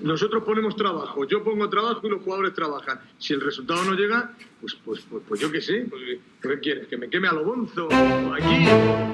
Nosotros 0.00 0.42
ponemos 0.44 0.76
trabajo, 0.76 1.26
yo 1.26 1.42
pongo 1.44 1.68
trabajo 1.68 2.00
y 2.04 2.10
los 2.10 2.22
jugadores 2.22 2.54
trabajan. 2.54 3.00
Si 3.18 3.34
el 3.34 3.40
resultado 3.40 3.84
no 3.84 3.92
llega, 3.92 4.32
pues, 4.60 4.74
pues, 4.84 5.00
pues, 5.10 5.22
pues 5.28 5.40
yo 5.40 5.50
qué 5.50 5.60
sé, 5.60 5.86
pues, 5.90 6.02
¿qué 6.40 6.60
quieres? 6.60 6.86
¿Que 6.86 6.96
me 6.96 7.10
queme 7.10 7.28
a 7.28 7.32
lo 7.32 7.44
bonzo? 7.44 7.88
¿O 7.88 8.34
aquí? 8.34 8.66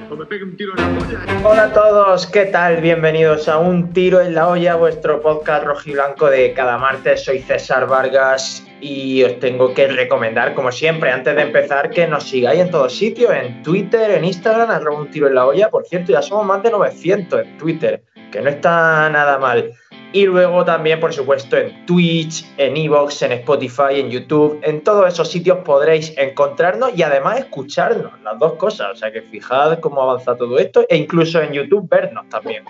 ¿O 0.09 0.15
me 0.15 0.25
pegue 0.25 0.43
un 0.43 0.55
tiro 0.55 0.73
en 0.77 0.81
la 0.81 1.05
olla? 1.05 1.47
Hola 1.47 1.63
a 1.63 1.73
todos, 1.73 2.27
¿qué 2.27 2.45
tal? 2.45 2.81
Bienvenidos 2.81 3.49
a 3.49 3.57
Un 3.57 3.91
Tiro 3.93 4.21
en 4.21 4.35
la 4.35 4.47
Olla, 4.47 4.75
vuestro 4.75 5.21
podcast 5.21 5.65
rojiblanco 5.65 6.29
de 6.29 6.53
cada 6.53 6.77
martes. 6.77 7.25
Soy 7.25 7.39
César 7.39 7.87
Vargas 7.87 8.65
y 8.81 9.23
os 9.23 9.39
tengo 9.39 9.73
que 9.73 9.87
recomendar, 9.87 10.53
como 10.53 10.71
siempre, 10.71 11.11
antes 11.11 11.35
de 11.35 11.41
empezar, 11.41 11.89
que 11.89 12.07
nos 12.07 12.23
sigáis 12.23 12.61
en 12.61 12.71
todos 12.71 12.95
sitios, 12.95 13.31
en 13.33 13.63
Twitter, 13.63 14.11
en 14.11 14.23
Instagram, 14.23 14.69
arroba 14.69 15.01
un 15.01 15.11
tiro 15.11 15.27
en 15.27 15.35
la 15.35 15.45
olla. 15.45 15.69
Por 15.69 15.85
cierto, 15.85 16.11
ya 16.11 16.21
somos 16.21 16.45
más 16.45 16.63
de 16.63 16.71
900 16.71 17.41
en 17.41 17.57
Twitter, 17.57 18.03
que 18.31 18.41
no 18.41 18.49
está 18.49 19.09
nada 19.09 19.37
mal. 19.37 19.73
Y 20.11 20.25
luego 20.25 20.65
también, 20.65 20.99
por 20.99 21.13
supuesto, 21.13 21.55
en 21.55 21.85
Twitch, 21.85 22.43
en 22.57 22.75
Evox, 22.77 23.21
en 23.21 23.33
Spotify, 23.33 23.99
en 23.99 24.09
YouTube, 24.09 24.59
en 24.63 24.81
todos 24.81 25.07
esos 25.07 25.29
sitios 25.29 25.59
podréis 25.59 26.17
encontrarnos 26.17 26.97
y 26.97 27.03
además 27.03 27.39
escucharnos, 27.39 28.19
las 28.23 28.39
dos 28.39 28.53
cosas. 28.53 28.93
O 28.93 28.95
sea 28.95 29.11
que 29.11 29.21
fijad 29.21 29.79
cómo 29.79 30.01
avanza 30.01 30.35
todo 30.35 30.57
esto 30.57 30.83
e 30.89 30.97
incluso 30.97 31.39
en 31.41 31.53
YouTube 31.53 31.87
vernos 31.87 32.27
también. 32.27 32.63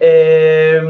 Eh, 0.00 0.82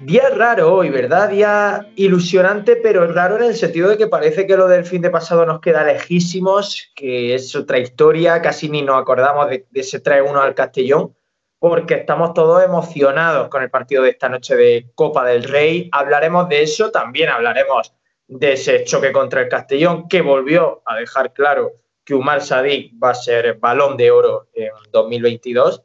día 0.00 0.30
raro 0.30 0.74
hoy, 0.74 0.90
¿verdad? 0.90 1.28
Día 1.28 1.86
ilusionante, 1.94 2.74
pero 2.74 3.06
raro 3.12 3.36
en 3.36 3.44
el 3.44 3.54
sentido 3.54 3.90
de 3.90 3.98
que 3.98 4.08
parece 4.08 4.48
que 4.48 4.56
lo 4.56 4.66
del 4.66 4.84
fin 4.84 5.00
de 5.00 5.10
pasado 5.10 5.46
nos 5.46 5.60
queda 5.60 5.84
lejísimos, 5.84 6.90
que 6.96 7.36
es 7.36 7.54
otra 7.54 7.78
historia, 7.78 8.42
casi 8.42 8.68
ni 8.68 8.82
nos 8.82 9.00
acordamos 9.00 9.48
de, 9.48 9.64
de 9.70 9.80
ese 9.80 10.02
3-1 10.02 10.42
al 10.42 10.54
Castellón 10.56 11.12
porque 11.58 11.94
estamos 11.94 12.34
todos 12.34 12.62
emocionados 12.62 13.48
con 13.48 13.62
el 13.62 13.70
partido 13.70 14.02
de 14.02 14.10
esta 14.10 14.28
noche 14.28 14.54
de 14.56 14.90
Copa 14.94 15.24
del 15.24 15.44
Rey. 15.44 15.88
Hablaremos 15.92 16.48
de 16.48 16.62
eso, 16.62 16.90
también 16.90 17.30
hablaremos 17.30 17.92
de 18.28 18.52
ese 18.52 18.84
choque 18.84 19.10
contra 19.10 19.40
el 19.42 19.48
Castellón, 19.48 20.08
que 20.08 20.20
volvió 20.20 20.82
a 20.84 20.96
dejar 20.96 21.32
claro 21.32 21.72
que 22.04 22.14
Umar 22.14 22.40
Sadik 22.40 22.92
va 23.02 23.10
a 23.10 23.14
ser 23.14 23.54
balón 23.54 23.96
de 23.96 24.10
oro 24.10 24.48
en 24.54 24.70
2022. 24.92 25.82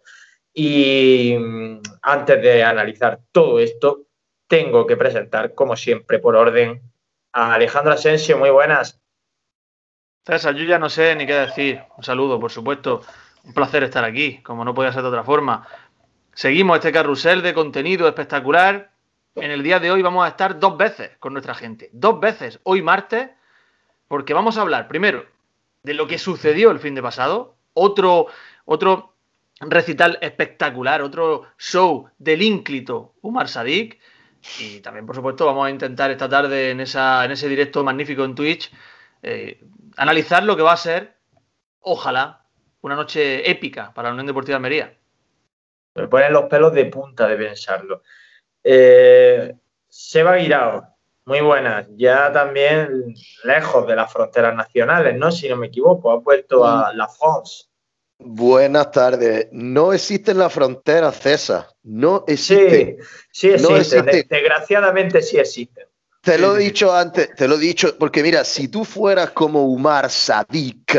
Y 0.54 1.36
mm, 1.40 1.82
antes 2.04 2.42
de 2.42 2.64
analizar 2.64 3.20
todo 3.32 3.60
esto, 3.60 4.04
tengo 4.48 4.86
que 4.86 4.96
presentar, 4.96 5.56
como 5.56 5.76
siempre, 5.76 6.20
por 6.20 6.36
orden, 6.36 6.82
a 7.32 7.56
Alejandro 7.56 7.94
Asensio. 7.94 8.38
Muy 8.38 8.52
buenas. 8.52 9.02
César, 10.26 10.56
yo 10.56 10.64
ya 10.64 10.80
no 10.80 10.90
sé 10.90 11.16
ni 11.16 11.26
qué 11.26 11.34
decir. 11.34 11.82
Un 11.98 12.04
saludo, 12.04 12.40
por 12.40 12.52
supuesto. 12.52 13.02
Un 13.44 13.54
placer 13.54 13.84
estar 13.84 14.04
aquí, 14.04 14.42
como 14.42 14.64
no 14.64 14.74
podía 14.74 14.92
ser 14.92 15.02
de 15.02 15.10
otra 15.10 15.24
forma. 15.24 15.68
Seguimos 16.34 16.78
este 16.78 16.92
carrusel 16.92 17.42
de 17.42 17.54
contenido 17.54 18.08
espectacular. 18.08 18.92
En 19.36 19.52
el 19.52 19.64
día 19.64 19.80
de 19.80 19.92
hoy 19.92 20.02
vamos 20.02 20.26
a 20.26 20.30
estar 20.30 20.60
dos 20.60 20.78
veces 20.78 21.12
con 21.20 21.34
nuestra 21.34 21.54
gente. 21.54 21.90
Dos 21.92 22.20
veces, 22.20 22.60
hoy 22.64 22.82
martes, 22.82 23.30
porque 24.08 24.34
vamos 24.34 24.58
a 24.58 24.62
hablar 24.62 24.88
primero 24.88 25.26
de 25.84 25.94
lo 25.94 26.08
que 26.08 26.18
sucedió 26.18 26.72
el 26.72 26.80
fin 26.80 26.96
de 26.96 27.02
pasado. 27.02 27.56
Otro, 27.74 28.28
otro 28.66 29.14
recital 29.60 30.18
espectacular, 30.22 31.02
otro 31.02 31.48
show 31.58 32.10
del 32.18 32.42
ínclito 32.42 33.14
Umar 33.22 33.50
Sadik. 33.50 34.00
Y 34.60 34.80
también, 34.80 35.06
por 35.06 35.16
supuesto, 35.16 35.46
vamos 35.46 35.68
a 35.68 35.70
intentar 35.70 36.12
esta 36.12 36.30
tarde 36.30 36.72
en, 36.72 36.80
ese 36.82 37.50
directo 37.50 37.84
magnífico 37.84 38.24
en 38.24 38.36
Twitch 38.36 38.72
eh, 39.24 39.64
analizar 39.96 40.44
lo 40.44 40.58
que 40.58 40.64
va 40.64 40.74
a 40.74 40.78
ser, 40.78 41.16
ojalá, 41.80 42.43
una 42.84 42.96
noche 42.96 43.50
épica 43.50 43.92
para 43.94 44.10
la 44.10 44.14
Unión 44.14 44.28
Deportiva 44.28 44.54
de 44.54 44.58
Almería. 44.58 44.98
Me 45.96 46.08
ponen 46.08 46.34
los 46.34 46.46
pelos 46.46 46.74
de 46.74 46.86
punta 46.86 47.28
de 47.28 47.38
pensarlo. 47.38 48.04
Eh, 48.64 49.54
Seba 49.88 50.36
Guirao, 50.36 50.88
muy 51.26 51.42
buenas. 51.42 51.88
Ya 51.96 52.32
también 52.32 53.14
lejos 53.44 53.88
de 53.88 53.96
las 53.96 54.12
fronteras 54.12 54.56
nacionales, 54.56 55.18
¿no? 55.18 55.32
Si 55.32 55.48
no 55.48 55.56
me 55.56 55.68
equivoco, 55.68 56.12
ha 56.12 56.18
vuelto 56.18 56.66
a 56.66 56.94
La 56.94 57.08
France. 57.08 57.66
Buenas 58.20 58.92
tardes. 58.92 59.48
No 59.52 59.94
existen 59.94 60.38
las 60.38 60.52
fronteras, 60.52 61.20
César. 61.20 61.68
No 61.84 62.26
existen. 62.28 62.98
Sí, 63.32 63.50
sí 63.50 63.50
existen. 63.50 63.72
No 63.72 63.78
existe. 63.78 64.36
Desgraciadamente 64.36 65.22
sí 65.22 65.38
existen. 65.38 65.86
Te 66.22 66.38
lo 66.38 66.56
he 66.56 66.60
dicho 66.60 66.94
antes, 66.94 67.36
te 67.36 67.50
lo 67.50 67.56
he 67.56 67.60
dicho, 67.60 67.98
porque 67.98 68.24
mira, 68.24 68.46
si 68.46 68.70
tú 68.70 68.86
fueras 68.86 69.32
como 69.32 69.66
Umar 69.66 70.10
Sadik, 70.10 70.96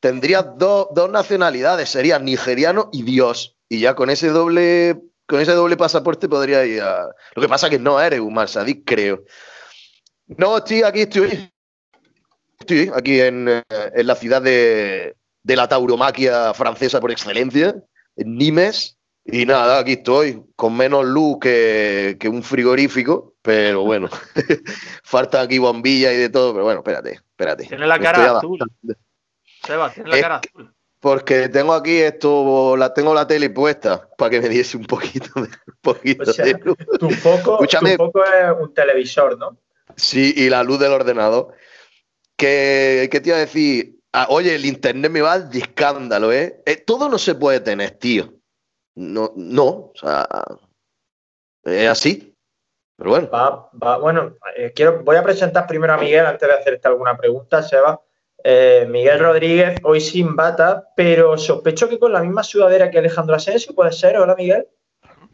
tendrías 0.00 0.46
dos, 0.56 0.88
nacionalidades, 1.10 1.88
serías 1.90 2.20
nigeriano 2.20 2.88
y 2.92 3.02
Dios. 3.02 3.56
Y 3.68 3.80
ya 3.80 3.94
con 3.94 4.10
ese 4.10 4.28
doble, 4.28 5.00
con 5.26 5.40
ese 5.40 5.52
doble 5.52 5.76
pasaporte 5.76 6.28
podría 6.28 6.64
ir 6.64 6.82
a. 6.82 7.14
Lo 7.36 7.42
que 7.42 7.48
pasa 7.48 7.66
es 7.66 7.70
que 7.70 7.78
no 7.78 8.00
eres 8.00 8.20
Umar 8.20 8.48
Sadik, 8.48 8.82
creo. 8.84 9.24
No, 10.26 10.58
estoy 10.58 10.82
aquí, 10.82 11.02
estoy. 11.02 11.52
Estoy 12.58 12.90
aquí 12.94 13.20
en, 13.20 13.48
eh, 13.48 13.62
la 14.04 14.14
ciudad 14.14 14.42
de, 14.42 15.16
la 15.44 15.68
tauromaquia 15.68 16.52
francesa 16.52 17.00
por 17.00 17.10
excelencia, 17.10 17.74
en 18.16 18.36
Nimes. 18.36 18.96
Y 19.24 19.46
nada, 19.46 19.78
aquí 19.78 19.92
estoy, 19.92 20.42
con 20.56 20.76
menos 20.76 21.04
luz 21.04 21.38
que, 21.40 22.18
un 22.24 22.42
frigorífico, 22.42 23.34
pero 23.42 23.84
bueno, 23.84 24.08
falta 25.04 25.42
aquí 25.42 25.58
bombillas 25.58 26.14
y 26.14 26.16
de 26.16 26.30
todo, 26.30 26.52
pero 26.52 26.64
bueno, 26.64 26.80
espérate, 26.80 27.12
espérate. 27.12 27.66
Tiene 27.66 27.86
la 27.86 27.98
cara 27.98 28.38
azul. 28.38 28.58
Seba, 29.70 29.90
tiene 29.92 30.10
la 30.10 30.20
cara 30.20 30.40
azul. 30.44 30.74
Porque 30.98 31.48
tengo 31.48 31.72
aquí 31.72 31.98
esto, 31.98 32.76
la, 32.76 32.92
tengo 32.92 33.14
la 33.14 33.26
tele 33.26 33.48
puesta 33.50 34.08
para 34.18 34.30
que 34.30 34.40
me 34.40 34.48
diese 34.48 34.76
un 34.76 34.84
poquito 34.84 35.28
de, 35.34 35.42
un 35.42 35.78
poquito 35.80 36.32
de 36.32 36.52
luz. 36.64 36.76
Tu 36.98 37.10
foco, 37.10 37.64
es 37.64 37.74
un 38.60 38.74
televisor, 38.74 39.38
¿no? 39.38 39.56
Sí, 39.96 40.34
y 40.36 40.50
la 40.50 40.62
luz 40.62 40.80
del 40.80 40.92
ordenador. 40.92 41.54
¿Qué, 42.36 43.08
qué 43.12 43.20
te 43.20 43.28
iba 43.28 43.36
a 43.36 43.40
decir? 43.40 43.96
Ah, 44.12 44.26
oye, 44.28 44.56
el 44.56 44.66
internet 44.66 45.10
me 45.10 45.20
va 45.20 45.38
de 45.38 45.60
escándalo, 45.60 46.32
¿eh? 46.32 46.60
¿eh? 46.66 46.76
Todo 46.76 47.08
no 47.08 47.16
se 47.16 47.36
puede 47.36 47.60
tener, 47.60 47.92
tío. 47.92 48.34
No, 48.96 49.32
no, 49.36 49.64
o 49.64 49.92
sea, 49.94 50.26
es 51.64 51.88
así. 51.88 52.36
Pero 52.96 53.10
bueno. 53.10 53.30
Va, 53.30 53.96
bueno, 53.98 54.36
eh, 54.56 54.72
quiero, 54.74 55.02
voy 55.04 55.16
a 55.16 55.22
presentar 55.22 55.66
primero 55.66 55.94
a 55.94 55.96
Miguel 55.96 56.26
antes 56.26 56.46
de 56.46 56.54
hacerte 56.54 56.88
alguna 56.88 57.16
pregunta, 57.16 57.62
Seba. 57.62 58.02
Eh, 58.44 58.86
Miguel 58.88 59.18
Rodríguez, 59.18 59.78
hoy 59.82 60.00
sin 60.00 60.34
bata, 60.36 60.88
pero 60.96 61.36
sospecho 61.36 61.88
que 61.88 61.98
con 61.98 62.12
la 62.12 62.22
misma 62.22 62.42
sudadera 62.42 62.90
que 62.90 62.98
Alejandro 62.98 63.36
Asensio, 63.36 63.74
¿puede 63.74 63.92
ser? 63.92 64.16
Hola, 64.16 64.34
Miguel. 64.36 64.66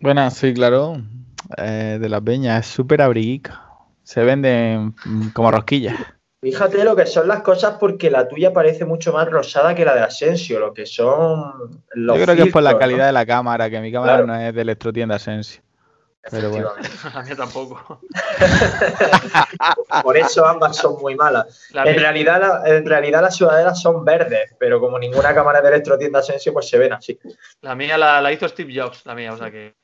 Buenas, 0.00 0.34
sí, 0.34 0.52
claro. 0.52 0.96
Eh, 1.56 1.98
de 2.00 2.08
la 2.08 2.20
peña, 2.20 2.58
es 2.58 2.66
súper 2.66 3.02
abriguica. 3.02 3.62
Se 4.02 4.22
venden 4.24 4.94
como 5.32 5.50
rosquillas. 5.50 5.96
Fíjate 6.42 6.84
lo 6.84 6.94
que 6.94 7.06
son 7.06 7.26
las 7.26 7.42
cosas 7.42 7.76
porque 7.80 8.10
la 8.10 8.28
tuya 8.28 8.52
parece 8.52 8.84
mucho 8.84 9.12
más 9.12 9.28
rosada 9.28 9.74
que 9.74 9.84
la 9.84 9.94
de 9.94 10.02
Asensio, 10.02 10.60
lo 10.60 10.72
que 10.72 10.86
son 10.86 11.82
los 11.94 12.18
Yo 12.18 12.24
creo 12.24 12.36
que 12.36 12.42
es 12.42 12.52
por 12.52 12.62
la 12.62 12.78
calidad 12.78 13.06
de 13.06 13.12
la 13.12 13.26
cámara, 13.26 13.68
que 13.68 13.80
mi 13.80 13.90
cámara 13.90 14.24
no 14.24 14.34
es 14.34 14.54
de 14.54 14.60
electrotienda 14.60 15.16
Asensio. 15.16 15.62
Pero 16.30 16.50
bueno. 16.50 16.70
A 17.14 17.22
mí 17.22 17.34
tampoco. 17.34 18.00
Por 20.02 20.16
eso 20.16 20.46
ambas 20.46 20.76
son 20.76 21.00
muy 21.00 21.14
malas. 21.14 21.68
en, 21.72 21.98
realidad, 21.98 22.40
la, 22.40 22.76
en 22.76 22.86
realidad 22.86 23.22
las 23.22 23.36
sudaderas 23.36 23.80
son 23.80 24.04
verdes, 24.04 24.54
pero 24.58 24.80
como 24.80 24.98
ninguna 24.98 25.34
cámara 25.34 25.60
de 25.60 25.68
electrotienda 25.68 26.22
Sensio, 26.22 26.52
pues 26.52 26.68
se 26.68 26.78
ven 26.78 26.92
así. 26.92 27.18
La 27.60 27.74
mía 27.74 27.96
la, 27.96 28.32
hizo 28.32 28.48
Steve 28.48 28.72
Jobs, 28.74 29.04
la 29.06 29.14
mía, 29.14 29.32
o 29.32 29.36
sea 29.36 29.50
que... 29.50 29.74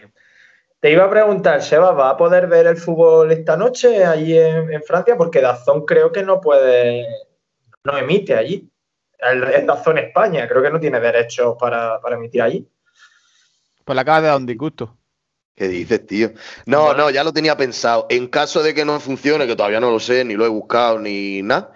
Te 0.81 0.91
iba 0.91 1.04
a 1.04 1.10
preguntar, 1.10 1.62
Seba, 1.62 1.92
¿va 1.92 2.10
a 2.10 2.16
poder 2.16 2.48
ver 2.48 2.66
el 2.66 2.76
fútbol 2.76 3.31
esta 3.31 3.56
noche 3.56 4.04
allí 4.04 4.36
en, 4.36 4.82
Francia? 4.82 5.16
Porque 5.16 5.41
Dazón 5.41 5.86
creo 5.86 6.10
que 6.10 6.25
no 6.25 6.41
puede, 6.41 7.06
no 7.84 7.97
emite 7.97 8.34
allí. 8.34 8.69
Es 9.54 9.64
Dazón 9.64 9.98
España, 9.98 10.48
creo 10.48 10.60
que 10.60 10.70
no 10.70 10.81
tiene 10.81 10.98
derechos 10.98 11.56
para, 11.56 12.00
para 12.00 12.16
emitir 12.16 12.42
allí. 12.42 12.69
Pues 13.84 13.94
la 13.94 14.02
acaba 14.02 14.20
de 14.22 14.26
dar 14.26 14.36
un 14.38 14.47
disgusto. 14.47 14.97
¿Qué 15.54 15.68
dices, 15.68 16.06
tío? 16.06 16.32
No, 16.66 16.94
no, 16.94 17.10
ya 17.10 17.24
lo 17.24 17.32
tenía 17.32 17.56
pensado. 17.56 18.06
En 18.08 18.28
caso 18.28 18.62
de 18.62 18.74
que 18.74 18.84
no 18.84 18.99
funcione, 19.00 19.46
que 19.46 19.56
todavía 19.56 19.81
no 19.81 19.90
lo 19.90 20.00
sé, 20.00 20.25
ni 20.25 20.34
lo 20.34 20.46
he 20.46 20.49
buscado, 20.49 20.99
ni 20.99 21.43
nada, 21.43 21.72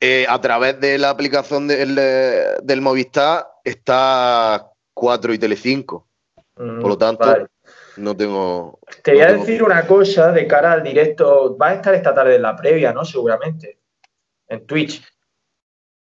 eh, 0.00 0.26
a 0.28 0.40
través 0.40 0.78
de 0.80 0.98
la 0.98 1.10
aplicación 1.10 1.66
del, 1.66 1.94
del 1.94 2.80
Movistar 2.82 3.46
está 3.64 4.70
4 4.92 5.32
y 5.32 5.38
Telecinco. 5.38 6.08
Mm, 6.56 6.80
Por 6.80 6.88
lo 6.88 6.98
tanto, 6.98 7.48
no 7.96 8.16
tengo. 8.16 8.80
Te 9.02 9.12
voy 9.12 9.22
a 9.22 9.32
decir 9.32 9.62
una 9.62 9.86
cosa 9.86 10.32
de 10.32 10.46
cara 10.46 10.72
al 10.72 10.82
directo. 10.82 11.56
Va 11.56 11.68
a 11.68 11.74
estar 11.74 11.94
esta 11.94 12.14
tarde 12.14 12.36
en 12.36 12.42
la 12.42 12.56
previa, 12.56 12.92
¿no? 12.92 13.04
Seguramente. 13.04 13.78
En 14.48 14.66
Twitch. 14.66 15.02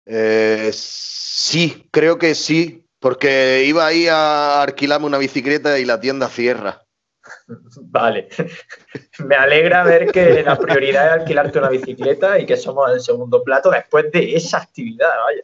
Eh, 0.05 0.71
sí, 0.73 1.89
creo 1.91 2.19
que 2.19 2.35
sí. 2.35 2.86
Porque 2.99 3.65
iba 3.67 3.87
ahí 3.87 4.09
a 4.09 4.63
alquilarme 4.63 5.07
una 5.07 5.19
bicicleta 5.19 5.79
y 5.79 5.85
la 5.85 6.01
tienda 6.01 6.29
cierra. 6.29 6.83
Vale. 7.83 8.29
Me 9.19 9.37
alegra 9.37 9.85
ver 9.85 10.11
que 10.11 10.43
la 10.43 10.57
prioridad 10.57 11.07
es 11.07 11.13
alquilarte 11.21 11.59
una 11.59 11.71
bicicleta 11.71 12.39
y 12.39 12.47
que 12.47 12.57
somos 12.57 12.91
el 12.91 13.01
segundo 13.01 13.43
plato 13.43 13.71
después 13.71 14.11
de 14.13 14.35
esa 14.35 14.59
actividad, 14.59 15.09
vaya. 15.25 15.43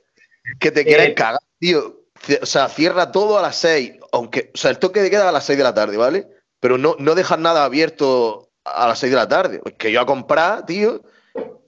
Que 0.58 0.70
te 0.70 0.84
quieres 0.84 1.08
eh, 1.08 1.14
cagar, 1.14 1.40
tío. 1.58 2.02
O 2.40 2.46
sea, 2.46 2.68
cierra 2.68 3.10
todo 3.10 3.38
a 3.38 3.42
las 3.42 3.56
seis. 3.56 3.94
Aunque, 4.12 4.50
o 4.54 4.58
sea, 4.58 4.70
el 4.70 4.78
toque 4.78 5.00
de 5.00 5.10
queda 5.10 5.28
a 5.28 5.32
las 5.32 5.44
seis 5.44 5.58
de 5.58 5.64
la 5.64 5.74
tarde, 5.74 5.96
¿vale? 5.96 6.28
Pero 6.60 6.78
no, 6.78 6.94
no 6.98 7.14
dejas 7.14 7.38
nada 7.38 7.64
abierto 7.64 8.52
a 8.64 8.86
las 8.86 8.98
6 8.98 9.10
de 9.10 9.16
la 9.16 9.28
tarde. 9.28 9.58
Pues 9.58 9.74
que 9.74 9.92
yo 9.92 10.00
a 10.00 10.06
comprar, 10.06 10.66
tío, 10.66 11.02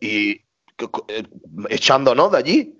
y 0.00 0.30
eh, 1.08 1.24
echándonos 1.68 2.32
de 2.32 2.38
allí. 2.38 2.78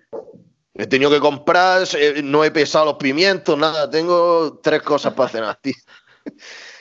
He 0.75 0.87
tenido 0.87 1.11
que 1.11 1.21
comprar, 1.21 1.85
eh, 1.97 2.21
no 2.23 2.45
he 2.45 2.51
pesado 2.51 2.85
los 2.87 2.95
pimientos, 2.97 3.57
nada. 3.57 3.89
Tengo 3.89 4.59
tres 4.63 4.83
cosas 4.83 5.15
para 5.15 5.29
cenar, 5.29 5.57
tío. 5.61 5.75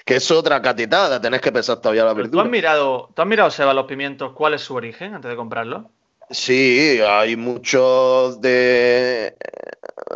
Que 0.05 0.17
es 0.17 0.29
otra 0.31 0.61
catetada, 0.61 1.21
tenés 1.21 1.39
que 1.39 1.49
pesar 1.49 1.79
todavía 1.79 2.03
la 2.03 2.13
Pero 2.13 2.25
¿Tú 2.25 2.31
verdura. 2.31 2.43
has 2.43 2.49
mirado, 2.51 3.09
tú 3.15 3.21
has 3.21 3.27
mirado, 3.27 3.49
Seba, 3.51 3.73
los 3.73 3.85
pimientos, 3.85 4.33
cuál 4.33 4.53
es 4.53 4.61
su 4.61 4.75
origen 4.75 5.13
antes 5.13 5.31
de 5.31 5.37
comprarlo? 5.37 5.91
Sí, 6.29 6.99
hay 7.07 7.37
muchos 7.37 8.41
de, 8.41 9.37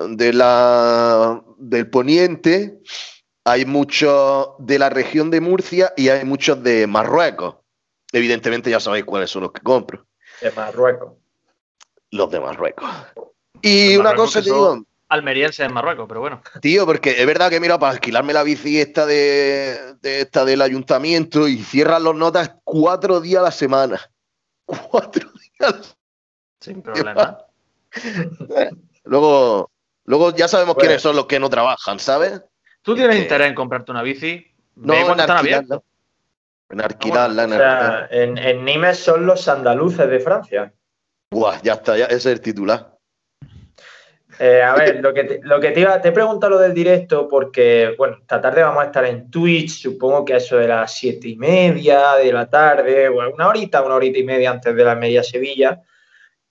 de 0.10 0.34
la, 0.34 1.42
del 1.58 1.90
poniente, 1.90 2.82
hay 3.46 3.66
muchos 3.66 4.50
de 4.60 4.78
la 4.78 4.90
región 4.90 5.32
de 5.32 5.40
Murcia 5.40 5.94
y 5.96 6.10
hay 6.10 6.26
muchos 6.26 6.62
de 6.62 6.86
Marruecos. 6.86 7.56
Evidentemente 8.12 8.70
ya 8.70 8.82
sabéis 8.82 9.06
cuáles 9.06 9.30
son 9.30 9.44
los 9.44 9.54
que 9.54 9.62
compro, 9.62 10.06
De 10.42 10.52
Marruecos. 10.52 11.14
los 12.12 12.30
de 12.30 12.40
Marruecos. 12.42 12.90
Y 13.62 13.96
una 13.98 14.14
cosa 14.16 14.40
te 14.40 14.46
digo, 14.46 14.84
Almerienses 15.10 15.66
en 15.66 15.74
Marruecos, 15.74 16.06
pero 16.08 16.20
bueno. 16.20 16.42
tío, 16.62 16.86
porque 16.86 17.12
es 17.22 17.26
verdad 17.26 17.50
que 17.50 17.60
mira, 17.60 17.80
para 17.80 17.94
alquilarme 17.94 18.34
la 18.34 18.44
bici 18.44 18.80
esta 18.80 19.06
de, 19.06 19.96
de 20.02 20.22
esta 20.22 20.44
del 20.44 20.62
ayuntamiento 20.62 21.48
y 21.48 21.58
cierran 21.64 22.04
los 22.04 22.16
notas 22.16 22.56
cuatro 22.64 23.22
días 23.22 23.40
a 23.40 23.44
la 23.46 23.52
semana. 23.52 24.02
Cuatro 24.92 25.30
días 25.32 25.74
a 25.74 25.78
la 25.78 25.82
Sin 26.60 26.82
problema. 26.82 27.38
Luego, 29.06 29.72
luego 30.04 30.36
ya 30.36 30.48
sabemos 30.50 30.76
Bueno. 30.76 30.88
quiénes 30.88 31.02
son 31.02 31.16
los 31.16 31.26
que 31.26 31.40
no 31.40 31.50
trabajan, 31.50 32.00
¿sabes? 32.00 32.42
¿Tú 32.82 32.94
tienes 32.96 33.16
Eh, 33.16 33.22
interés 33.22 33.48
en 33.48 33.56
comprarte 33.56 33.92
una 33.92 34.02
bici? 34.02 34.46
No, 34.76 34.94
en 35.14 35.20
alquilarla. 35.22 35.82
En 36.70 36.82
alquilarla, 36.82 37.44
en 37.46 37.52
O 37.52 37.56
alquilarla. 37.56 38.08
sea, 38.10 38.22
en, 38.24 38.38
en 38.38 38.66
Nimes 38.66 39.00
son 39.00 39.26
los 39.26 39.48
andaluces 39.48 40.10
de 40.10 40.20
Francia. 40.20 40.74
Buah, 41.32 41.62
ya 41.62 41.74
está, 41.76 41.98
ya 41.98 42.06
ese 42.08 42.16
es 42.18 42.26
el 42.26 42.42
titular. 42.42 42.97
Eh, 44.40 44.62
a 44.62 44.76
ver, 44.76 45.02
lo 45.02 45.14
que, 45.14 45.24
te, 45.24 45.40
lo 45.44 45.60
que 45.60 45.72
te 45.72 45.80
iba, 45.80 46.00
te 46.00 46.10
he 46.10 46.12
preguntado 46.12 46.52
lo 46.52 46.60
del 46.60 46.74
directo 46.74 47.28
porque, 47.28 47.96
bueno, 47.98 48.18
esta 48.22 48.40
tarde 48.40 48.62
vamos 48.62 48.84
a 48.84 48.88
estar 48.88 49.06
en 49.06 49.32
Twitch, 49.32 49.82
supongo 49.82 50.24
que 50.24 50.36
a 50.36 50.38
eso 50.38 50.58
de 50.58 50.68
las 50.68 50.94
siete 50.94 51.30
y 51.30 51.36
media 51.36 52.16
de 52.16 52.32
la 52.32 52.50
tarde, 52.50 53.10
bueno, 53.10 53.32
una 53.34 53.48
horita, 53.48 53.82
una 53.82 53.96
horita 53.96 54.20
y 54.20 54.24
media 54.24 54.52
antes 54.52 54.76
de 54.76 54.84
la 54.84 54.96
media 54.96 55.24
Sevilla. 55.24 55.82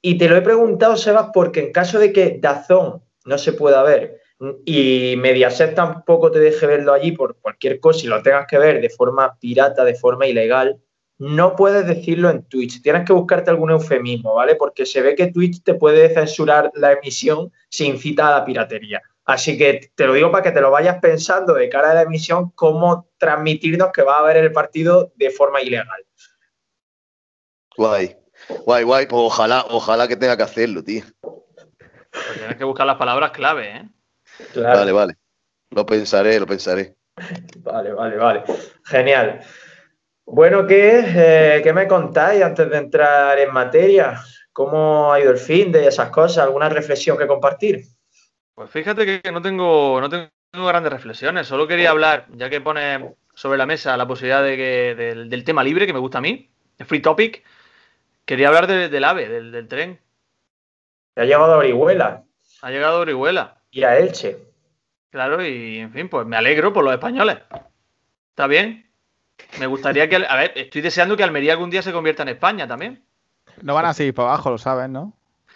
Y 0.03 0.19
te 0.19 0.29
lo 0.29 0.37
he 0.37 0.43
preguntado, 0.43 0.97
Sebas, 0.97 1.29
porque 1.33 1.61
en 1.61 1.73
caso 1.73 1.99
de 1.99 2.13
que 2.13 2.39
Dazón 2.41 3.03
no 3.25 3.39
se 3.39 3.53
pueda 3.53 3.83
ver 3.83 4.21
y 4.65 5.15
Mediaset 5.17 5.75
tampoco 5.75 6.31
te 6.31 6.39
deje 6.41 6.67
verlo 6.67 6.93
allí 6.93 7.13
por 7.13 7.37
cualquier 7.41 7.81
cosa 7.81 8.05
y 8.05 8.09
lo 8.09 8.23
tengas 8.23 8.47
que 8.47 8.59
ver 8.59 8.81
de 8.81 8.91
forma 8.91 9.39
pirata, 9.39 9.85
de 9.85 9.95
forma 9.95 10.27
ilegal, 10.27 10.79
no 11.19 11.57
puedes 11.57 11.87
decirlo 11.87 12.31
en 12.31 12.43
Twitch. 12.45 12.83
Tienes 12.83 13.05
que 13.07 13.13
buscarte 13.13 13.51
algún 13.51 13.71
eufemismo, 13.71 14.35
¿vale? 14.35 14.57
Porque 14.57 14.85
se 14.85 15.01
ve 15.01 15.15
que 15.15 15.29
Twitch 15.29 15.63
te 15.63 15.75
puede 15.75 16.13
censurar 16.13 16.71
la 16.75 16.93
emisión 16.93 17.53
si 17.69 17.87
incita 17.87 18.29
a 18.29 18.39
la 18.39 18.45
piratería. 18.45 19.03
Así 19.25 19.59
que 19.59 19.91
te 19.95 20.07
lo 20.07 20.13
digo 20.13 20.31
para 20.31 20.45
que 20.45 20.53
te 20.53 20.61
lo 20.61 20.71
vayas 20.71 20.99
pensando 21.01 21.55
de 21.55 21.69
cara 21.69 21.91
a 21.91 21.95
la 21.95 22.03
emisión, 22.03 22.51
cómo 22.51 23.09
transmitirnos 23.19 23.91
que 23.93 24.03
va 24.03 24.17
a 24.17 24.21
haber 24.21 24.37
el 24.37 24.53
partido 24.53 25.13
de 25.17 25.31
forma 25.31 25.61
ilegal. 25.63 26.07
Guay. 27.77 28.17
Guay, 28.65 28.85
guay. 28.85 29.07
Pues 29.07 29.21
ojalá, 29.21 29.65
ojalá 29.71 30.07
que 30.07 30.17
tenga 30.17 30.37
que 30.37 30.45
hacerlo, 30.45 30.85
tío. 30.85 31.03
Pues 31.21 32.39
tienes 32.39 32.57
que 32.57 32.65
buscar 32.65 32.87
las 32.87 32.97
palabras 32.97 33.33
clave, 33.33 33.77
¿eh? 33.77 33.89
Claro. 34.53 34.79
Vale, 34.79 34.93
vale. 34.93 35.15
Lo 35.71 35.85
pensaré, 35.85 36.39
lo 36.39 36.47
pensaré. 36.47 36.97
Vale, 37.59 37.93
vale, 37.93 38.17
vale. 38.17 38.45
Genial. 38.85 39.41
Bueno, 40.27 40.67
¿qué, 40.67 41.05
eh, 41.07 41.61
¿qué 41.63 41.73
me 41.73 41.87
contáis 41.87 42.43
antes 42.43 42.69
de 42.69 42.77
entrar 42.79 43.39
en 43.39 43.53
materia? 43.53 44.21
¿Cómo 44.53 45.13
ha 45.13 45.21
ido 45.21 45.31
el 45.31 45.39
fin 45.39 45.71
de 45.71 45.87
esas 45.87 46.11
cosas? 46.11 46.45
¿Alguna 46.45 46.69
reflexión 46.69 47.17
que 47.17 47.27
compartir? 47.27 47.85
Pues 48.55 48.71
fíjate 48.71 49.07
que 49.23 49.31
no 49.31 49.41
tengo, 49.41 50.01
no 50.01 50.09
tengo 50.09 50.67
grandes 50.67 50.93
reflexiones. 50.93 51.47
Solo 51.47 51.69
quería 51.69 51.91
hablar, 51.91 52.27
ya 52.35 52.51
que 52.51 52.61
pone 52.61 53.15
sobre 53.35 53.59
la 53.59 53.67
mesa 53.67 53.97
la 53.97 54.07
posibilidad 54.07 54.43
de 54.43 54.57
que, 54.57 54.95
del, 54.97 55.29
del 55.31 55.45
tema 55.45 55.63
libre 55.63 55.87
que 55.87 55.93
me 55.93 55.99
gusta 56.01 56.19
a 56.19 56.23
mí, 56.23 56.51
el 56.79 56.87
free 56.87 57.01
topic. 57.01 57.45
Quería 58.25 58.49
hablar 58.49 58.67
de- 58.67 58.89
del 58.89 59.05
AVE, 59.05 59.29
del, 59.29 59.53
del 59.53 59.69
tren. 59.69 60.01
Ha 61.15 61.25
llegado 61.25 61.55
a 61.55 61.59
Orihuela 61.59 62.25
Ha 62.63 62.71
llegado 62.71 62.97
a 62.99 63.01
Orihuela. 63.01 63.63
y 63.71 63.85
a 63.85 63.97
Elche. 63.99 64.39
Claro, 65.11 65.45
y 65.47 65.79
en 65.79 65.93
fin, 65.93 66.09
pues 66.09 66.27
me 66.27 66.37
alegro 66.37 66.73
por 66.73 66.83
los 66.83 66.93
españoles. 66.93 67.39
¿Está 68.31 68.47
bien? 68.49 68.86
Me 69.59 69.67
gustaría 69.67 70.09
que. 70.09 70.17
A 70.17 70.37
ver, 70.37 70.53
estoy 70.57 70.83
deseando 70.83 71.17
que 71.17 71.23
Almería 71.23 71.53
algún 71.53 71.71
día 71.71 71.83
se 71.83 71.93
convierta 71.93 72.23
en 72.23 72.31
España 72.31 72.67
también. 72.67 73.05
No 73.63 73.75
van 73.75 73.87
a 73.87 73.95
seguir 73.95 74.15
para 74.15 74.31
abajo, 74.31 74.51
lo 74.51 74.59
sabes, 74.59 74.89
¿no? 74.89 75.15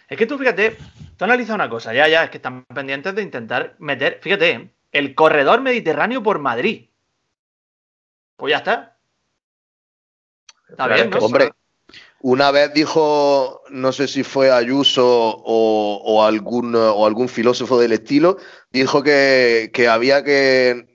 Es 0.08 0.18
que 0.18 0.26
tú 0.26 0.38
fíjate, 0.38 0.76
tú 1.16 1.24
analiza 1.24 1.54
una 1.54 1.70
cosa, 1.70 1.92
ya, 1.94 2.08
ya, 2.08 2.24
es 2.24 2.30
que 2.30 2.38
están 2.38 2.64
pendientes 2.64 3.14
de 3.14 3.22
intentar 3.22 3.76
meter, 3.78 4.18
fíjate, 4.20 4.72
el 4.90 5.14
corredor 5.14 5.60
mediterráneo 5.60 6.22
por 6.22 6.40
Madrid. 6.40 6.88
Pues 8.36 8.50
ya 8.50 8.58
está. 8.58 8.96
Bien, 10.88 11.08
es 11.08 11.10
¿no? 11.10 11.18
Hombre, 11.18 11.52
una 12.22 12.50
vez 12.50 12.74
dijo, 12.74 13.62
no 13.70 13.92
sé 13.92 14.08
si 14.08 14.24
fue 14.24 14.50
Ayuso 14.50 15.06
o, 15.06 16.02
o 16.04 16.24
algún, 16.24 16.74
o 16.74 17.06
algún 17.06 17.28
filósofo 17.28 17.78
del 17.78 17.92
estilo, 17.92 18.38
dijo 18.72 19.02
que, 19.02 19.70
que 19.72 19.88
había 19.88 20.24
que, 20.24 20.89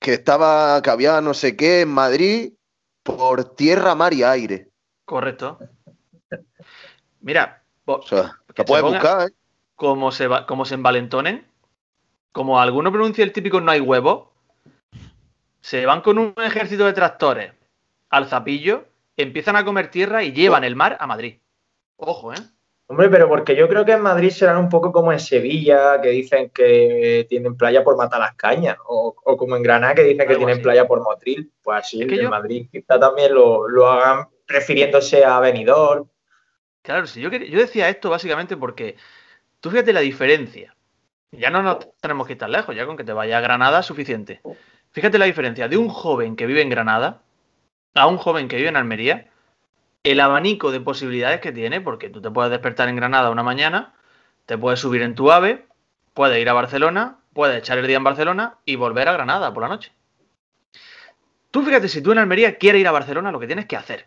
que 0.00 0.14
estaba, 0.14 0.80
que 0.82 0.90
había 0.90 1.20
no 1.20 1.34
sé 1.34 1.56
qué 1.56 1.82
en 1.82 1.90
Madrid 1.90 2.52
por 3.02 3.54
tierra, 3.54 3.94
mar 3.94 4.12
y 4.12 4.22
aire. 4.24 4.68
Correcto. 5.04 5.58
Mira, 7.20 7.62
po- 7.84 7.96
O 7.96 8.02
sea, 8.06 8.38
Que 8.54 8.64
puedes 8.64 8.84
se 8.84 8.90
buscar, 8.90 9.28
¿eh? 9.28 9.34
como 9.74 10.10
se, 10.10 10.26
va- 10.26 10.46
como 10.46 10.64
se 10.64 10.74
envalentonen, 10.74 11.46
como 12.32 12.60
alguno 12.60 12.90
pronuncia 12.90 13.24
el 13.24 13.32
típico 13.32 13.60
no 13.60 13.70
hay 13.70 13.80
huevo, 13.80 14.32
se 15.60 15.84
van 15.86 16.00
con 16.00 16.18
un 16.18 16.34
ejército 16.38 16.86
de 16.86 16.92
tractores 16.94 17.52
al 18.08 18.26
zapillo, 18.26 18.86
empiezan 19.16 19.56
a 19.56 19.64
comer 19.64 19.90
tierra 19.90 20.22
y 20.24 20.32
llevan 20.32 20.64
el 20.64 20.76
mar 20.76 20.96
a 21.00 21.06
Madrid. 21.06 21.38
Ojo, 21.96 22.32
¿eh? 22.32 22.38
Hombre, 22.90 23.08
pero 23.08 23.28
porque 23.28 23.54
yo 23.54 23.68
creo 23.68 23.84
que 23.84 23.92
en 23.92 24.00
Madrid 24.02 24.30
serán 24.30 24.56
un 24.56 24.68
poco 24.68 24.90
como 24.90 25.12
en 25.12 25.20
Sevilla, 25.20 26.00
que 26.00 26.08
dicen 26.08 26.50
que 26.50 27.24
tienen 27.28 27.56
playa 27.56 27.84
por 27.84 27.96
Matalascaña, 27.96 28.78
o, 28.84 29.14
o 29.24 29.36
como 29.36 29.54
en 29.56 29.62
Granada, 29.62 29.94
que 29.94 30.02
dicen 30.02 30.26
que 30.26 30.34
tienen 30.34 30.54
así. 30.54 30.62
playa 30.62 30.88
por 30.88 31.00
Motril. 31.00 31.52
Pues 31.62 31.78
así 31.78 32.02
Es 32.02 32.08
que 32.08 32.16
en 32.16 32.22
yo- 32.22 32.30
Madrid 32.30 32.66
quizá 32.72 32.98
también 32.98 33.32
lo, 33.32 33.68
lo 33.68 33.86
hagan 33.86 34.26
refiriéndose 34.48 35.24
a 35.24 35.38
Benidorm. 35.38 36.08
Claro, 36.82 37.06
si 37.06 37.20
yo, 37.20 37.30
yo 37.30 37.60
decía 37.60 37.88
esto 37.88 38.10
básicamente 38.10 38.56
porque 38.56 38.96
tú 39.60 39.70
fíjate 39.70 39.92
la 39.92 40.00
diferencia. 40.00 40.74
Ya 41.30 41.48
no 41.50 41.62
nos 41.62 41.96
tenemos 42.00 42.26
que 42.26 42.32
ir 42.32 42.38
tan 42.40 42.50
lejos, 42.50 42.74
ya 42.74 42.86
con 42.86 42.96
que 42.96 43.04
te 43.04 43.12
vaya 43.12 43.38
a 43.38 43.40
Granada 43.40 43.78
es 43.80 43.86
suficiente. 43.86 44.40
Fíjate 44.90 45.16
la 45.16 45.26
diferencia 45.26 45.68
de 45.68 45.76
un 45.76 45.88
joven 45.90 46.34
que 46.34 46.46
vive 46.46 46.60
en 46.60 46.70
Granada 46.70 47.22
a 47.94 48.08
un 48.08 48.16
joven 48.16 48.48
que 48.48 48.56
vive 48.56 48.68
en 48.68 48.76
Almería, 48.76 49.30
el 50.02 50.20
abanico 50.20 50.72
de 50.72 50.80
posibilidades 50.80 51.40
que 51.40 51.52
tiene, 51.52 51.80
porque 51.80 52.08
tú 52.08 52.20
te 52.20 52.30
puedes 52.30 52.50
despertar 52.50 52.88
en 52.88 52.96
Granada 52.96 53.30
una 53.30 53.42
mañana, 53.42 53.94
te 54.46 54.56
puedes 54.56 54.80
subir 54.80 55.02
en 55.02 55.14
tu 55.14 55.30
ave, 55.30 55.66
puedes 56.14 56.40
ir 56.40 56.48
a 56.48 56.54
Barcelona, 56.54 57.18
puedes 57.32 57.58
echar 57.58 57.78
el 57.78 57.86
día 57.86 57.96
en 57.96 58.04
Barcelona 58.04 58.58
y 58.64 58.76
volver 58.76 59.08
a 59.08 59.12
Granada 59.12 59.52
por 59.52 59.62
la 59.62 59.68
noche. 59.68 59.92
Tú 61.50 61.62
fíjate, 61.62 61.88
si 61.88 62.02
tú 62.02 62.12
en 62.12 62.18
Almería 62.18 62.56
quieres 62.58 62.80
ir 62.80 62.88
a 62.88 62.92
Barcelona, 62.92 63.32
lo 63.32 63.40
que 63.40 63.46
tienes 63.46 63.66
que 63.66 63.76
hacer. 63.76 64.06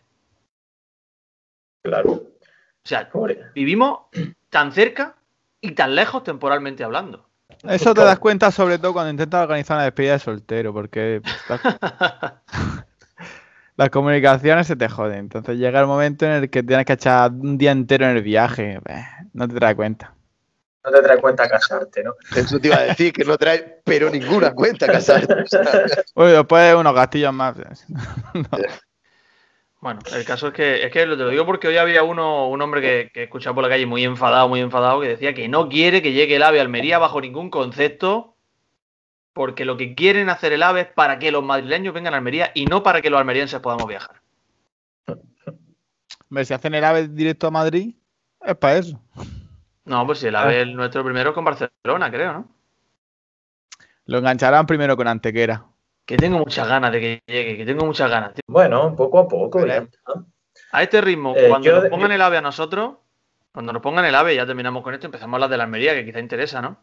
Claro. 1.84 2.12
O 2.12 2.86
sea, 2.86 3.10
vivimos 3.54 4.04
tan 4.50 4.72
cerca 4.72 5.16
y 5.62 5.72
tan 5.72 5.96
lejos 5.96 6.24
temporalmente 6.24 6.84
hablando. 6.84 7.28
Eso 7.64 7.94
te 7.94 8.02
das 8.02 8.20
cuenta 8.20 8.52
sobre 8.52 8.78
todo 8.78 8.94
cuando 8.94 9.12
intentas 9.12 9.44
organizar 9.44 9.78
una 9.78 9.86
despedida 9.86 10.14
de 10.14 10.20
soltero, 10.20 10.74
porque 10.74 11.22
las, 13.78 13.90
comunicaciones 13.90 14.68
se 14.68 14.76
te 14.76 14.90
joden. 14.90 15.20
Entonces 15.20 15.58
llega 15.58 15.80
el 15.80 15.88
momento 15.88 16.26
en 16.26 16.32
el 16.34 16.50
que 16.50 16.64
tienes 16.64 16.86
que 16.86 16.94
echar 16.94 17.32
un 17.32 17.58
día 17.58 17.72
entero 17.72 18.06
en 18.06 18.18
el 18.18 18.24
viaje. 18.24 18.80
No 19.34 19.48
te 19.48 19.60
das 19.60 19.76
cuenta. 19.76 20.16
no 20.86 20.92
te 20.92 21.02
trae 21.02 21.18
cuenta 21.22 21.48
casarte, 21.48 22.04
¿no? 22.04 22.14
Eso 22.36 22.60
te 22.60 22.68
iba 22.68 22.78
a 22.78 22.84
decir, 22.84 23.14
que 23.14 23.24
no 23.24 23.38
trae 23.38 23.82
pero 23.86 24.10
ninguna 24.10 24.54
cuenta 24.54 24.90
casarte. 24.90 25.34
O 25.34 25.48
sea, 25.48 25.62
Uy, 26.16 26.32
después 26.32 26.76
unos 26.76 26.94
gastillos 26.94 27.34
más. 27.34 27.56
Bueno, 29.82 30.00
el 30.16 30.24
caso 30.24 30.48
es 30.48 30.54
que, 30.54 30.86
es 30.86 30.92
que 30.92 31.06
lo- 31.06 31.18
te 31.18 31.24
lo 31.24 31.30
digo 31.30 31.46
porque 31.46 31.68
hoy 31.68 31.76
había 31.78 32.04
uno, 32.04 32.48
un 32.48 32.62
hombre 32.62 32.82
que, 32.82 33.10
que 33.14 33.24
escuchaba 33.24 33.56
por 33.56 33.64
la 33.64 33.70
calle 33.70 33.86
muy 33.86 34.04
enfadado, 34.06 34.48
muy 34.48 34.62
enfadado, 34.62 35.02
que 35.02 35.10
decía 35.10 35.34
que 35.34 35.50
no 35.50 35.68
quiere 35.68 36.02
que 36.02 36.14
llegue 36.14 36.38
el 36.38 36.44
AVE 36.44 36.60
a 36.60 36.62
Almería 36.62 37.00
bajo 37.00 37.20
ningún 37.20 37.50
concepto, 37.50 38.33
porque 39.34 39.66
lo 39.66 39.78
que 39.78 39.96
quieren 39.96 40.30
hacer 40.30 40.54
el 40.54 40.64
AVE 40.64 40.82
es 40.82 40.88
para 40.88 41.20
que 41.20 41.32
los 41.32 41.44
madrileños 41.44 41.94
vengan 41.94 42.14
a 42.14 42.18
Almería 42.18 42.52
y 42.54 42.66
no 42.66 42.84
para 42.84 43.02
que 43.02 43.10
los 43.10 43.20
almerienses 43.20 43.60
podamos 43.60 43.88
viajar. 43.88 44.22
Hombre, 46.30 46.46
si 46.46 46.54
hacen 46.54 46.74
el 46.74 46.84
AVE 46.84 47.08
directo 47.10 47.48
a 47.48 47.52
Madrid, 47.52 47.96
es 48.42 48.56
para 48.56 48.78
eso. 48.78 49.00
No, 49.86 50.06
pues 50.06 50.20
si 50.20 50.28
el 50.28 50.36
AVE 50.36 50.62
es 50.62 50.68
nuestro 50.68 51.04
primero 51.04 51.34
con 51.34 51.44
Barcelona, 51.46 52.10
creo, 52.10 52.34
¿no? 52.34 52.50
Lo 54.06 54.18
engancharán 54.18 54.66
primero 54.66 54.96
con 54.98 55.08
Antequera. 55.08 55.66
Que 56.06 56.18
tengo 56.18 56.38
muchas 56.40 56.68
ganas 56.68 56.92
de 56.92 57.00
que 57.00 57.24
llegue, 57.28 57.58
que 57.58 57.66
tengo 57.66 57.86
muchas 57.86 58.10
ganas. 58.10 58.34
Bueno, 58.48 58.96
poco 58.96 59.20
a 59.20 59.28
poco, 59.28 59.66
ya 59.66 59.78
está. 59.78 60.24
A 60.72 60.84
este 60.84 61.02
ritmo, 61.02 61.34
Eh, 61.38 61.48
cuando 61.48 61.66
yo- 61.68 61.82
nos 61.82 61.90
pongan 61.90 62.12
el 62.12 62.22
ave 62.22 62.38
a 62.38 62.42
nosotros, 62.42 62.96
cuando 63.52 63.72
nos 63.72 63.82
pongan 63.82 64.04
el 64.06 64.16
ave, 64.16 64.36
ya 64.36 64.46
terminamos 64.46 64.84
con 64.84 64.94
esto, 64.94 65.06
empezamos 65.06 65.34
a 65.34 65.36
hablar 65.38 65.50
de 65.50 65.58
la 65.58 65.64
Almería, 65.66 65.94
que 65.94 66.04
quizá 66.04 66.20
interesa, 66.20 66.62
¿no? 66.62 66.78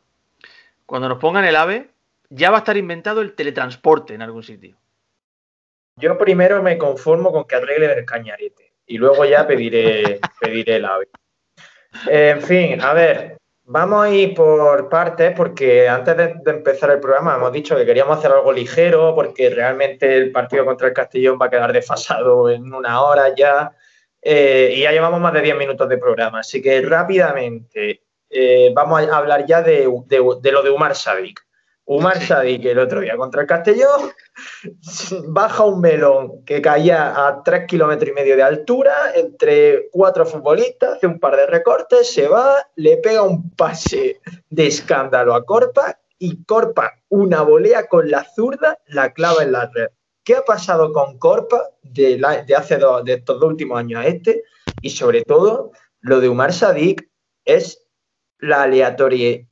Cuando 0.87 1.09
nos 1.09 1.19
pongan 1.19 1.45
el 1.45 1.57
ave, 1.57 1.91
ya 2.31 2.51
va 2.51 2.57
a 2.57 2.61
estar 2.61 2.77
inventado 2.77 3.21
el 3.21 3.35
teletransporte 3.35 4.15
en 4.15 4.23
algún 4.23 4.43
sitio. 4.43 4.79
Yo 5.97 6.17
primero 6.17 6.63
me 6.63 6.79
conformo 6.79 7.31
con 7.33 7.45
que 7.45 7.57
arregle 7.57 7.93
el 7.93 8.05
cañarete 8.07 8.73
y 8.87 8.97
luego 8.99 9.25
ya 9.25 9.47
pediré, 9.47 10.19
pediré 10.41 10.77
el 10.77 10.85
ave. 10.87 11.09
En 12.09 12.41
fin, 12.41 12.81
a 12.81 12.95
ver, 12.95 13.37
vamos 13.65 14.05
a 14.05 14.11
ir 14.11 14.33
por 14.35 14.89
partes 14.89 15.33
porque 15.37 15.89
antes 15.89 16.17
de, 16.17 16.35
de 16.43 16.51
empezar 16.53 16.91
el 16.93 17.01
programa 17.01 17.35
hemos 17.35 17.53
dicho 17.53 17.77
que 17.77 17.85
queríamos 17.85 18.17
hacer 18.19 18.31
algo 18.31 18.53
ligero 18.53 19.15
porque 19.15 19.51
realmente 19.51 20.17
el 20.17 20.31
partido 20.31 20.65
contra 20.65 20.87
el 20.89 20.95
Castellón 20.95 21.39
va 21.41 21.47
a 21.47 21.51
quedar 21.51 21.73
desfasado 21.73 22.49
en 22.49 22.73
una 22.73 23.03
hora 23.03 23.35
ya 23.35 23.73
eh, 24.23 24.73
y 24.77 24.83
ya 24.83 24.93
llevamos 24.93 25.21
más 25.21 25.33
de 25.33 25.43
10 25.43 25.57
minutos 25.57 25.89
de 25.89 25.99
programa. 25.99 26.41
Así 26.41 26.63
que 26.63 26.81
rápidamente 26.81 28.03
eh, 28.31 28.71
vamos 28.73 29.03
a 29.03 29.17
hablar 29.17 29.45
ya 29.47 29.61
de, 29.63 29.89
de- 30.07 30.37
de 30.41 30.53
lo 30.53 30.63
de 30.63 30.71
Umar 30.71 30.95
Sadik. 30.95 31.41
Umar. 31.91 32.21
Sadik 32.23 32.65
el 32.67 32.79
otro 32.79 33.01
día 33.01 33.17
contra 33.17 33.41
el 33.43 33.47
Castellón 33.49 34.13
baja 35.29 35.65
un 35.65 35.81
melón 35.81 36.45
que 36.45 36.63
caía 36.63 37.27
a 37.27 37.43
3 37.43 37.67
kilómetros 37.67 38.11
y 38.11 38.13
medio 38.13 38.37
de 38.37 38.43
altura 38.45 38.95
entre 39.15 39.89
cuatro 39.91 40.25
futbolistas, 40.25 40.97
hace 40.97 41.07
un 41.09 41.19
par 41.19 41.37
de 41.37 41.47
recortes, 41.47 42.13
se 42.13 42.29
va, 42.29 42.65
le 42.77 42.99
pega 42.99 43.23
un 43.23 43.51
pase 43.51 44.21
de 44.49 44.67
escándalo 44.69 45.35
a 45.35 45.45
Corpa 45.45 45.99
y 46.19 46.45
Corpa 46.45 46.93
una 47.09 47.43
volea 47.43 47.87
con 47.89 48.09
la 48.11 48.25
zurda, 48.25 48.79
la 48.87 49.13
clava 49.13 49.43
en 49.43 49.53
la 49.53 49.69
red. 49.73 49.89
¿Qué 50.23 50.37
ha 50.37 50.45
pasado 50.45 50.93
con 50.93 51.19
Corpa 51.19 51.71
de, 51.83 52.19
la- 52.19 52.43
de 52.45 52.55
hace 52.55 52.77
dos, 52.79 53.05
de 53.05 53.15
estos 53.15 53.41
dos 53.41 53.49
últimos 53.51 53.79
años 53.79 54.01
a 54.05 54.07
este? 54.07 54.45
Y 54.81 54.91
sobre 54.91 55.23
todo, 55.23 55.73
lo 56.01 56.21
de 56.21 56.29
Umar 56.29 56.53
Sadik 56.53 57.09
es 57.45 57.85
la 58.39 58.63
aleatorie- 58.63 59.49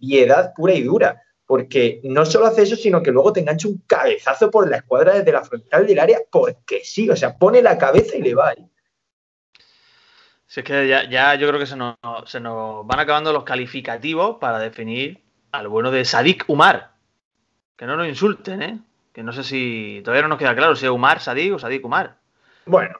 aleatoriedad 0.00 0.52
pura 0.54 0.74
y 0.74 0.82
dura 0.82 1.22
porque 1.48 2.02
no 2.04 2.26
solo 2.26 2.44
hace 2.44 2.62
eso, 2.62 2.76
sino 2.76 3.02
que 3.02 3.10
luego 3.10 3.32
te 3.32 3.40
engancha 3.40 3.68
un 3.68 3.82
cabezazo 3.86 4.50
por 4.50 4.68
la 4.68 4.76
escuadra 4.76 5.14
desde 5.14 5.32
la 5.32 5.42
frontal 5.42 5.86
del 5.86 5.98
área, 5.98 6.18
porque 6.30 6.82
sí, 6.84 7.08
o 7.08 7.16
sea, 7.16 7.38
pone 7.38 7.62
la 7.62 7.78
cabeza 7.78 8.18
y 8.18 8.22
le 8.22 8.34
va 8.34 8.50
ahí. 8.50 8.68
Si 10.46 10.60
es 10.60 10.66
que 10.66 10.86
ya, 10.86 11.08
ya 11.08 11.34
yo 11.36 11.48
creo 11.48 11.58
que 11.58 11.64
se 11.64 11.74
nos, 11.74 11.96
se 12.26 12.38
nos 12.38 12.86
van 12.86 13.00
acabando 13.00 13.32
los 13.32 13.44
calificativos 13.44 14.36
para 14.38 14.58
definir 14.58 15.22
al 15.52 15.68
bueno 15.68 15.90
de 15.90 16.04
Sadik 16.04 16.44
Umar. 16.48 16.90
Que 17.78 17.86
no 17.86 17.96
nos 17.96 18.08
insulten, 18.08 18.62
¿eh? 18.62 18.78
Que 19.14 19.22
no 19.22 19.32
sé 19.32 19.42
si 19.42 20.02
todavía 20.04 20.22
no 20.24 20.28
nos 20.28 20.38
queda 20.38 20.54
claro 20.54 20.76
si 20.76 20.84
es 20.84 20.90
Umar 20.90 21.18
Sadik 21.20 21.54
o 21.54 21.58
Sadik 21.58 21.82
Umar. 21.82 22.18
Bueno, 22.66 22.98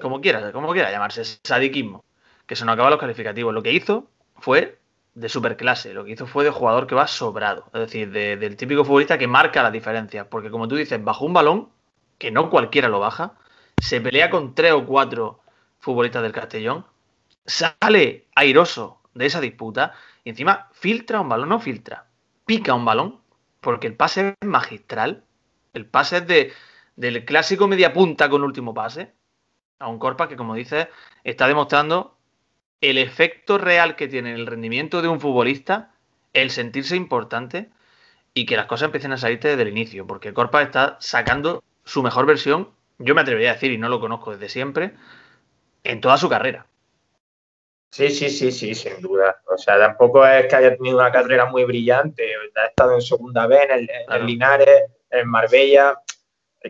Como 0.00 0.20
quiera, 0.20 0.50
como 0.50 0.72
quiera 0.72 0.90
llamarse, 0.90 1.22
sadikismo. 1.24 2.04
Que 2.44 2.56
se 2.56 2.64
nos 2.64 2.72
acaban 2.72 2.90
los 2.90 3.00
calificativos. 3.00 3.54
Lo 3.54 3.62
que 3.62 3.72
hizo 3.72 4.08
fue 4.38 4.80
de 5.16 5.28
superclase. 5.28 5.94
Lo 5.94 6.04
que 6.04 6.12
hizo 6.12 6.26
fue 6.26 6.44
de 6.44 6.50
jugador 6.50 6.86
que 6.86 6.94
va 6.94 7.06
sobrado. 7.08 7.66
Es 7.74 7.80
decir, 7.80 8.10
de- 8.12 8.36
del 8.36 8.56
típico 8.56 8.84
futbolista 8.84 9.18
que 9.18 9.26
marca 9.26 9.62
las 9.62 9.72
diferencias. 9.72 10.26
Porque 10.28 10.50
como 10.50 10.68
tú 10.68 10.76
dices, 10.76 11.02
bajó 11.02 11.24
un 11.26 11.32
balón, 11.32 11.70
que 12.18 12.30
no 12.30 12.50
cualquiera 12.50 12.88
lo 12.88 13.00
baja, 13.00 13.34
se 13.82 14.00
pelea 14.00 14.30
con 14.30 14.54
tres 14.54 14.72
o 14.72 14.86
cuatro 14.86 15.40
futbolistas 15.80 16.22
del 16.22 16.32
Castellón, 16.32 16.86
sale 17.44 18.26
airoso 18.34 19.00
de 19.14 19.26
esa 19.26 19.40
disputa 19.40 19.94
y 20.24 20.30
encima 20.30 20.68
filtra 20.72 21.20
un 21.20 21.28
balón, 21.28 21.48
no 21.48 21.60
filtra, 21.60 22.06
pica 22.44 22.74
un 22.74 22.84
balón, 22.84 23.20
porque 23.60 23.86
el 23.86 23.94
pase 23.96 24.36
es 24.40 24.48
magistral. 24.48 25.24
El 25.72 25.86
pase 25.86 26.18
es 26.18 26.26
de, 26.26 26.52
del 26.96 27.24
clásico 27.24 27.68
media 27.68 27.92
punta 27.92 28.28
con 28.28 28.42
último 28.42 28.74
pase 28.74 29.12
a 29.78 29.88
un 29.88 29.98
Corpa 29.98 30.28
que, 30.28 30.36
como 30.36 30.54
dices, 30.54 30.88
está 31.24 31.46
demostrando 31.48 32.15
el 32.80 32.98
efecto 32.98 33.58
real 33.58 33.96
que 33.96 34.08
tiene 34.08 34.30
en 34.30 34.36
el 34.36 34.46
rendimiento 34.46 35.02
de 35.02 35.08
un 35.08 35.20
futbolista, 35.20 35.92
el 36.32 36.50
sentirse 36.50 36.96
importante 36.96 37.70
y 38.34 38.44
que 38.46 38.56
las 38.56 38.66
cosas 38.66 38.86
empiecen 38.86 39.12
a 39.12 39.16
salirte 39.16 39.48
desde 39.48 39.62
el 39.62 39.68
inicio, 39.68 40.06
porque 40.06 40.34
Corpa 40.34 40.62
está 40.62 40.98
sacando 41.00 41.62
su 41.84 42.02
mejor 42.02 42.26
versión, 42.26 42.70
yo 42.98 43.14
me 43.14 43.22
atrevería 43.22 43.50
a 43.50 43.54
decir, 43.54 43.72
y 43.72 43.78
no 43.78 43.88
lo 43.88 44.00
conozco 44.00 44.32
desde 44.32 44.48
siempre, 44.50 44.92
en 45.84 46.00
toda 46.00 46.18
su 46.18 46.28
carrera. 46.28 46.66
sí, 47.90 48.10
sí, 48.10 48.28
sí, 48.28 48.52
sí, 48.52 48.74
sin 48.74 49.00
duda. 49.00 49.40
O 49.46 49.56
sea, 49.56 49.78
tampoco 49.78 50.26
es 50.26 50.46
que 50.46 50.56
haya 50.56 50.76
tenido 50.76 50.98
una 50.98 51.10
carrera 51.12 51.46
muy 51.46 51.64
brillante. 51.64 52.24
Ha 52.56 52.66
estado 52.66 52.94
en 52.94 53.00
segunda 53.00 53.46
vez, 53.46 53.60
en 53.64 53.70
el, 53.70 53.90
en 53.90 54.06
Claro. 54.06 54.24
Linares, 54.24 54.82
en 55.10 55.28
Marbella. 55.28 55.98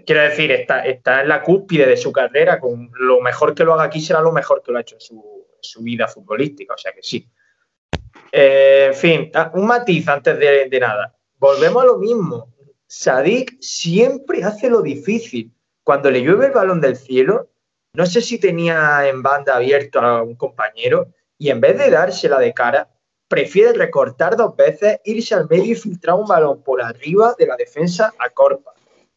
Quiero 0.04 0.22
decir, 0.22 0.52
está, 0.52 0.84
está 0.86 1.22
en 1.22 1.28
la 1.28 1.42
cúspide 1.42 1.86
de 1.86 1.96
su 1.96 2.12
carrera. 2.12 2.60
Con 2.60 2.90
lo 2.94 3.20
mejor 3.20 3.54
que 3.54 3.64
lo 3.64 3.74
haga 3.74 3.84
aquí 3.84 4.00
será 4.00 4.20
lo 4.20 4.30
mejor 4.30 4.62
que 4.62 4.70
lo 4.70 4.78
ha 4.78 4.82
hecho 4.82 4.96
en 4.96 5.00
su, 5.00 5.35
su 5.66 5.82
vida 5.82 6.08
futbolística. 6.08 6.74
O 6.74 6.78
sea 6.78 6.92
que 6.92 7.02
sí. 7.02 7.28
Eh, 8.32 8.86
en 8.88 8.94
fin, 8.94 9.30
un 9.54 9.66
matiz 9.66 10.06
antes 10.08 10.38
de, 10.38 10.68
de 10.68 10.80
nada. 10.80 11.14
Volvemos 11.38 11.82
a 11.82 11.86
lo 11.86 11.98
mismo. 11.98 12.52
Sadik 12.86 13.60
siempre 13.60 14.44
hace 14.44 14.70
lo 14.70 14.82
difícil. 14.82 15.52
Cuando 15.82 16.10
le 16.10 16.20
llueve 16.20 16.46
el 16.46 16.52
balón 16.52 16.80
del 16.80 16.96
cielo, 16.96 17.50
no 17.92 18.06
sé 18.06 18.20
si 18.20 18.38
tenía 18.38 19.08
en 19.08 19.22
banda 19.22 19.56
abierto 19.56 20.00
a 20.00 20.22
un 20.22 20.34
compañero 20.34 21.08
y 21.38 21.50
en 21.50 21.60
vez 21.60 21.78
de 21.78 21.90
dársela 21.90 22.38
de 22.38 22.52
cara, 22.52 22.88
prefiere 23.28 23.72
recortar 23.72 24.36
dos 24.36 24.56
veces, 24.56 25.00
irse 25.04 25.34
al 25.34 25.48
medio 25.48 25.72
y 25.72 25.74
filtrar 25.74 26.16
un 26.16 26.26
balón 26.26 26.62
por 26.62 26.82
arriba 26.82 27.34
de 27.38 27.46
la 27.46 27.56
defensa 27.56 28.12
a 28.18 28.30
Corpa. 28.30 28.72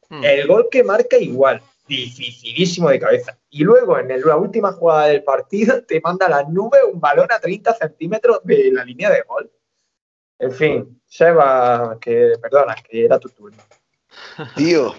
Hmm. 0.10 0.24
El 0.24 0.48
gol 0.48 0.68
que 0.72 0.84
marca 0.84 1.18
igual, 1.18 1.62
dificilísimo 1.89 2.89
de 2.89 3.00
cabeza. 3.00 3.38
Y 3.50 3.63
luego 3.63 3.98
en 4.00 4.08
la 4.22 4.38
última 4.38 4.72
jugada 4.72 5.08
del 5.08 5.24
partido 5.24 5.84
te 5.84 6.00
manda 6.01 6.27
a 6.27 6.29
las 6.29 6.48
nubes 6.48 6.81
un 6.93 7.00
balón 7.01 7.27
a 7.31 7.39
30 7.39 7.74
centímetros 7.75 8.39
de 8.43 8.72
la 8.72 8.86
línea 8.86 9.10
de 9.10 9.22
gol. 9.24 9.51
En 10.38 10.51
fin, 10.53 11.01
Seba, 11.05 11.98
que 12.00 12.34
perdona, 12.41 12.75
que 12.75 13.03
era 13.03 13.19
tu 13.19 13.27
turno. 13.29 13.62
Tío, 14.55 14.93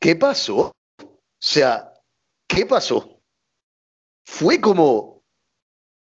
¿qué 0.00 0.16
pasó? 0.16 0.72
O 1.02 1.18
sea, 1.38 1.92
¿qué 2.46 2.64
pasó? 2.64 3.20
Fue 4.24 4.60
como. 4.60 4.98
O 4.98 5.24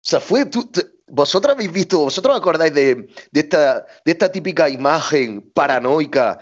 sea, 0.01 0.21
fue. 0.21 0.47
tú- 0.47 0.71
vosotros 1.07 1.55
habéis 1.55 1.71
visto, 1.71 1.99
vosotros 2.01 2.35
os 2.35 2.41
acordáis 2.41 2.73
de, 2.73 2.95
de 3.31 3.41
esta, 3.41 3.81
de 4.05 4.13
esta 4.13 4.33
típica 4.33 4.69
imagen 4.71 5.51
paranoica 5.53 6.39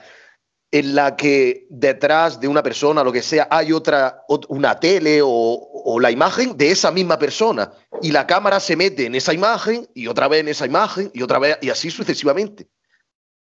en 0.73 0.95
la 0.95 1.15
que 1.17 1.67
detrás 1.69 2.41
de 2.41 2.49
una 2.49 2.63
persona, 2.63 3.05
lo 3.05 3.13
que 3.13 3.23
sea, 3.23 3.47
hay 3.51 3.73
otra, 3.73 4.25
ot- 4.27 4.47
una 4.49 4.81
tele 4.81 5.21
o, 5.23 5.99
la 6.01 6.11
imagen 6.11 6.57
de 6.57 6.71
esa 6.71 6.91
misma 6.91 7.19
persona. 7.19 7.71
Y 8.01 8.11
la 8.11 8.27
cámara 8.27 8.59
se 8.59 8.75
mete 8.75 9.05
en 9.05 9.15
esa 9.15 9.35
imagen 9.35 9.87
y 9.95 10.07
otra 10.07 10.29
vez 10.29 10.41
en 10.41 10.49
esa 10.49 10.65
imagen 10.65 11.11
y 11.13 11.21
otra 11.23 11.39
vez, 11.39 11.59
y 11.61 11.69
así 11.69 11.91
sucesivamente. 11.91 12.69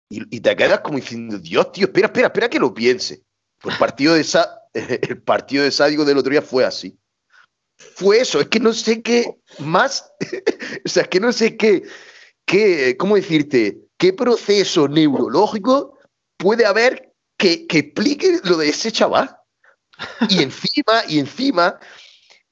Y, 0.09 0.41
te 0.41 0.55
quedas 0.57 0.81
como 0.81 0.97
diciendo, 0.97 1.39
Dios, 1.39 1.71
tío, 1.71 1.85
espera, 1.85 2.07
espera, 2.07 2.27
espera 2.27 2.49
que 2.49 2.59
lo 2.59 2.73
piense. 2.73 3.23
Pues 3.61 3.75
el 3.75 3.79
partido 3.79 4.13
de 4.13 4.25
Sa- 4.25 4.59
el 4.73 5.21
partido 5.21 5.63
de 5.63 5.71
Sádico 5.71 6.03
del 6.03 6.17
otro 6.17 6.31
día 6.31 6.41
fue 6.41 6.65
así. 6.65 6.97
Fue 7.95 8.19
eso, 8.19 8.41
es 8.41 8.47
que 8.49 8.59
no 8.59 8.73
sé 8.73 9.01
qué 9.01 9.37
más, 9.59 10.11
o 10.85 10.89
sea, 10.89 11.03
es 11.03 11.09
que 11.09 11.19
no 11.21 11.31
sé 11.31 11.55
qué, 11.55 11.83
qué, 12.45 12.97
¿cómo 12.97 13.15
decirte? 13.15 13.79
¿Qué 13.97 14.11
proceso 14.11 14.89
neurológico 14.89 15.97
puede 16.37 16.65
haber 16.65 17.10
que, 17.41 17.65
que 17.65 17.79
explique 17.79 18.39
lo 18.43 18.57
de 18.57 18.69
ese 18.69 18.91
chaval? 18.91 19.35
Y 20.29 20.43
encima, 20.43 21.03
y 21.07 21.17
encima, 21.17 21.79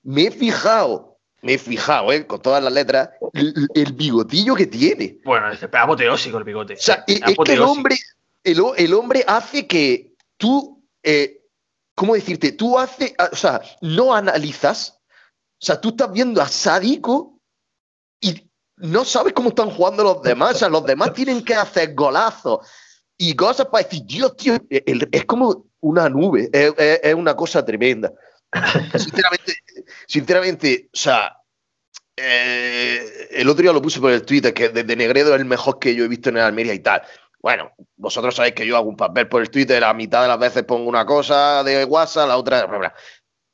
me 0.01 0.25
he 0.25 0.31
fijado, 0.31 1.19
me 1.43 1.53
he 1.53 1.57
fijado, 1.59 2.11
¿eh? 2.11 2.25
con 2.25 2.41
todas 2.41 2.63
las 2.63 2.73
letras, 2.73 3.11
el, 3.33 3.67
el 3.75 3.93
bigotillo 3.93 4.55
que 4.55 4.65
tiene. 4.65 5.19
Bueno, 5.23 5.51
es 5.51 5.61
apoteósico 5.61 6.39
el 6.39 6.43
bigote. 6.43 6.73
O 6.73 6.77
sea, 6.77 7.03
es, 7.05 7.21
es 7.21 7.37
que 7.37 7.53
el 7.53 7.61
hombre, 7.61 7.97
el, 8.43 8.59
el 8.77 8.93
hombre 8.95 9.23
hace 9.27 9.67
que 9.67 10.15
tú, 10.37 10.83
eh, 11.03 11.45
¿cómo 11.93 12.15
decirte? 12.15 12.53
Tú 12.53 12.79
haces, 12.79 13.13
o 13.31 13.35
sea, 13.35 13.61
no 13.81 14.15
analizas, 14.15 14.99
o 15.61 15.65
sea, 15.65 15.79
tú 15.79 15.89
estás 15.89 16.11
viendo 16.11 16.41
a 16.41 16.47
Sádico 16.47 17.39
y 18.19 18.49
no 18.77 19.05
sabes 19.05 19.33
cómo 19.33 19.49
están 19.49 19.69
jugando 19.69 20.03
los 20.03 20.23
demás, 20.23 20.55
o 20.55 20.59
sea, 20.59 20.69
los 20.69 20.83
demás 20.83 21.13
tienen 21.13 21.45
que 21.45 21.53
hacer 21.53 21.93
golazos 21.93 22.65
y 23.19 23.35
cosas 23.35 23.67
para 23.67 23.83
decir, 23.83 24.03
Dios, 24.05 24.35
tío, 24.37 24.55
es 24.69 25.25
como 25.25 25.65
una 25.81 26.09
nube, 26.09 26.49
es, 26.51 26.73
es- 26.77 26.99
es 27.03 27.13
una 27.13 27.35
cosa 27.35 27.63
tremenda. 27.63 28.11
Sinceramente, 28.97 29.53
sinceramente, 30.07 30.89
o 30.91 30.97
sea, 30.97 31.37
eh, 32.17 33.27
el 33.31 33.47
otro 33.49 33.61
día 33.61 33.71
lo 33.73 33.81
puse 33.81 33.99
por 33.99 34.11
el 34.11 34.23
Twitter, 34.23 34.53
que 34.53 34.69
desde 34.69 34.95
Negredo 34.95 35.33
es 35.35 35.39
el 35.39 35.45
mejor 35.45 35.79
que 35.79 35.95
yo 35.95 36.03
he 36.05 36.07
visto 36.07 36.29
en 36.29 36.37
el 36.37 36.43
Almería 36.43 36.73
y 36.73 36.79
tal. 36.79 37.01
Bueno, 37.41 37.71
vosotros 37.95 38.35
sabéis 38.35 38.55
que 38.55 38.67
yo 38.67 38.75
hago 38.75 38.89
un 38.89 38.97
papel 38.97 39.27
por 39.29 39.41
el 39.41 39.49
Twitter, 39.49 39.79
la 39.81 39.93
mitad 39.93 40.21
de 40.23 40.27
las 40.27 40.39
veces 40.39 40.63
pongo 40.63 40.89
una 40.89 41.05
cosa 41.05 41.63
de 41.63 41.85
WhatsApp, 41.85 42.27
la 42.27 42.37
otra... 42.37 42.65
bla, 42.65 42.77
bla. 42.77 42.95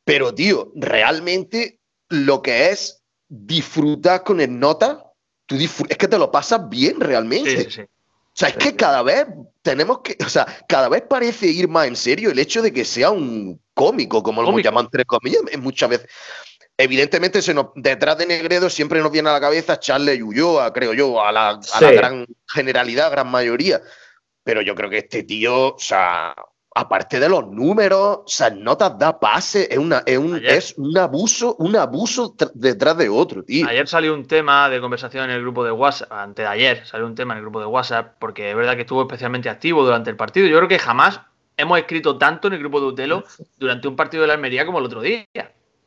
Pero, 0.04 0.34
tío, 0.34 0.72
realmente 0.76 1.80
lo 2.10 2.42
que 2.42 2.70
es 2.70 3.04
disfrutar 3.28 4.24
con 4.24 4.40
el 4.42 4.58
nota, 4.60 5.12
tú 5.48 5.56
disfr- 5.56 5.88
es 5.90 5.98
que 5.98 6.08
te 6.08 6.18
lo 6.18 6.32
pasas 6.32 6.68
bien 6.70 7.00
realmente. 7.00 7.64
Sí, 7.64 7.70
sí, 7.70 7.82
sí. 7.82 7.88
Sea, 8.38 8.50
es 8.50 8.58
que 8.58 8.76
cada 8.76 9.02
vez 9.02 9.26
tenemos 9.62 10.00
que, 10.00 10.18
o 10.26 10.30
sea, 10.30 10.46
cada 10.68 10.90
vez 10.90 11.04
parece 11.10 11.48
ir 11.48 11.68
más 11.68 11.88
en 11.88 11.96
serio 11.96 12.32
el 12.32 12.40
hecho 12.40 12.62
de 12.62 12.74
que 12.74 12.84
sea 12.86 13.10
un 13.12 13.62
cómico, 13.74 14.22
como 14.22 14.42
lo 14.42 14.60
llaman 14.60 14.90
tres 14.92 15.06
comillas, 15.06 15.42
muchas 15.60 15.90
veces. 15.90 16.08
Evidentemente, 16.78 17.42
se 17.42 17.54
nos, 17.54 17.68
detrás 17.76 18.18
de 18.18 18.26
Negredo 18.26 18.70
siempre 18.70 19.00
nos 19.00 19.12
viene 19.12 19.30
a 19.30 19.34
la 19.34 19.40
cabeza 19.40 19.80
Charles 19.80 20.18
y 20.20 20.22
Ulloa, 20.22 20.74
creo 20.74 20.94
yo, 20.94 21.24
a 21.24 21.32
la, 21.32 21.50
a 21.52 21.82
la 21.82 21.90
Sí. 21.90 21.96
gran 21.96 22.26
generalidad, 22.54 23.12
gran 23.12 23.30
mayoría. 23.30 23.82
Pero 24.44 24.62
yo 24.62 24.76
creo 24.76 24.90
que 24.90 24.98
este 24.98 25.24
tío, 25.24 25.76
o 25.76 25.80
sea, 25.80 26.36
aparte 26.78 27.20
de 27.22 27.30
los 27.30 27.48
números, 27.48 28.18
o 28.18 28.28
sea, 28.28 28.50
notas 28.50 29.00
da 29.00 29.18
pase, 29.18 29.68
es, 29.72 29.78
una, 29.78 30.04
es, 30.06 30.18
un, 30.18 30.42
es 30.46 30.74
un 30.78 30.98
abuso, 30.98 31.56
un 31.60 31.76
abuso 31.78 32.36
tr- 32.36 32.52
detrás 32.54 32.98
de 32.98 33.08
otro, 33.08 33.44
tío. 33.44 33.66
Ayer 33.68 33.88
salió 33.88 34.14
un 34.14 34.26
tema 34.28 34.70
de 34.70 34.82
conversación 34.82 35.24
en 35.30 35.38
el 35.38 35.42
grupo 35.42 35.64
de 35.64 35.72
WhatsApp, 35.72 36.12
antes 36.12 36.44
de 36.44 36.48
ayer 36.52 36.86
salió 36.86 37.08
un 37.08 37.16
tema 37.16 37.34
en 37.34 37.38
el 37.38 37.44
grupo 37.44 37.62
de 37.62 37.66
WhatsApp, 37.66 38.16
porque 38.20 38.50
es 38.52 38.56
verdad 38.58 38.76
que 38.76 38.82
estuvo 38.82 39.02
especialmente 39.04 39.50
activo 39.50 39.86
durante 39.86 40.10
el 40.10 40.18
partido. 40.18 40.48
Yo 40.48 40.58
creo 40.58 40.68
que 40.68 40.78
jamás 40.78 41.22
hemos 41.56 41.80
escrito 41.80 42.18
tanto 42.18 42.50
en 42.50 42.54
el 42.56 42.60
grupo 42.60 42.82
de 42.82 42.88
Utelo 42.88 43.24
durante 43.58 43.88
un 43.88 43.96
partido 43.96 44.22
de 44.22 44.28
la 44.28 44.34
Almería 44.34 44.66
como 44.66 44.80
el 44.80 44.86
otro 44.86 45.00
día. 45.02 45.26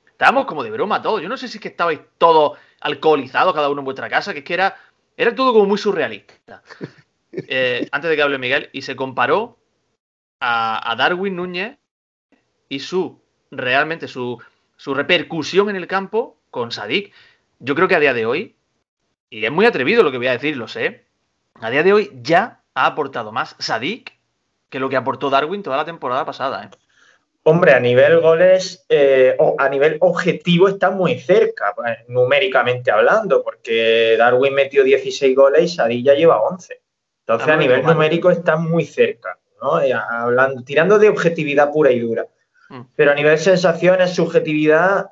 Estábamos 0.06 0.46
como 0.46 0.64
de 0.64 0.70
broma 0.70 1.02
todos. 1.02 1.20
Yo 1.20 1.28
no 1.28 1.36
sé 1.36 1.48
si 1.48 1.58
es 1.58 1.62
que 1.62 1.68
estabais 1.68 2.00
todos 2.16 2.58
alcoholizados, 2.80 3.54
cada 3.54 3.68
uno 3.68 3.82
en 3.82 3.84
vuestra 3.84 4.08
casa, 4.08 4.32
que 4.32 4.38
es 4.38 4.44
que 4.44 4.54
era, 4.54 4.74
era 5.16 5.34
todo 5.34 5.52
como 5.52 5.66
muy 5.66 5.78
surrealista. 5.78 6.62
Eh, 7.30 7.86
antes 7.92 8.08
de 8.08 8.16
que 8.16 8.22
hable 8.22 8.38
Miguel, 8.38 8.70
y 8.72 8.80
se 8.82 8.96
comparó 8.96 9.58
a, 10.40 10.90
a 10.90 10.96
Darwin 10.96 11.36
Núñez 11.36 11.78
y 12.68 12.80
su 12.80 13.20
realmente 13.50 14.08
su, 14.08 14.38
su 14.76 14.94
repercusión 14.94 15.70
en 15.70 15.76
el 15.76 15.86
campo 15.86 16.38
con 16.50 16.72
Sadik. 16.72 17.12
Yo 17.58 17.74
creo 17.74 17.88
que 17.88 17.96
a 17.96 18.00
día 18.00 18.14
de 18.14 18.26
hoy, 18.26 18.56
y 19.30 19.44
es 19.44 19.50
muy 19.50 19.66
atrevido 19.66 20.02
lo 20.02 20.10
que 20.10 20.18
voy 20.18 20.28
a 20.28 20.32
decir, 20.32 20.56
lo 20.56 20.68
sé, 20.68 21.04
a 21.54 21.70
día 21.70 21.82
de 21.82 21.92
hoy 21.92 22.10
ya 22.22 22.62
ha 22.74 22.86
aportado 22.86 23.32
más 23.32 23.56
Sadik 23.58 24.12
que 24.68 24.78
lo 24.78 24.88
que 24.88 24.96
aportó 24.96 25.30
Darwin 25.30 25.62
toda 25.62 25.76
la 25.76 25.84
temporada 25.84 26.24
pasada. 26.24 26.64
¿eh? 26.64 26.76
Hombre, 27.42 27.72
a 27.72 27.80
nivel 27.80 28.20
goles, 28.20 28.84
eh, 28.88 29.34
o 29.38 29.56
a 29.58 29.68
nivel 29.68 29.96
objetivo 30.00 30.68
está 30.68 30.90
muy 30.90 31.18
cerca, 31.18 31.74
eh, 31.86 32.04
numéricamente 32.08 32.90
hablando, 32.90 33.42
porque 33.42 34.16
Darwin 34.18 34.54
metió 34.54 34.84
16 34.84 35.34
goles 35.34 35.62
y 35.62 35.68
Sadik 35.68 36.04
ya 36.04 36.14
lleva 36.14 36.42
11. 36.42 36.82
Entonces, 37.20 37.48
a 37.48 37.56
nivel 37.56 37.82
numérico 37.82 38.30
está 38.30 38.56
muy 38.56 38.84
cerca, 38.84 39.37
¿no? 39.60 39.80
Eh, 39.80 39.92
hablando, 39.92 40.62
tirando 40.62 40.98
de 40.98 41.08
objetividad 41.08 41.70
pura 41.72 41.90
y 41.90 42.00
dura. 42.00 42.26
Mm. 42.70 42.80
Pero 42.94 43.12
a 43.12 43.14
nivel 43.14 43.38
sensaciones, 43.38 44.14
subjetividad, 44.14 45.06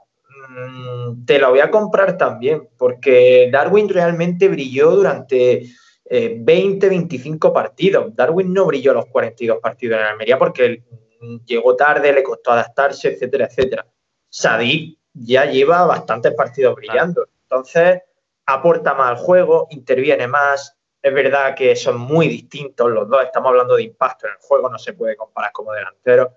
mm, 0.49 1.25
te 1.25 1.39
la 1.39 1.49
voy 1.49 1.61
a 1.61 1.71
comprar 1.71 2.17
también, 2.17 2.69
porque 2.77 3.49
Darwin 3.53 3.89
realmente 3.89 4.49
brilló 4.49 4.91
durante 4.91 5.67
eh, 6.09 6.37
20, 6.39 6.89
25 6.89 7.53
partidos. 7.53 8.15
Darwin 8.15 8.53
no 8.53 8.67
brilló 8.67 8.95
los 8.95 9.07
42 9.07 9.59
partidos 9.59 10.01
en 10.01 10.07
Almería 10.07 10.39
porque 10.39 10.85
mm, 11.21 11.37
llegó 11.45 11.75
tarde, 11.75 12.13
le 12.13 12.23
costó 12.23 12.53
adaptarse, 12.53 13.09
etcétera, 13.09 13.47
etcétera. 13.47 13.87
Sadik 14.29 14.99
ya 15.13 15.47
lleva 15.47 15.85
bastantes 15.87 16.35
partidos 16.35 16.77
brillando. 16.77 17.27
Entonces, 17.43 18.03
aporta 18.45 18.95
más 18.95 19.11
al 19.11 19.17
juego, 19.17 19.67
interviene 19.71 20.27
más. 20.27 20.76
Es 21.07 21.15
verdad 21.15 21.55
que 21.55 21.77
son 21.77 21.99
muy 21.99 22.27
distintos 22.27 22.91
los 22.91 23.09
dos. 23.09 23.23
Estamos 23.23 23.51
hablando 23.51 23.77
de 23.77 23.85
impacto 23.85 24.27
en 24.27 24.33
el 24.33 24.39
juego, 24.41 24.69
no 24.69 24.77
se 24.77 24.93
puede 24.93 25.15
comparar 25.15 25.53
como 25.53 25.73
delantero. 25.73 26.33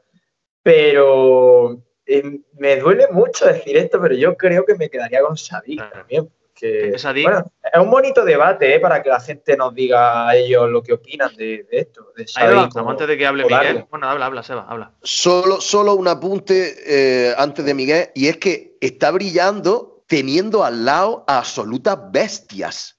Pero 0.61 1.81
eh, 2.05 2.39
me 2.53 2.75
duele 2.75 3.07
mucho 3.09 3.47
decir 3.47 3.75
esto, 3.77 3.99
pero 3.99 4.13
yo 4.13 4.37
creo 4.37 4.63
que 4.65 4.75
me 4.75 4.87
quedaría 4.87 5.21
con 5.23 5.35
Sadik 5.37 5.77
Claro. 5.79 5.91
también. 5.95 6.29
Bueno, 7.23 7.51
es 7.63 7.81
un 7.81 7.89
bonito 7.89 8.23
debate 8.23 8.75
¿eh? 8.75 8.79
para 8.79 9.01
que 9.01 9.09
la 9.09 9.19
gente 9.21 9.57
nos 9.57 9.73
diga 9.73 10.27
a 10.27 10.35
ellos 10.35 10.69
lo 10.69 10.83
que 10.83 10.93
opinan 10.93 11.35
de, 11.35 11.65
de 11.71 11.79
esto. 11.79 12.11
De 12.15 12.27
Sadik 12.27 12.71
como- 12.71 12.91
antes 12.91 13.07
de 13.07 13.17
que 13.17 13.25
hable 13.25 13.45
Miguel. 13.45 13.85
Bueno, 13.89 14.07
habla, 14.07 14.27
habla, 14.27 14.43
Seba, 14.43 14.67
habla. 14.69 14.91
Solo, 15.01 15.61
solo 15.61 15.95
un 15.95 16.07
apunte 16.09 16.75
eh, 16.85 17.33
antes 17.37 17.65
de 17.65 17.73
Miguel, 17.73 18.09
y 18.13 18.27
es 18.27 18.37
que 18.37 18.77
está 18.81 19.09
brillando 19.09 20.03
teniendo 20.05 20.63
al 20.63 20.85
lado 20.85 21.23
a 21.27 21.39
absolutas 21.39 21.97
bestias. 22.11 22.98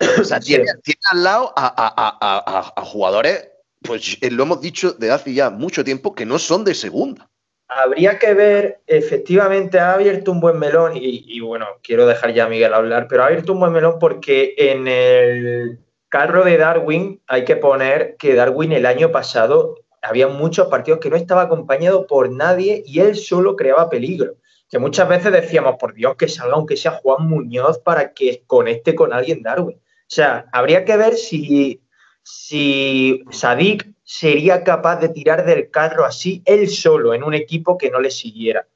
O 0.20 0.24
sea, 0.24 0.40
tiene, 0.40 0.64
tiene 0.82 1.00
al 1.12 1.24
lado 1.24 1.52
a, 1.56 1.66
a- 1.66 1.94
a- 1.96 2.18
a- 2.20 2.58
a- 2.58 2.72
a 2.76 2.84
jugadores, 2.84 3.48
pues 3.82 4.18
eh, 4.20 4.30
lo 4.30 4.42
hemos 4.44 4.60
dicho 4.60 4.92
desde 4.92 5.12
hace 5.12 5.34
ya 5.34 5.50
mucho 5.50 5.84
tiempo, 5.84 6.14
que 6.14 6.26
no 6.26 6.38
son 6.38 6.64
de 6.64 6.74
segunda. 6.74 7.28
Habría 7.70 8.18
que 8.18 8.32
ver, 8.32 8.80
efectivamente 8.86 9.78
ha 9.78 9.92
abierto 9.92 10.32
un 10.32 10.40
buen 10.40 10.58
melón 10.58 10.96
y, 10.96 11.24
y, 11.26 11.40
bueno, 11.40 11.66
quiero 11.82 12.06
dejar 12.06 12.32
ya 12.32 12.46
a 12.46 12.48
Miguel 12.48 12.72
hablar, 12.72 13.06
pero 13.08 13.22
ha 13.22 13.26
abierto 13.26 13.52
un 13.52 13.60
buen 13.60 13.72
melón 13.72 13.98
porque 13.98 14.54
en 14.56 14.88
el 14.88 15.78
carro 16.08 16.44
de 16.44 16.56
Darwin 16.56 17.20
hay 17.26 17.44
que 17.44 17.56
poner 17.56 18.16
que 18.16 18.34
Darwin 18.34 18.72
el 18.72 18.86
año 18.86 19.12
pasado 19.12 19.74
había 20.00 20.28
muchos 20.28 20.68
partidos 20.68 21.00
que 21.00 21.10
no 21.10 21.16
estaba 21.16 21.42
acompañado 21.42 22.06
por 22.06 22.30
nadie 22.30 22.82
y 22.86 23.00
él 23.00 23.16
solo 23.16 23.54
creaba 23.54 23.90
peligro. 23.90 24.36
Que 24.70 24.78
muchas 24.78 25.08
veces 25.08 25.32
decíamos, 25.32 25.76
por 25.78 25.92
Dios, 25.92 26.16
que 26.16 26.28
salga 26.28 26.54
aunque 26.54 26.76
sea 26.76 26.92
Juan 26.92 27.26
Muñoz 27.28 27.78
para 27.80 28.12
que 28.14 28.44
conecte 28.46 28.94
con 28.94 29.12
alguien 29.12 29.42
Darwin. 29.42 29.78
O 30.08 30.10
sea, 30.10 30.46
habría 30.52 30.86
que 30.86 30.96
ver 30.96 31.16
si, 31.16 31.82
si 32.22 33.22
Sadik 33.30 33.92
sería 34.02 34.64
capaz 34.64 34.96
de 35.00 35.10
tirar 35.10 35.44
del 35.44 35.70
carro 35.70 36.06
así 36.06 36.42
él 36.46 36.68
solo 36.68 37.12
en 37.12 37.22
un 37.22 37.34
equipo 37.34 37.76
que 37.76 37.90
no 37.90 38.00
le 38.00 38.10
siguiera. 38.10 38.66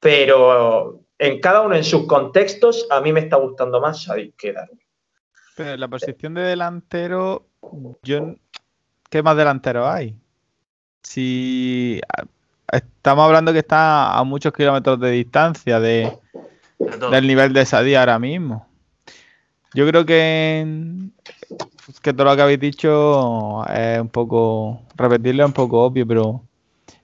Pero 0.00 1.04
en 1.18 1.40
cada 1.40 1.60
uno 1.60 1.74
en 1.74 1.84
sus 1.84 2.06
contextos, 2.06 2.86
a 2.90 3.02
mí 3.02 3.12
me 3.12 3.20
está 3.20 3.36
gustando 3.36 3.82
más 3.82 4.02
Sadik 4.02 4.34
que 4.36 4.54
Darwin. 4.54 4.80
Pero 5.56 5.72
en 5.72 5.80
la 5.80 5.88
posición 5.88 6.32
de 6.32 6.42
delantero, 6.42 7.46
yo 8.02 8.34
¿qué 9.10 9.22
más 9.22 9.36
delanteros 9.36 9.86
hay? 9.86 10.16
Si 11.02 12.00
estamos 12.72 13.24
hablando 13.26 13.52
que 13.52 13.58
está 13.58 14.16
a 14.16 14.24
muchos 14.24 14.54
kilómetros 14.54 14.98
de 15.00 15.10
distancia 15.10 15.80
de, 15.80 16.16
del 17.10 17.26
nivel 17.26 17.52
de 17.52 17.66
Sadí 17.66 17.94
ahora 17.94 18.18
mismo. 18.18 18.66
Yo 19.74 19.86
creo 19.86 20.06
que, 20.06 20.66
que 22.02 22.12
todo 22.12 22.24
lo 22.24 22.36
que 22.36 22.42
habéis 22.42 22.60
dicho 22.60 23.64
es 23.66 24.00
un 24.00 24.08
poco, 24.08 24.82
repetirlo 24.96 25.44
es 25.44 25.48
un 25.48 25.52
poco 25.52 25.82
obvio, 25.84 26.06
pero 26.06 26.42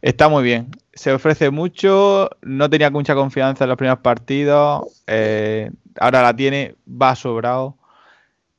está 0.00 0.29
muy 0.29 0.42
bien. 0.42 0.70
Se 0.92 1.12
ofrece 1.12 1.50
mucho, 1.50 2.31
no 2.42 2.70
tenía 2.70 2.90
mucha 2.90 3.14
confianza 3.14 3.64
en 3.64 3.68
los 3.68 3.77
primeros 3.77 4.00
partidos, 4.00 5.03
eh, 5.07 5.70
ahora 6.00 6.22
la 6.22 6.35
tiene, 6.35 6.77
va 6.88 7.14
sobrado. 7.16 7.77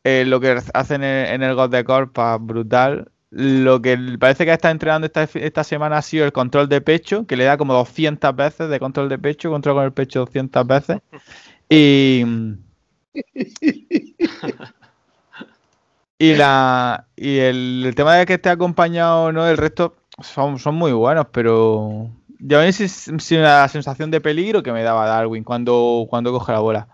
Eh, 0.03 0.23
lo 0.25 0.39
que 0.39 0.61
hacen 0.73 1.03
en, 1.03 1.25
en 1.33 1.43
el 1.43 1.55
God 1.55 1.71
de 1.71 1.83
Corpa, 1.83 2.37
brutal. 2.37 3.11
Lo 3.31 3.81
que 3.81 3.97
parece 4.19 4.45
que 4.45 4.53
está 4.53 4.69
entrenando 4.71 5.07
esta, 5.07 5.23
esta 5.23 5.63
semana 5.63 5.97
ha 5.97 6.01
sido 6.01 6.25
el 6.25 6.31
control 6.31 6.69
de 6.69 6.79
pecho, 6.79 7.25
que 7.25 7.35
le 7.35 7.43
da 7.45 7.57
como 7.57 7.73
200 7.73 8.35
veces 8.35 8.69
de 8.69 8.79
control 8.79 9.09
de 9.09 9.17
pecho, 9.17 9.49
control 9.49 9.75
con 9.75 9.83
el 9.85 9.93
pecho 9.93 10.19
200 10.19 10.67
veces. 10.67 10.99
Y, 11.69 12.23
y, 16.19 16.33
la, 16.35 17.07
y 17.15 17.37
el, 17.37 17.83
el 17.85 17.95
tema 17.95 18.15
de 18.15 18.25
que 18.25 18.35
esté 18.35 18.49
acompañado 18.49 19.25
o 19.25 19.31
no, 19.31 19.47
el 19.47 19.57
resto 19.57 19.95
son, 20.21 20.59
son 20.59 20.75
muy 20.75 20.91
buenos, 20.91 21.27
pero 21.31 22.09
ya 22.39 22.59
ves 22.59 22.75
si, 22.75 22.87
si 22.87 23.37
la 23.37 23.67
sensación 23.67 24.11
de 24.11 24.21
peligro 24.21 24.63
que 24.63 24.71
me 24.71 24.83
daba 24.83 25.07
Darwin 25.07 25.43
cuando, 25.43 26.05
cuando 26.09 26.31
coge 26.31 26.51
la 26.51 26.59
bola. 26.59 26.87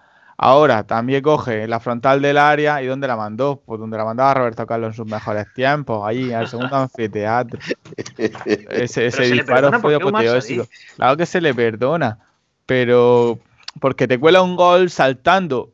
Ahora 0.43 0.83
también 0.87 1.21
coge 1.21 1.67
la 1.67 1.79
frontal 1.79 2.19
del 2.19 2.39
área 2.39 2.81
y 2.81 2.87
¿dónde 2.87 3.07
la 3.07 3.15
mandó? 3.15 3.61
Pues 3.63 3.79
donde 3.79 3.95
la 3.95 4.05
mandaba 4.05 4.33
Roberto 4.33 4.65
Carlos 4.65 4.87
en 4.87 4.93
sus 4.95 5.05
mejores 5.05 5.45
tiempos, 5.53 6.01
allí, 6.03 6.33
al 6.33 6.47
segundo 6.47 6.75
anfiteatro. 6.75 7.59
Ese, 8.17 9.11
disparo 9.31 9.79
fue 9.79 9.93
apoteósico. 9.93 10.65
Claro 10.95 11.15
que 11.15 11.27
se 11.27 11.41
le 11.41 11.53
perdona, 11.53 12.17
pero 12.65 13.37
porque 13.79 14.07
te 14.07 14.19
cuela 14.19 14.41
un 14.41 14.55
gol 14.55 14.89
saltando, 14.89 15.73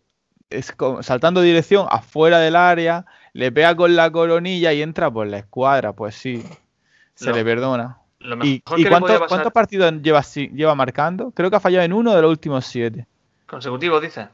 es 0.49 0.71
como- 0.71 1.03
saltando 1.03 1.41
dirección 1.41 1.87
afuera 1.89 2.39
del 2.39 2.55
área, 2.55 3.05
le 3.33 3.51
pega 3.51 3.75
con 3.75 3.95
la 3.95 4.11
coronilla 4.11 4.73
y 4.73 4.81
entra 4.81 5.11
por 5.11 5.27
la 5.27 5.37
escuadra, 5.39 5.93
pues 5.93 6.15
sí, 6.15 6.43
se 7.15 7.31
le 7.33 7.43
perdona. 7.43 7.97
Lo 8.19 8.43
¿Y, 8.43 8.61
cuántos, 8.61 8.99
podía 8.99 9.13
pasar 9.19 9.27
cuántos 9.27 9.53
partidos 9.53 9.93
lleva, 10.01 10.21
lleva 10.21 10.73
marcando? 10.75 11.31
Creo 11.31 11.49
que 11.49 11.55
ha 11.55 11.59
fallado 11.59 11.85
en 11.85 11.93
uno 11.93 12.15
de 12.15 12.21
los 12.21 12.31
últimos 12.31 12.65
siete. 12.65 13.05
consecutivo, 13.45 13.99
dice. 14.01 14.27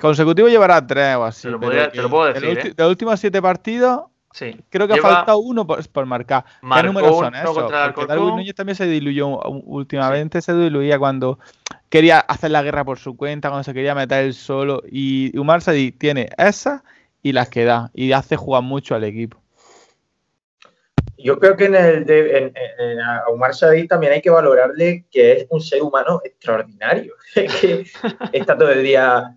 Consecutivo 0.00 0.48
llevará 0.48 0.86
tres 0.86 1.16
o 1.16 1.24
así. 1.24 1.42
Te 1.42 1.50
lo 1.50 1.58
pero 1.58 1.70
podría- 1.70 1.90
te 1.90 1.96
que 1.96 2.02
lo 2.02 2.10
puedo 2.10 2.24
de 2.26 2.32
los 2.34 2.40
decir, 2.42 2.58
ulti- 2.58 2.66
¿eh? 2.70 2.74
De 2.76 2.82
los 2.82 2.90
últimos 2.90 3.20
siete 3.20 3.42
partidos, 3.42 4.04
Sí. 4.36 4.54
creo 4.68 4.86
que 4.86 4.92
Lleva- 4.92 5.08
ha 5.08 5.14
faltado 5.16 5.38
uno 5.38 5.66
por, 5.66 5.88
por 5.88 6.04
marcar. 6.04 6.44
¿Qué 6.44 6.66
Marcó 6.66 6.86
números 6.88 7.16
son 7.16 7.34
esos? 7.34 7.56
Porque 7.94 8.06
Darwin. 8.06 8.36
Núñez 8.36 8.54
también 8.54 8.76
se 8.76 8.84
diluyó 8.86 9.28
últimamente, 9.64 10.42
se 10.42 10.54
diluía 10.54 10.98
cuando 10.98 11.38
quería 11.88 12.20
hacer 12.20 12.50
la 12.50 12.62
guerra 12.62 12.84
por 12.84 12.98
su 12.98 13.16
cuenta, 13.16 13.48
cuando 13.48 13.64
se 13.64 13.72
quería 13.72 13.94
meter 13.94 14.26
él 14.26 14.34
solo. 14.34 14.82
Y 14.90 15.34
Umar 15.38 15.62
Sadi 15.62 15.90
tiene 15.90 16.28
esas 16.36 16.82
y 17.22 17.32
las 17.32 17.48
que 17.48 17.64
da. 17.64 17.90
Y 17.94 18.12
hace 18.12 18.36
jugar 18.36 18.62
mucho 18.62 18.94
al 18.94 19.04
equipo. 19.04 19.40
Yo 21.18 21.38
creo 21.38 21.56
que 21.56 21.64
en 21.64 21.74
el 21.74 22.04
de, 22.04 22.36
en- 22.38 22.52
en- 22.78 23.00
a 23.00 23.22
Omar 23.28 23.54
Sadik 23.54 23.88
también 23.88 24.12
hay 24.12 24.20
que 24.20 24.28
valorarle 24.28 25.06
que 25.10 25.32
es 25.32 25.46
un 25.48 25.62
ser 25.62 25.80
humano 25.82 26.20
extraordinario, 26.24 27.14
que 27.34 27.86
está 28.34 28.56
todo 28.56 28.70
el 28.70 28.82
día 28.82 29.34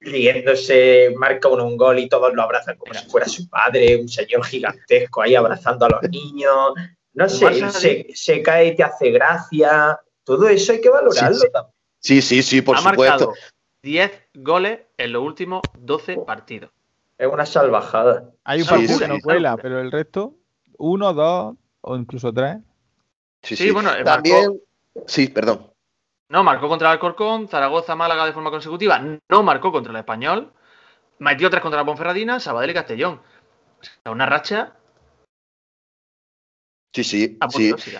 riéndose, 0.00 1.14
marca 1.16 1.48
uno 1.48 1.66
un 1.66 1.76
gol 1.76 1.98
y 1.98 2.08
todos 2.08 2.32
lo 2.34 2.42
abrazan 2.42 2.76
como 2.76 2.94
si 2.94 3.08
fuera 3.08 3.26
su 3.28 3.48
padre, 3.48 3.96
un 4.00 4.08
señor 4.08 4.44
gigantesco 4.44 5.22
ahí 5.22 5.34
abrazando 5.34 5.86
a 5.86 5.90
los 5.90 6.02
niños. 6.10 6.72
No 7.12 7.28
sé, 7.28 7.70
se, 7.70 8.06
se, 8.14 8.42
cae 8.42 8.68
y 8.68 8.76
te 8.76 8.82
hace 8.84 9.10
gracia. 9.10 9.98
Todo 10.24 10.48
eso 10.48 10.72
hay 10.72 10.80
que 10.80 10.88
valorarlo 10.88 11.34
sí, 11.36 11.42
sí. 11.46 11.52
también. 11.52 11.74
Sí, 11.98 12.22
sí, 12.22 12.42
sí, 12.42 12.62
por 12.62 12.76
ha 12.76 12.80
supuesto. 12.80 13.02
marcado 13.02 13.34
10 13.82 14.10
goles 14.34 14.80
en 14.96 15.12
los 15.12 15.22
últimos 15.22 15.60
12 15.78 16.18
partidos. 16.18 16.70
Es 17.18 17.26
una 17.26 17.44
salvajada. 17.44 18.30
Hay 18.44 18.60
un 18.60 18.64
Sí, 18.64 18.70
partido 18.70 18.94
sí, 18.94 18.98
que 19.00 19.08
no 19.08 19.20
cuela, 19.20 19.56
pero 19.58 19.80
el 19.80 19.90
resto, 19.92 20.34
uno, 20.78 21.12
dos 21.12 21.56
o 21.82 21.96
incluso 21.96 22.32
tres. 22.32 22.56
Sí, 23.42 23.56
Sí, 23.56 23.64
sí. 23.64 23.70
bueno, 23.70 23.92
eh, 23.94 24.04
También. 24.04 24.60
Sí, 25.06 25.28
perdón. 25.28 25.69
No 26.30 26.44
marcó 26.44 26.68
contra 26.68 26.88
el 26.88 26.92
Alcorcón, 26.92 27.48
Zaragoza, 27.48 27.96
Málaga 27.96 28.24
de 28.24 28.32
forma 28.32 28.50
consecutiva. 28.50 28.98
No 29.28 29.42
marcó 29.42 29.72
contra 29.72 29.92
el 29.92 29.98
Español. 29.98 30.52
Metió 31.18 31.50
tres 31.50 31.60
contra 31.60 31.80
la 31.80 31.86
Ponferradina, 31.86 32.40
Sabadell 32.40 32.70
y 32.70 32.74
Castellón. 32.74 33.14
O 33.14 33.84
sea, 33.84 34.12
una 34.12 34.26
racha 34.26 34.76
Sí, 36.92 37.04
sí, 37.04 37.36
sí. 37.58 37.90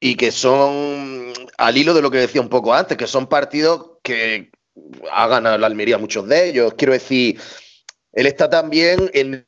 Y 0.00 0.16
que 0.16 0.32
son, 0.32 1.32
al 1.58 1.76
hilo 1.76 1.94
de 1.94 2.02
lo 2.02 2.10
que 2.10 2.18
decía 2.18 2.40
un 2.40 2.48
poco 2.48 2.74
antes, 2.74 2.96
que 2.96 3.06
son 3.06 3.28
partidos 3.28 3.98
que 4.02 4.50
ha 5.12 5.28
ganado 5.28 5.58
la 5.58 5.66
Almería 5.68 5.98
muchos 5.98 6.26
de 6.26 6.48
ellos. 6.48 6.74
Quiero 6.74 6.92
decir, 6.92 7.40
él 8.12 8.26
está 8.26 8.50
también 8.50 9.10
en, 9.14 9.46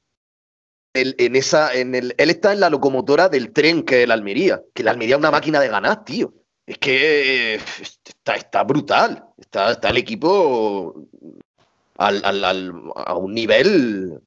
el- 0.94 1.16
en 1.18 1.34
esa, 1.36 1.74
en 1.74 1.94
el, 1.96 2.14
él 2.18 2.30
está 2.30 2.52
en 2.52 2.60
la 2.60 2.70
locomotora 2.70 3.28
del 3.28 3.52
tren 3.52 3.82
que 3.82 4.02
es 4.02 4.08
la 4.08 4.14
Almería. 4.14 4.62
Que 4.72 4.84
la 4.84 4.92
Almería 4.92 5.16
es 5.16 5.20
una 5.20 5.32
máquina 5.32 5.58
de 5.60 5.68
ganar, 5.68 6.04
tío. 6.04 6.32
Es 6.66 6.78
que 6.78 7.54
eh, 7.56 7.60
está, 7.80 8.36
está 8.36 8.62
brutal. 8.64 9.24
Está, 9.38 9.72
está 9.72 9.90
el 9.90 9.98
equipo 9.98 10.94
al, 11.98 12.24
al- 12.24 12.44
al- 12.44 12.72
a 12.96 13.14
un 13.14 13.34
nivel 13.34 14.20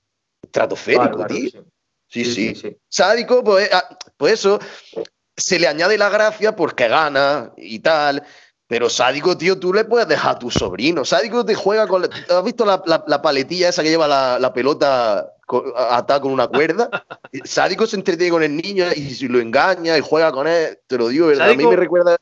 estratosférico, 0.43 1.25
tío. 1.27 1.49
sí. 1.49 2.23
Sí, 2.33 2.55
sí. 2.55 2.77
Sádico, 2.87 3.43
pues, 3.43 3.69
ah, 3.73 3.97
pues 4.15 4.33
eso, 4.33 4.59
se 5.35 5.59
le 5.59 5.67
añade 5.67 5.97
la 5.97 6.09
gracia 6.09 6.55
porque 6.55 6.87
gana 6.87 7.51
y 7.57 7.79
tal. 7.79 8.23
Pero 8.69 8.89
sádico, 8.89 9.37
tío, 9.37 9.57
tú 9.59 9.73
le 9.73 9.85
puedes 9.85 10.07
dejar 10.07 10.35
a 10.35 10.39
tu 10.39 10.49
sobrino. 10.51 11.03
Sádico 11.05 11.43
te 11.45 11.55
juega 11.55 11.87
con. 11.87 12.01
la- 12.03 12.09
¿Has 12.37 12.43
visto 12.43 12.65
la, 12.65 12.81
la- 12.85 13.03
la 13.07 13.21
paletilla 13.21 13.69
esa 13.69 13.81
que 13.83 13.89
lleva 13.89 14.07
la, 14.07 14.39
la 14.39 14.53
pelota 14.53 15.33
atada 15.75 16.21
con 16.21 16.31
una 16.31 16.47
cuerda? 16.47 16.89
Sádico 17.45 17.85
se 17.87 17.95
entretiene 17.97 18.31
con 18.31 18.43
el 18.43 18.55
niño 18.55 18.85
y 18.95 19.09
si 19.13 19.27
lo 19.27 19.39
engaña 19.39 19.97
y 19.97 20.01
juega 20.01 20.31
con 20.31 20.47
él. 20.47 20.79
Te 20.87 20.97
lo 20.97 21.07
digo, 21.09 21.27
¿verdad? 21.27 21.47
A 21.47 21.49
mí 21.55 21.63
me 21.71 21.75
recuerda. 21.77 22.17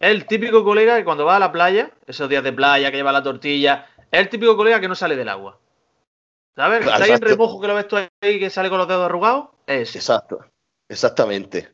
Es 0.00 0.10
el 0.10 0.26
típico 0.26 0.64
colega 0.64 0.96
que 0.96 1.04
cuando 1.04 1.24
va 1.26 1.36
a 1.36 1.40
la 1.40 1.52
playa, 1.52 1.90
esos 2.06 2.28
días 2.28 2.42
de 2.42 2.52
playa 2.52 2.90
que 2.90 2.96
lleva 2.96 3.12
la 3.12 3.22
tortilla, 3.22 3.86
es 4.10 4.18
el 4.20 4.28
típico 4.30 4.56
colega 4.56 4.80
que 4.80 4.88
no 4.88 4.94
sale 4.94 5.14
del 5.14 5.28
agua. 5.28 5.58
¿Sabes? 6.56 6.80
Está 6.80 7.04
ahí 7.04 7.10
en 7.10 7.20
remojo 7.20 7.60
que 7.60 7.66
lo 7.68 7.74
ves 7.74 7.86
tú 7.86 7.96
ahí 7.96 8.08
que 8.40 8.50
sale 8.50 8.68
con 8.70 8.78
los 8.78 8.88
dedos 8.88 9.04
arrugados. 9.04 9.48
Es 9.66 9.90
ese. 9.90 9.98
Exacto, 9.98 10.44
exactamente. 10.88 11.68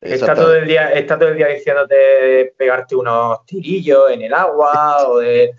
Está 0.00 0.34
todo, 0.34 0.54
el 0.54 0.66
día, 0.68 0.92
está 0.92 1.18
todo 1.18 1.30
el 1.30 1.36
día 1.36 1.48
diciéndote 1.48 1.94
de 1.96 2.54
pegarte 2.58 2.94
unos 2.94 3.44
tirillos 3.46 4.10
en 4.10 4.22
el 4.22 4.34
agua 4.34 5.08
o 5.08 5.18
de, 5.18 5.54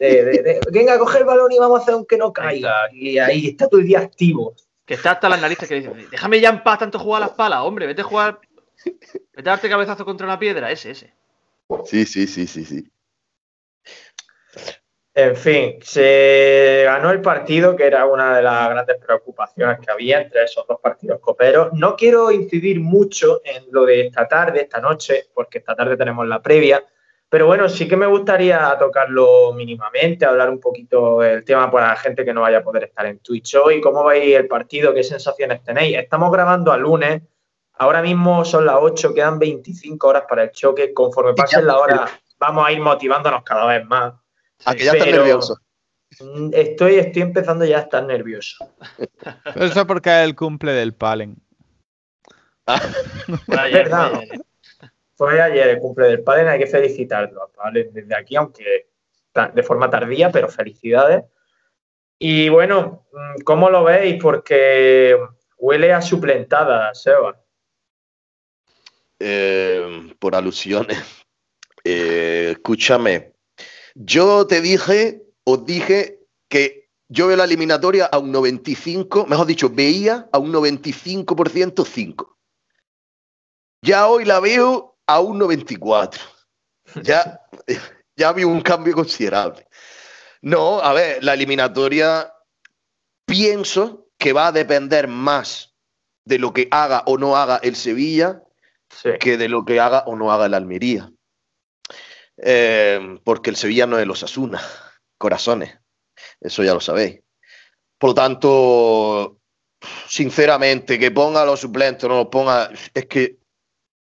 de- 0.00 0.24
de- 0.24 0.42
de, 0.42 0.60
venga, 0.72 0.98
coge 0.98 1.18
el 1.18 1.24
balón 1.24 1.52
y 1.52 1.58
vamos 1.58 1.78
a 1.78 1.82
hacer 1.82 1.94
aunque 1.94 2.16
no 2.18 2.32
caiga. 2.32 2.88
Y 2.92 3.18
ahí 3.18 3.46
está 3.48 3.68
todo 3.68 3.80
el 3.80 3.86
día 3.86 4.00
activo. 4.00 4.54
Que 4.84 4.94
está 4.94 5.12
hasta 5.12 5.28
las 5.28 5.40
narices 5.40 5.68
que 5.68 5.76
dice, 5.76 5.92
déjame 6.10 6.40
ya 6.40 6.50
en 6.50 6.62
paz 6.62 6.80
tanto 6.80 6.98
jugar 6.98 7.22
a 7.22 7.26
las 7.26 7.34
palas, 7.36 7.60
hombre, 7.60 7.86
vete 7.86 8.02
a 8.02 8.04
jugar. 8.04 8.40
Vete 8.84 9.48
a 9.48 9.52
darte 9.52 9.68
cabezazo 9.70 10.04
contra 10.04 10.26
una 10.26 10.38
piedra, 10.38 10.70
ese, 10.70 10.90
ese. 10.90 11.14
Sí, 11.84 12.06
sí, 12.06 12.26
sí, 12.26 12.46
sí, 12.46 12.64
sí. 12.64 12.90
En 15.16 15.36
fin, 15.36 15.78
se 15.80 16.82
ganó 16.84 17.12
el 17.12 17.20
partido, 17.20 17.76
que 17.76 17.86
era 17.86 18.04
una 18.04 18.36
de 18.36 18.42
las 18.42 18.68
grandes 18.68 18.96
preocupaciones 18.96 19.78
que 19.78 19.92
había 19.92 20.20
entre 20.20 20.42
esos 20.42 20.66
dos 20.66 20.80
partidos 20.80 21.20
coperos. 21.20 21.72
No 21.72 21.94
quiero 21.94 22.32
incidir 22.32 22.80
mucho 22.80 23.40
en 23.44 23.64
lo 23.70 23.84
de 23.84 24.08
esta 24.08 24.26
tarde, 24.26 24.62
esta 24.62 24.80
noche, 24.80 25.28
porque 25.32 25.58
esta 25.58 25.76
tarde 25.76 25.96
tenemos 25.96 26.26
la 26.26 26.42
previa, 26.42 26.84
pero 27.28 27.46
bueno, 27.46 27.68
sí 27.68 27.88
que 27.88 27.96
me 27.96 28.06
gustaría 28.06 28.76
tocarlo 28.78 29.52
mínimamente, 29.54 30.24
hablar 30.24 30.50
un 30.50 30.60
poquito 30.60 31.20
del 31.20 31.44
tema 31.44 31.70
para 31.70 31.88
la 31.88 31.96
gente 31.96 32.24
que 32.24 32.32
no 32.32 32.42
vaya 32.42 32.58
a 32.58 32.62
poder 32.64 32.84
estar 32.84 33.06
en 33.06 33.18
Twitch 33.18 33.56
hoy. 33.56 33.80
¿Cómo 33.80 34.04
veis 34.04 34.36
el 34.36 34.46
partido? 34.46 34.94
¿Qué 34.94 35.02
sensaciones 35.02 35.62
tenéis? 35.62 35.96
Estamos 35.98 36.30
grabando 36.32 36.70
a 36.70 36.76
lunes, 36.76 37.22
ahora 37.74 38.02
mismo 38.02 38.44
son 38.44 38.66
las 38.66 38.76
8, 38.78 39.14
quedan 39.14 39.38
25 39.38 40.08
horas 40.08 40.24
para 40.28 40.44
el 40.44 40.50
choque. 40.52 40.92
Conforme 40.92 41.34
pasen 41.34 41.66
la 41.66 41.78
hora, 41.78 42.08
vamos 42.38 42.66
a 42.66 42.72
ir 42.72 42.80
motivándonos 42.80 43.42
cada 43.42 43.66
vez 43.66 43.86
más. 43.86 44.14
A 44.64 44.74
que 44.74 44.84
ya 44.84 44.92
estás 44.92 45.08
nervioso. 45.08 45.58
Mm, 46.20 46.50
Estoy, 46.52 46.96
estoy 46.96 47.22
empezando 47.22 47.64
ya 47.64 47.78
a 47.78 47.80
estar 47.82 48.04
nervioso. 48.04 48.56
Eso 49.56 49.80
es 49.80 49.86
porque 49.86 50.10
es 50.10 50.24
el 50.24 50.36
cumple 50.36 50.72
del 50.72 50.94
Palen. 50.94 51.36
Fue 52.64 53.58
ayer, 53.58 53.84
verdad. 53.84 54.10
fue 54.10 54.18
ayer. 54.20 54.40
Fue 55.16 55.40
ayer 55.40 55.68
el 55.68 55.78
cumple 55.78 56.06
del 56.06 56.22
padre, 56.22 56.48
hay 56.48 56.58
que 56.58 56.66
felicitarlo 56.66 57.42
a 57.42 57.48
Pablo 57.48 57.80
desde 57.92 58.16
aquí, 58.16 58.36
aunque 58.36 58.88
de 59.52 59.62
forma 59.62 59.90
tardía, 59.90 60.30
pero 60.30 60.48
felicidades. 60.48 61.24
Y 62.18 62.48
bueno, 62.48 63.06
mm, 63.12 63.42
¿cómo 63.42 63.70
lo 63.70 63.84
veis? 63.84 64.20
Porque 64.22 65.16
huele 65.58 65.92
a 65.92 66.00
suplentada, 66.00 66.94
Seba. 66.94 67.36
Eh, 69.20 70.14
por 70.18 70.34
alusiones. 70.34 70.98
Eh, 71.86 72.52
escúchame. 72.52 73.34
Yo 73.94 74.46
te 74.46 74.62
dije, 74.62 75.22
os 75.44 75.66
dije 75.66 76.18
que 76.48 76.88
yo 77.10 77.26
veo 77.26 77.36
la 77.36 77.44
eliminatoria 77.44 78.06
a 78.06 78.16
un 78.16 78.32
95, 78.32 79.26
mejor 79.26 79.46
dicho, 79.46 79.68
veía 79.68 80.26
a 80.32 80.38
un 80.38 80.50
95% 80.50 81.84
5. 81.86 82.38
Ya 83.82 84.08
hoy 84.08 84.24
la 84.24 84.40
veo 84.40 84.96
a 85.06 85.20
un 85.20 85.38
94. 85.38 86.22
Ya, 87.02 87.40
ya 88.16 88.32
vi 88.32 88.44
un 88.44 88.62
cambio 88.62 88.94
considerable. 88.94 89.66
No, 90.40 90.80
a 90.80 90.92
ver, 90.92 91.24
la 91.24 91.34
eliminatoria 91.34 92.32
pienso 93.26 94.08
que 94.16 94.32
va 94.32 94.46
a 94.46 94.52
depender 94.52 95.08
más 95.08 95.74
de 96.24 96.38
lo 96.38 96.52
que 96.52 96.68
haga 96.70 97.02
o 97.06 97.18
no 97.18 97.36
haga 97.36 97.56
el 97.62 97.74
Sevilla 97.74 98.43
Que 99.18 99.36
de 99.36 99.48
lo 99.48 99.64
que 99.64 99.80
haga 99.80 100.04
o 100.06 100.16
no 100.16 100.32
haga 100.32 100.46
el 100.46 100.54
Almería. 100.54 101.10
Eh, 102.36 103.18
porque 103.24 103.50
el 103.50 103.56
Sevilla 103.56 103.86
no 103.86 103.98
es 103.98 104.06
los 104.06 104.22
Asuna, 104.22 104.60
corazones. 105.18 105.78
Eso 106.40 106.62
ya 106.62 106.74
lo 106.74 106.80
sabéis. 106.80 107.20
Por 107.98 108.10
lo 108.10 108.14
tanto, 108.14 109.38
sinceramente, 110.08 110.98
que 110.98 111.10
ponga 111.10 111.44
los 111.44 111.60
suplentes 111.60 112.04
o 112.04 112.08
no 112.08 112.16
los 112.16 112.28
ponga, 112.28 112.70
es 112.92 113.06
que 113.06 113.38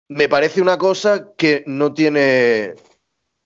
me 0.10 0.30
parece 0.30 0.62
una 0.62 0.78
cosa 0.78 1.34
que 1.36 1.64
no 1.68 1.94
tiene 1.94 2.76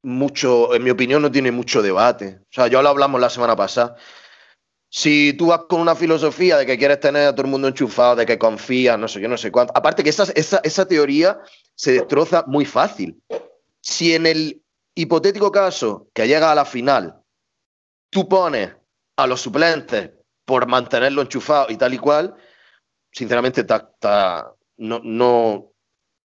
mucho, 0.04 0.74
en 0.74 0.84
mi 0.84 0.90
opinión, 0.90 1.22
no 1.22 1.32
tiene 1.32 1.52
mucho 1.52 1.82
debate. 1.82 2.40
O 2.44 2.54
sea, 2.54 2.68
ya 2.68 2.82
lo 2.82 2.90
hablamos 2.90 3.20
la 3.20 3.30
semana 3.30 3.56
pasada. 3.56 3.96
Si 4.98 5.34
tú 5.34 5.46
vas 5.46 5.62
con 5.70 5.80
una 5.80 5.94
filosofía 5.94 6.58
de 6.58 6.66
que 6.66 6.76
quieres 6.76 7.00
tener 7.00 7.28
a 7.28 7.32
todo 7.36 7.44
el 7.46 7.52
mundo 7.52 7.68
enchufado, 7.68 8.16
de 8.16 8.26
que 8.26 8.40
confías, 8.40 8.98
no 8.98 9.08
sé 9.08 9.22
qué, 9.22 9.28
no 9.28 9.38
sé 9.38 9.52
cuánto. 9.52 9.72
Aparte 9.76 10.04
que 10.04 10.10
esa, 10.10 10.24
esa, 10.34 10.60
esa 10.64 10.88
teoría 10.88 11.40
se 11.76 11.92
destroza 11.92 12.44
muy 12.48 12.66
fácil. 12.66 13.22
Si 13.80 14.16
en 14.16 14.26
el 14.26 14.64
hipotético 14.96 15.52
caso 15.52 16.08
que 16.16 16.28
llega 16.28 16.52
a 16.52 16.56
la 16.56 16.66
final, 16.66 17.22
tú 18.10 18.28
pones 18.28 18.72
a 19.18 19.28
los 19.28 19.40
suplentes 19.40 20.10
por 20.46 20.66
mantenerlo 20.66 21.22
enchufado 21.22 21.68
y 21.70 21.78
tal 21.78 21.94
y 21.94 22.00
cual, 22.00 22.34
sinceramente 23.12 23.66
ta- 23.66 23.92
ta- 24.00 24.52
no, 24.78 25.00
no, 25.04 25.74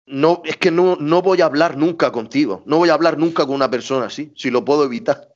no, 0.06 0.40
es 0.46 0.56
que 0.56 0.70
no, 0.70 0.96
no 0.98 1.20
voy 1.20 1.42
a 1.42 1.44
hablar 1.44 1.76
nunca 1.76 2.10
contigo. 2.10 2.62
No 2.64 2.78
voy 2.78 2.88
a 2.88 2.94
hablar 2.94 3.18
nunca 3.18 3.44
con 3.44 3.54
una 3.54 3.70
persona 3.70 4.06
así, 4.06 4.32
si 4.34 4.50
lo 4.50 4.64
puedo 4.64 4.84
evitar. 4.84 5.28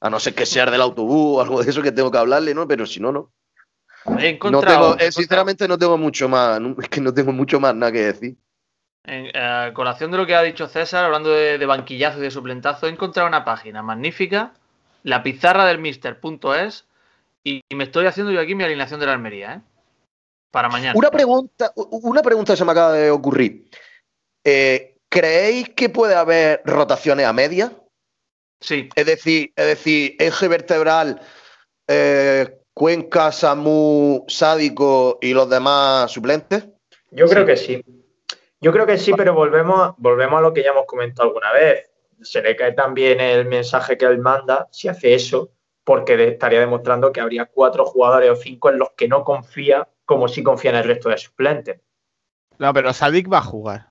A 0.00 0.10
no 0.10 0.20
ser 0.20 0.34
que 0.34 0.46
sea 0.46 0.66
del 0.66 0.80
autobús 0.80 1.38
o 1.38 1.40
algo 1.40 1.62
de 1.62 1.70
eso 1.70 1.82
que 1.82 1.92
tengo 1.92 2.10
que 2.10 2.18
hablarle, 2.18 2.54
¿no? 2.54 2.68
Pero 2.68 2.86
si 2.86 3.00
no, 3.00 3.10
no. 3.12 3.32
He 4.06 4.10
No 4.10 4.14
tengo, 4.14 4.24
eh, 4.24 4.34
encontrado- 4.34 4.96
sinceramente 5.10 5.66
no 5.68 5.76
tengo 5.76 5.98
mucho 5.98 6.28
más, 6.28 6.60
es 6.80 6.88
que 6.88 7.00
no 7.00 7.12
tengo 7.12 7.32
mucho 7.32 7.58
más 7.60 7.74
nada 7.74 7.90
que 7.92 8.04
decir. 8.04 8.36
En 9.04 9.30
eh, 9.34 9.72
colación 9.74 10.10
de 10.10 10.18
lo 10.18 10.26
que 10.26 10.34
ha 10.34 10.42
dicho 10.42 10.68
César, 10.68 11.04
hablando 11.04 11.30
de, 11.30 11.58
de 11.58 11.66
banquillazo 11.66 12.18
y 12.18 12.22
de 12.22 12.30
suplentazo, 12.30 12.86
he 12.86 12.90
encontrado 12.90 13.28
una 13.28 13.44
página 13.44 13.82
magnífica, 13.82 14.52
la 15.02 15.22
pizarra 15.22 15.66
del 15.66 15.78
mister.es, 15.78 16.86
y, 17.44 17.60
y 17.68 17.74
me 17.74 17.84
estoy 17.84 18.06
haciendo 18.06 18.32
yo 18.32 18.40
aquí 18.40 18.54
mi 18.54 18.64
alineación 18.64 19.00
de 19.00 19.06
la 19.06 19.12
Almería, 19.12 19.54
¿eh? 19.54 19.60
Para 20.50 20.68
mañana. 20.68 20.92
Una 20.96 21.10
pregunta, 21.10 21.72
una 21.76 22.22
pregunta 22.22 22.56
se 22.56 22.64
me 22.64 22.72
acaba 22.72 22.92
de 22.92 23.10
ocurrir. 23.10 23.68
Eh, 24.44 24.96
¿Creéis 25.10 25.70
que 25.70 25.88
puede 25.88 26.14
haber 26.14 26.62
rotaciones 26.64 27.26
a 27.26 27.32
media? 27.32 27.72
Sí, 28.60 28.88
Es 28.94 29.06
decir, 29.06 29.52
es 29.54 29.66
decir, 29.66 30.16
eje 30.18 30.48
vertebral, 30.48 31.20
eh, 31.86 32.58
Cuenca, 32.74 33.32
Samu, 33.32 34.24
Sádico 34.28 35.18
y 35.20 35.32
los 35.32 35.48
demás 35.48 36.10
suplentes. 36.10 36.68
Yo 37.10 37.26
creo 37.28 37.42
Sí. 37.42 37.46
que 37.46 37.56
sí. 37.56 37.84
Yo 38.60 38.72
creo 38.72 38.86
que 38.86 38.98
sí, 38.98 39.12
pero 39.16 39.34
volvemos, 39.34 39.94
volvemos 39.98 40.38
a 40.38 40.42
lo 40.42 40.52
que 40.52 40.62
ya 40.64 40.70
hemos 40.70 40.86
comentado 40.86 41.28
alguna 41.28 41.52
vez. 41.52 41.88
Se 42.20 42.42
le 42.42 42.56
cae 42.56 42.72
también 42.72 43.20
el 43.20 43.46
mensaje 43.46 43.96
que 43.96 44.04
él 44.04 44.18
manda, 44.18 44.66
si 44.72 44.88
hace 44.88 45.14
eso, 45.14 45.52
porque 45.84 46.14
estaría 46.28 46.58
demostrando 46.60 47.12
que 47.12 47.20
habría 47.20 47.46
cuatro 47.46 47.86
jugadores 47.86 48.30
o 48.30 48.36
cinco 48.36 48.70
en 48.70 48.78
los 48.78 48.90
que 48.96 49.06
no 49.06 49.22
confía 49.24 49.88
como 50.04 50.26
si 50.26 50.42
confía 50.42 50.70
en 50.70 50.76
el 50.78 50.84
resto 50.84 51.08
de 51.08 51.18
suplentes. 51.18 51.80
No, 52.58 52.74
pero 52.74 52.92
Sadik 52.92 53.32
va 53.32 53.38
a 53.38 53.42
jugar. 53.42 53.88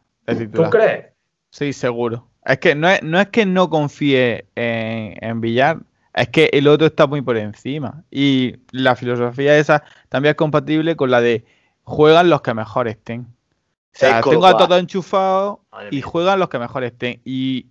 ¿Tú 0.54 0.70
crees? 0.70 1.06
Sí, 1.50 1.72
seguro. 1.72 2.28
Es 2.48 2.60
que 2.60 2.76
no 2.76 2.88
es, 2.90 3.04
no 3.04 3.20
es 3.20 3.28
que 3.28 3.46
no 3.46 3.70
confíe 3.70 4.46
en, 4.56 5.18
en 5.24 5.42
Villar, 5.42 5.80
es 6.14 6.30
que 6.30 6.50
el 6.54 6.68
otro 6.68 6.88
está 6.88 7.06
muy 7.06 7.22
por 7.22 7.38
encima. 7.38 8.04
Y 8.10 8.56
la 8.72 8.96
filosofía 8.96 9.58
esa 9.58 9.84
también 10.10 10.32
es 10.32 10.36
compatible 10.38 10.96
con 10.96 11.12
la 11.12 11.22
de 11.22 11.46
juegan 11.84 12.30
los 12.30 12.42
que 12.42 12.54
mejor 12.54 12.88
estén. 12.88 13.22
O 13.22 14.00
sea, 14.00 14.22
tengo 14.22 14.46
a 14.46 14.58
todos 14.58 14.80
enchufados 14.80 15.60
Madre 15.72 15.90
y 15.92 15.96
mía. 15.98 16.06
juegan 16.06 16.40
los 16.40 16.50
que 16.50 16.60
mejor 16.60 16.84
estén. 16.84 17.20
Y 17.26 17.68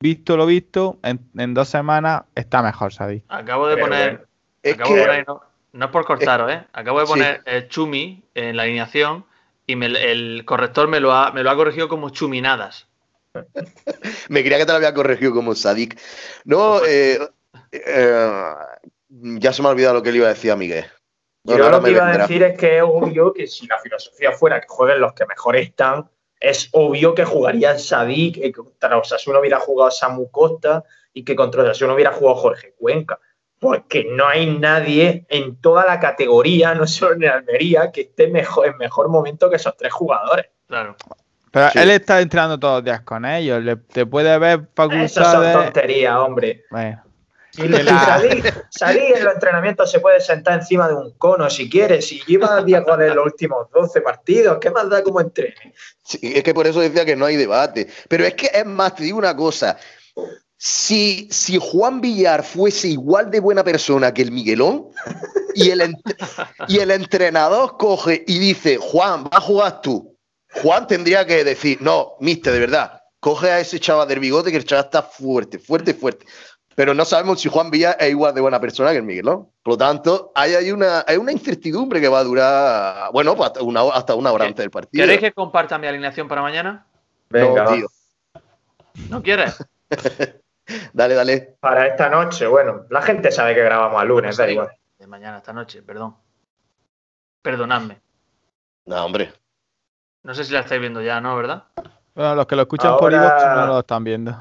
visto 0.00 0.36
lo 0.36 0.46
visto, 0.46 0.98
en, 1.02 1.20
en 1.36 1.52
dos 1.54 1.68
semanas 1.68 2.22
está 2.34 2.62
mejor 2.62 2.92
Sadik. 2.92 3.24
Acabo 3.28 3.66
de 3.66 3.74
Pero 3.76 3.86
poner. 3.86 4.10
bueno. 4.10 4.24
Es 4.62 4.74
acabo 4.74 4.94
de 4.94 5.00
que 5.00 5.06
poner 5.06 5.24
no, 5.28 5.40
no 5.72 5.84
es 5.86 5.90
por 5.90 6.04
cortaros, 6.06 6.52
¿eh? 6.52 6.64
Acabo 6.72 7.00
de 7.00 7.06
Sí. 7.06 7.12
poner 7.12 7.42
eh, 7.46 7.66
Chumi 7.68 8.22
en 8.34 8.56
la 8.56 8.62
alineación 8.62 9.24
y 9.66 9.76
me- 9.76 9.86
el 9.86 10.44
corrector 10.44 10.88
me 10.88 11.00
lo, 11.00 11.12
ha, 11.12 11.32
me 11.32 11.42
lo 11.42 11.50
ha 11.50 11.56
corregido 11.56 11.88
como 11.88 12.10
chuminadas. 12.10 12.86
Me 14.28 14.42
creía 14.42 14.58
que 14.58 14.66
te 14.66 14.72
lo 14.72 14.76
había 14.76 14.94
corregido 14.94 15.32
como 15.32 15.54
Sadik. 15.54 16.00
No, 16.44 16.84
eh, 16.84 17.18
eh, 17.72 18.54
ya 19.08 19.52
se 19.52 19.62
me 19.62 19.68
ha 19.68 19.72
olvidado 19.72 19.94
lo 19.94 20.02
que 20.02 20.12
le 20.12 20.18
iba 20.18 20.26
a 20.26 20.34
decir 20.34 20.50
a 20.50 20.56
Miguel. 20.56 20.84
Yo 21.44 21.58
lo 21.58 21.82
que 21.82 21.90
iba 21.90 22.08
a 22.08 22.18
decir 22.18 22.42
es 22.42 22.56
que 22.58 22.78
es 22.78 22.82
obvio 22.82 23.32
que 23.32 23.46
si 23.46 23.66
la 23.66 23.78
filosofía 23.78 24.32
fuera 24.32 24.60
que 24.60 24.66
jueguen 24.68 25.00
los 25.00 25.12
que 25.12 25.26
mejor 25.26 25.56
están, 25.56 26.08
es 26.40 26.70
obvio 26.72 27.14
que 27.14 27.24
jugaría 27.24 27.78
Sadik, 27.78 28.40
que 28.40 28.52
contra 28.52 28.96
Osasuna 28.96 29.40
hubiera 29.40 29.58
jugado 29.60 29.90
Samu 29.90 30.30
Costa 30.30 30.84
y 31.12 31.22
que 31.22 31.36
contra 31.36 31.62
Osasuna 31.62 31.94
hubiera 31.94 32.12
jugado 32.12 32.36
Jorge 32.36 32.74
Cuenca. 32.78 33.18
Porque 33.58 34.04
no 34.04 34.26
hay 34.26 34.46
nadie 34.58 35.26
en 35.28 35.60
toda 35.60 35.86
la 35.86 36.00
categoría, 36.00 36.74
no 36.74 36.86
solo 36.86 37.14
en 37.14 37.24
Almería, 37.26 37.92
que 37.92 38.02
esté 38.02 38.28
mejor, 38.28 38.66
en 38.66 38.76
mejor 38.78 39.08
momento 39.08 39.48
que 39.48 39.56
esos 39.56 39.76
tres 39.76 39.92
jugadores. 39.92 40.46
Claro. 40.66 40.96
Pero 41.54 41.70
Sí. 41.70 41.78
él 41.78 41.90
está 41.92 42.20
entrenando 42.20 42.58
todos 42.58 42.74
los 42.78 42.84
días 42.84 43.00
con 43.02 43.24
ellos. 43.24 43.62
le- 43.62 43.76
te 43.76 44.04
puede 44.04 44.36
ver 44.38 44.60
Esas 44.76 45.14
son 45.14 45.24
facultades. 45.24 45.54
tonterías, 45.64 46.16
hombre. 46.16 46.64
Bueno, 46.68 47.00
Y 47.56 47.68
la- 47.68 47.78
en 47.80 49.24
los 49.24 49.34
entrenamientos 49.34 49.88
se 49.88 50.00
puede 50.00 50.20
sentar 50.20 50.58
encima 50.58 50.88
de 50.88 50.94
un 50.94 51.12
cono 51.12 51.48
si 51.48 51.70
quiere. 51.70 52.02
Si 52.02 52.20
lleva 52.26 52.60
10 52.64 52.82
goles 52.84 53.08
en 53.10 53.16
los 53.16 53.26
últimos 53.26 53.70
12 53.72 54.00
partidos, 54.00 54.58
¿qué 54.60 54.70
más 54.72 54.90
da 54.90 55.02
como 55.04 55.20
entrene? 55.20 55.72
Sí, 56.02 56.18
es 56.34 56.42
que 56.42 56.52
por 56.52 56.66
eso 56.66 56.80
decía 56.80 57.04
que 57.04 57.14
no 57.14 57.24
hay 57.26 57.36
debate. 57.36 57.86
Pero 58.08 58.24
es 58.24 58.34
que 58.34 58.50
es 58.52 58.66
más, 58.66 58.96
te 58.96 59.04
digo 59.04 59.18
una 59.18 59.36
cosa. 59.36 59.78
Si, 60.56 61.28
si 61.30 61.58
Juan 61.60 62.00
Villar 62.00 62.42
fuese 62.42 62.88
igual 62.88 63.30
de 63.30 63.38
buena 63.38 63.62
persona 63.62 64.12
que 64.12 64.22
el 64.22 64.32
Miguelón 64.32 64.88
y 65.54 65.70
el, 65.70 65.94
y 66.68 66.78
el 66.78 66.90
entrenador 66.90 67.76
coge 67.76 68.24
y 68.26 68.38
dice, 68.38 68.76
Juan, 68.78 69.24
vas 69.24 69.34
a 69.34 69.40
jugar 69.40 69.80
tú. 69.82 70.13
Juan 70.62 70.86
tendría 70.86 71.26
que 71.26 71.44
decir, 71.44 71.80
no, 71.82 72.14
mister, 72.20 72.52
de 72.52 72.60
verdad, 72.60 73.02
coge 73.20 73.50
a 73.50 73.60
ese 73.60 73.80
chaval 73.80 74.08
del 74.08 74.20
bigote 74.20 74.50
que 74.50 74.56
el 74.56 74.64
chaval 74.64 74.84
está 74.86 75.02
fuerte, 75.02 75.58
fuerte, 75.58 75.94
fuerte. 75.94 76.26
Pero 76.76 76.92
no 76.92 77.04
sabemos 77.04 77.40
si 77.40 77.48
Juan 77.48 77.70
Villar 77.70 77.96
es 78.00 78.10
igual 78.10 78.34
de 78.34 78.40
buena 78.40 78.60
persona 78.60 78.90
que 78.90 78.96
el 78.96 79.04
Miguelón. 79.04 79.48
Por 79.62 79.74
lo 79.74 79.78
tanto, 79.78 80.32
hay, 80.34 80.54
hay, 80.54 80.72
una, 80.72 81.04
hay 81.06 81.16
una 81.16 81.30
incertidumbre 81.30 82.00
que 82.00 82.08
va 82.08 82.18
a 82.18 82.24
durar, 82.24 83.12
bueno, 83.12 83.36
pues 83.36 83.46
hasta 83.48 83.62
una, 83.62 83.82
hora- 83.84 83.96
hasta 83.96 84.14
una 84.16 84.32
hora 84.32 84.44
¿Qué- 84.44 84.48
antes 84.48 84.62
del 84.64 84.70
partido. 84.70 85.02
¿Queréis 85.04 85.20
que 85.20 85.32
comparta 85.32 85.78
mi 85.78 85.86
alineación 85.86 86.26
para 86.26 86.42
mañana? 86.42 86.86
Venga, 87.30 87.64
No, 87.64 87.72
tío. 87.74 87.86
¿No 89.08 89.22
quieres? 89.22 89.56
Dale, 90.94 91.14
dale. 91.14 91.56
para 91.60 91.86
esta 91.86 92.08
noche, 92.08 92.46
bueno, 92.46 92.86
la 92.88 93.02
gente 93.02 93.30
sabe 93.30 93.54
que 93.54 93.62
grabamos 93.62 94.00
a 94.00 94.04
lunes, 94.04 94.36
da 94.38 94.50
igual. 94.50 94.70
De 94.98 95.06
mañana, 95.06 95.36
esta 95.38 95.52
noche, 95.52 95.82
perdón. 95.82 96.16
Perdonadme. 97.42 98.00
No, 98.86 99.04
hombre. 99.04 99.30
No 100.24 100.34
sé 100.34 100.44
si 100.44 100.52
la 100.52 100.60
estáis 100.60 100.80
viendo 100.80 101.00
ya, 101.02 101.20
¿no? 101.20 101.36
¿Verdad? 101.36 101.64
bueno, 102.14 102.34
los 102.34 102.46
que 102.46 102.56
lo 102.56 102.62
escuchan 102.62 102.96
por 102.96 103.12
iVoox 103.12 103.44
no 103.54 103.66
lo 103.66 103.78
están 103.80 104.04
viendo. 104.04 104.32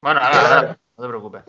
Bueno, 0.00 0.20
ahora, 0.20 0.30
Claro. 0.40 0.54
ahora, 0.56 0.78
no 0.96 1.02
te 1.04 1.08
preocupes. 1.08 1.42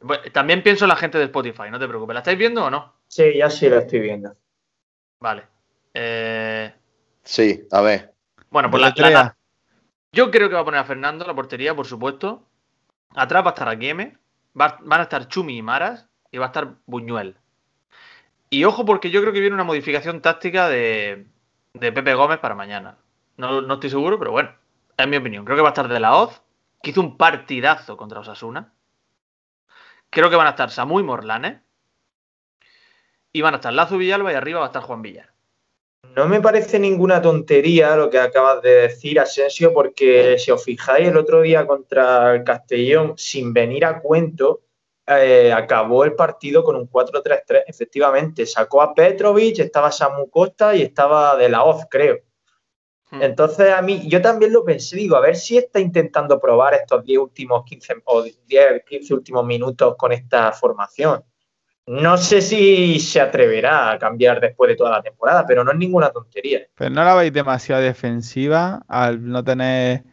Bueno, 0.00 0.22
También 0.32 0.62
pienso 0.62 0.84
en 0.84 0.90
la 0.90 0.96
gente 0.96 1.18
de 1.18 1.24
Spotify, 1.24 1.70
no 1.70 1.78
te 1.78 1.88
preocupes. 1.88 2.14
¿La 2.14 2.20
estáis 2.20 2.38
viendo 2.38 2.64
o 2.64 2.70
no? 2.70 2.94
Sí, 3.08 3.36
ya 3.36 3.50
sí 3.50 3.68
lo 3.68 3.78
estoy 3.78 4.00
viendo. 4.00 4.34
Vale. 5.20 5.44
Eh, 5.94 6.72
Sí, 7.22 7.66
a 7.70 7.80
ver. 7.82 8.14
bueno, 8.50 8.70
pues 8.70 8.82
la, 8.82 9.10
la-. 9.10 9.36
Yo 10.12 10.30
creo 10.30 10.48
que 10.48 10.54
va 10.54 10.60
a 10.62 10.64
poner 10.64 10.80
a 10.80 10.84
Fernando 10.84 11.24
la 11.26 11.34
portería, 11.34 11.74
por 11.74 11.86
supuesto. 11.86 12.46
Atrás 13.14 13.42
va 13.44 13.48
a 13.48 13.52
estar 13.54 13.68
Aguieme. 13.68 14.16
Va- 14.58 14.78
van 14.82 15.00
a 15.00 15.04
estar 15.04 15.26
Chumi 15.28 15.58
y 15.58 15.62
Maras. 15.62 16.08
Y 16.30 16.38
va 16.38 16.46
a 16.46 16.48
estar 16.48 16.74
Buñuel. 16.86 17.36
Y 18.50 18.64
ojo, 18.64 18.84
porque 18.84 19.10
yo 19.10 19.20
creo 19.20 19.32
que 19.32 19.40
viene 19.40 19.54
una 19.54 19.64
modificación 19.64 20.20
táctica 20.20 20.68
de, 20.68 21.26
de 21.74 21.92
Pepe 21.92 22.14
Gómez 22.14 22.38
para 22.38 22.54
mañana. 22.54 22.98
No, 23.36 23.60
no 23.62 23.74
estoy 23.74 23.90
seguro, 23.90 24.18
pero 24.18 24.32
bueno, 24.32 24.54
es 24.96 25.08
mi 25.08 25.16
opinión. 25.16 25.44
Creo 25.44 25.56
que 25.56 25.62
va 25.62 25.68
a 25.68 25.72
estar 25.72 25.88
De 25.88 26.00
La 26.00 26.16
Hoz, 26.16 26.42
que 26.82 26.90
hizo 26.90 27.00
un 27.00 27.16
partidazo 27.16 27.96
contra 27.96 28.20
Osasuna. 28.20 28.72
Creo 30.10 30.28
que 30.28 30.36
van 30.36 30.46
a 30.46 30.50
estar 30.50 30.70
Samu 30.70 31.00
y 31.00 31.04
Morlanes. 31.04 31.60
Y 33.32 33.42
van 33.42 33.54
a 33.54 33.56
estar 33.58 33.72
Lazo 33.72 33.96
Villalba 33.96 34.32
y 34.32 34.34
arriba 34.34 34.58
va 34.58 34.66
a 34.66 34.68
estar 34.68 34.82
Juan 34.82 35.02
Villar. 35.02 35.30
No 36.16 36.26
me 36.26 36.40
parece 36.40 36.80
ninguna 36.80 37.22
tontería 37.22 37.94
lo 37.94 38.10
que 38.10 38.18
acabas 38.18 38.62
de 38.62 38.70
decir, 38.70 39.20
Asensio, 39.20 39.72
porque 39.72 40.36
si 40.38 40.50
os 40.50 40.64
fijáis, 40.64 41.06
el 41.06 41.16
otro 41.16 41.42
día 41.42 41.66
contra 41.66 42.34
el 42.34 42.42
Castellón, 42.42 43.14
sin 43.16 43.52
venir 43.52 43.84
a 43.84 44.00
cuento, 44.00 44.62
eh, 45.18 45.52
acabó 45.52 46.04
el 46.04 46.14
partido 46.14 46.62
con 46.62 46.76
un 46.76 46.88
4-3-3. 46.88 47.64
Efectivamente, 47.66 48.46
sacó 48.46 48.82
a 48.82 48.94
Petrovic, 48.94 49.58
estaba 49.58 49.90
Samu 49.90 50.28
Costa 50.30 50.74
y 50.74 50.82
estaba 50.82 51.36
De 51.36 51.48
La 51.48 51.64
Hoz, 51.64 51.86
creo. 51.90 52.18
Hmm. 53.10 53.22
Entonces, 53.22 53.72
a 53.72 53.82
mí, 53.82 54.08
yo 54.08 54.20
también 54.22 54.52
lo 54.52 54.64
pensé, 54.64 54.96
digo, 54.96 55.16
a 55.16 55.20
ver 55.20 55.36
si 55.36 55.58
está 55.58 55.80
intentando 55.80 56.38
probar 56.40 56.74
estos 56.74 57.04
10 57.04 57.18
últimos 57.18 57.64
15 57.64 58.02
o 58.04 58.22
10, 58.22 58.84
15 58.88 59.14
últimos 59.14 59.44
minutos 59.44 59.96
con 59.96 60.12
esta 60.12 60.52
formación. 60.52 61.24
No 61.86 62.16
sé 62.18 62.40
si 62.40 63.00
se 63.00 63.20
atreverá 63.20 63.90
a 63.90 63.98
cambiar 63.98 64.40
después 64.40 64.68
de 64.68 64.76
toda 64.76 64.90
la 64.90 65.02
temporada, 65.02 65.44
pero 65.44 65.64
no 65.64 65.72
es 65.72 65.78
ninguna 65.78 66.10
tontería. 66.10 66.60
Pero 66.76 66.90
no 66.90 67.02
la 67.02 67.14
veis 67.16 67.32
demasiado 67.32 67.82
defensiva 67.82 68.82
al 68.86 69.26
no 69.26 69.42
tener 69.42 70.04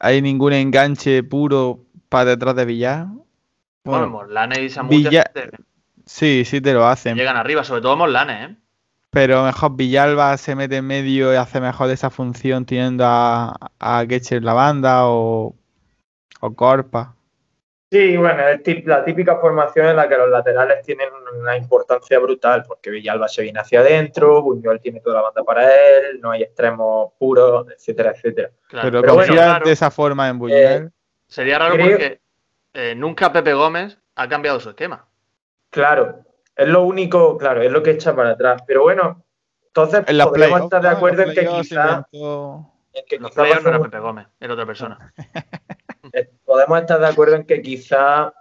hay 0.00 0.22
ningún 0.22 0.54
enganche 0.54 1.22
puro 1.22 1.84
para 2.08 2.30
detrás 2.30 2.56
de 2.56 2.64
Villar. 2.64 3.06
Bueno, 3.84 4.00
Bueno, 4.00 4.12
Morlanes 4.12 4.58
y 4.58 4.68
Samu 4.70 4.90
te- 5.02 5.50
sí, 6.04 6.44
sí 6.44 6.60
te 6.60 6.72
lo 6.74 6.86
hacen. 6.86 7.16
llegan 7.16 7.36
arriba, 7.36 7.64
sobre 7.64 7.80
todo 7.82 7.96
Morlanes, 7.96 8.50
¿eh? 8.50 8.56
Pero 9.10 9.42
mejor 9.44 9.74
Villalba 9.76 10.36
se 10.36 10.54
mete 10.54 10.76
en 10.76 10.86
medio 10.86 11.32
y 11.32 11.36
hace 11.36 11.60
mejor 11.60 11.90
esa 11.90 12.10
función 12.10 12.64
teniendo 12.64 13.04
a, 13.06 13.56
a 13.80 14.04
Getcher 14.08 14.44
la 14.44 14.52
banda 14.52 15.06
o, 15.08 15.54
o 16.40 16.54
Corpa. 16.54 17.16
Sí, 17.90 18.16
bueno, 18.16 18.46
es 18.46 18.62
tip- 18.62 18.86
la 18.86 19.04
típica 19.04 19.36
formación 19.38 19.86
en 19.88 19.96
la 19.96 20.08
que 20.08 20.16
los 20.16 20.30
laterales 20.30 20.84
tienen 20.86 21.08
una 21.40 21.56
importancia 21.56 22.20
brutal, 22.20 22.62
porque 22.68 22.88
Villalba 22.90 23.26
se 23.26 23.42
viene 23.42 23.58
hacia 23.58 23.80
adentro, 23.80 24.42
Buñuel 24.42 24.78
tiene 24.80 25.00
toda 25.00 25.16
la 25.16 25.22
banda 25.22 25.42
para 25.42 25.64
él, 25.66 26.20
no 26.20 26.30
hay 26.30 26.42
extremos 26.44 27.12
puros, 27.18 27.66
etcétera, 27.74 28.12
etcétera. 28.12 28.50
Claro. 28.68 28.90
Pero, 28.90 29.00
Pero 29.00 29.14
bueno, 29.14 29.26
confías 29.26 29.46
claro, 29.46 29.66
de 29.66 29.72
esa 29.72 29.90
forma 29.90 30.28
en 30.28 30.38
Buñuel. 30.38 30.92
Sería 31.26 31.58
raro 31.58 31.74
creo- 31.74 31.90
porque 31.90 32.20
eh, 32.74 32.94
nunca 32.94 33.32
Pepe 33.32 33.52
Gómez 33.54 33.98
ha 34.14 34.28
cambiado 34.28 34.60
su 34.60 34.70
esquema. 34.70 35.06
Claro, 35.70 36.24
es 36.56 36.68
lo 36.68 36.82
único, 36.82 37.38
claro, 37.38 37.62
es 37.62 37.70
lo 37.70 37.82
que 37.82 37.92
echa 37.92 38.14
para 38.14 38.30
atrás. 38.30 38.62
Pero 38.66 38.82
bueno, 38.82 39.24
entonces 39.66 40.04
en 40.06 40.18
podemos 40.18 40.62
estar 40.62 40.82
de 40.82 40.88
acuerdo 40.88 41.22
En 41.22 41.34
que 41.34 41.42
los 41.42 41.44
playoffs 41.44 41.68
se 41.68 41.74
quizá, 41.74 42.06
inventó- 42.12 42.72
en 42.92 43.04
que 43.06 43.18
Los 43.18 43.30
quizá 43.30 43.40
va 43.42 43.46
a 43.46 43.50
playoffs 43.50 43.64
no 43.64 43.70
era 43.70 43.80
Pepe 43.80 43.98
Gómez, 43.98 44.26
era 44.40 44.52
otra 44.52 44.66
persona. 44.66 45.12
eh, 46.12 46.30
podemos 46.44 46.80
estar 46.80 47.00
de 47.00 47.06
acuerdo 47.06 47.36
en 47.36 47.46
que 47.46 47.62
quizá 47.62 48.32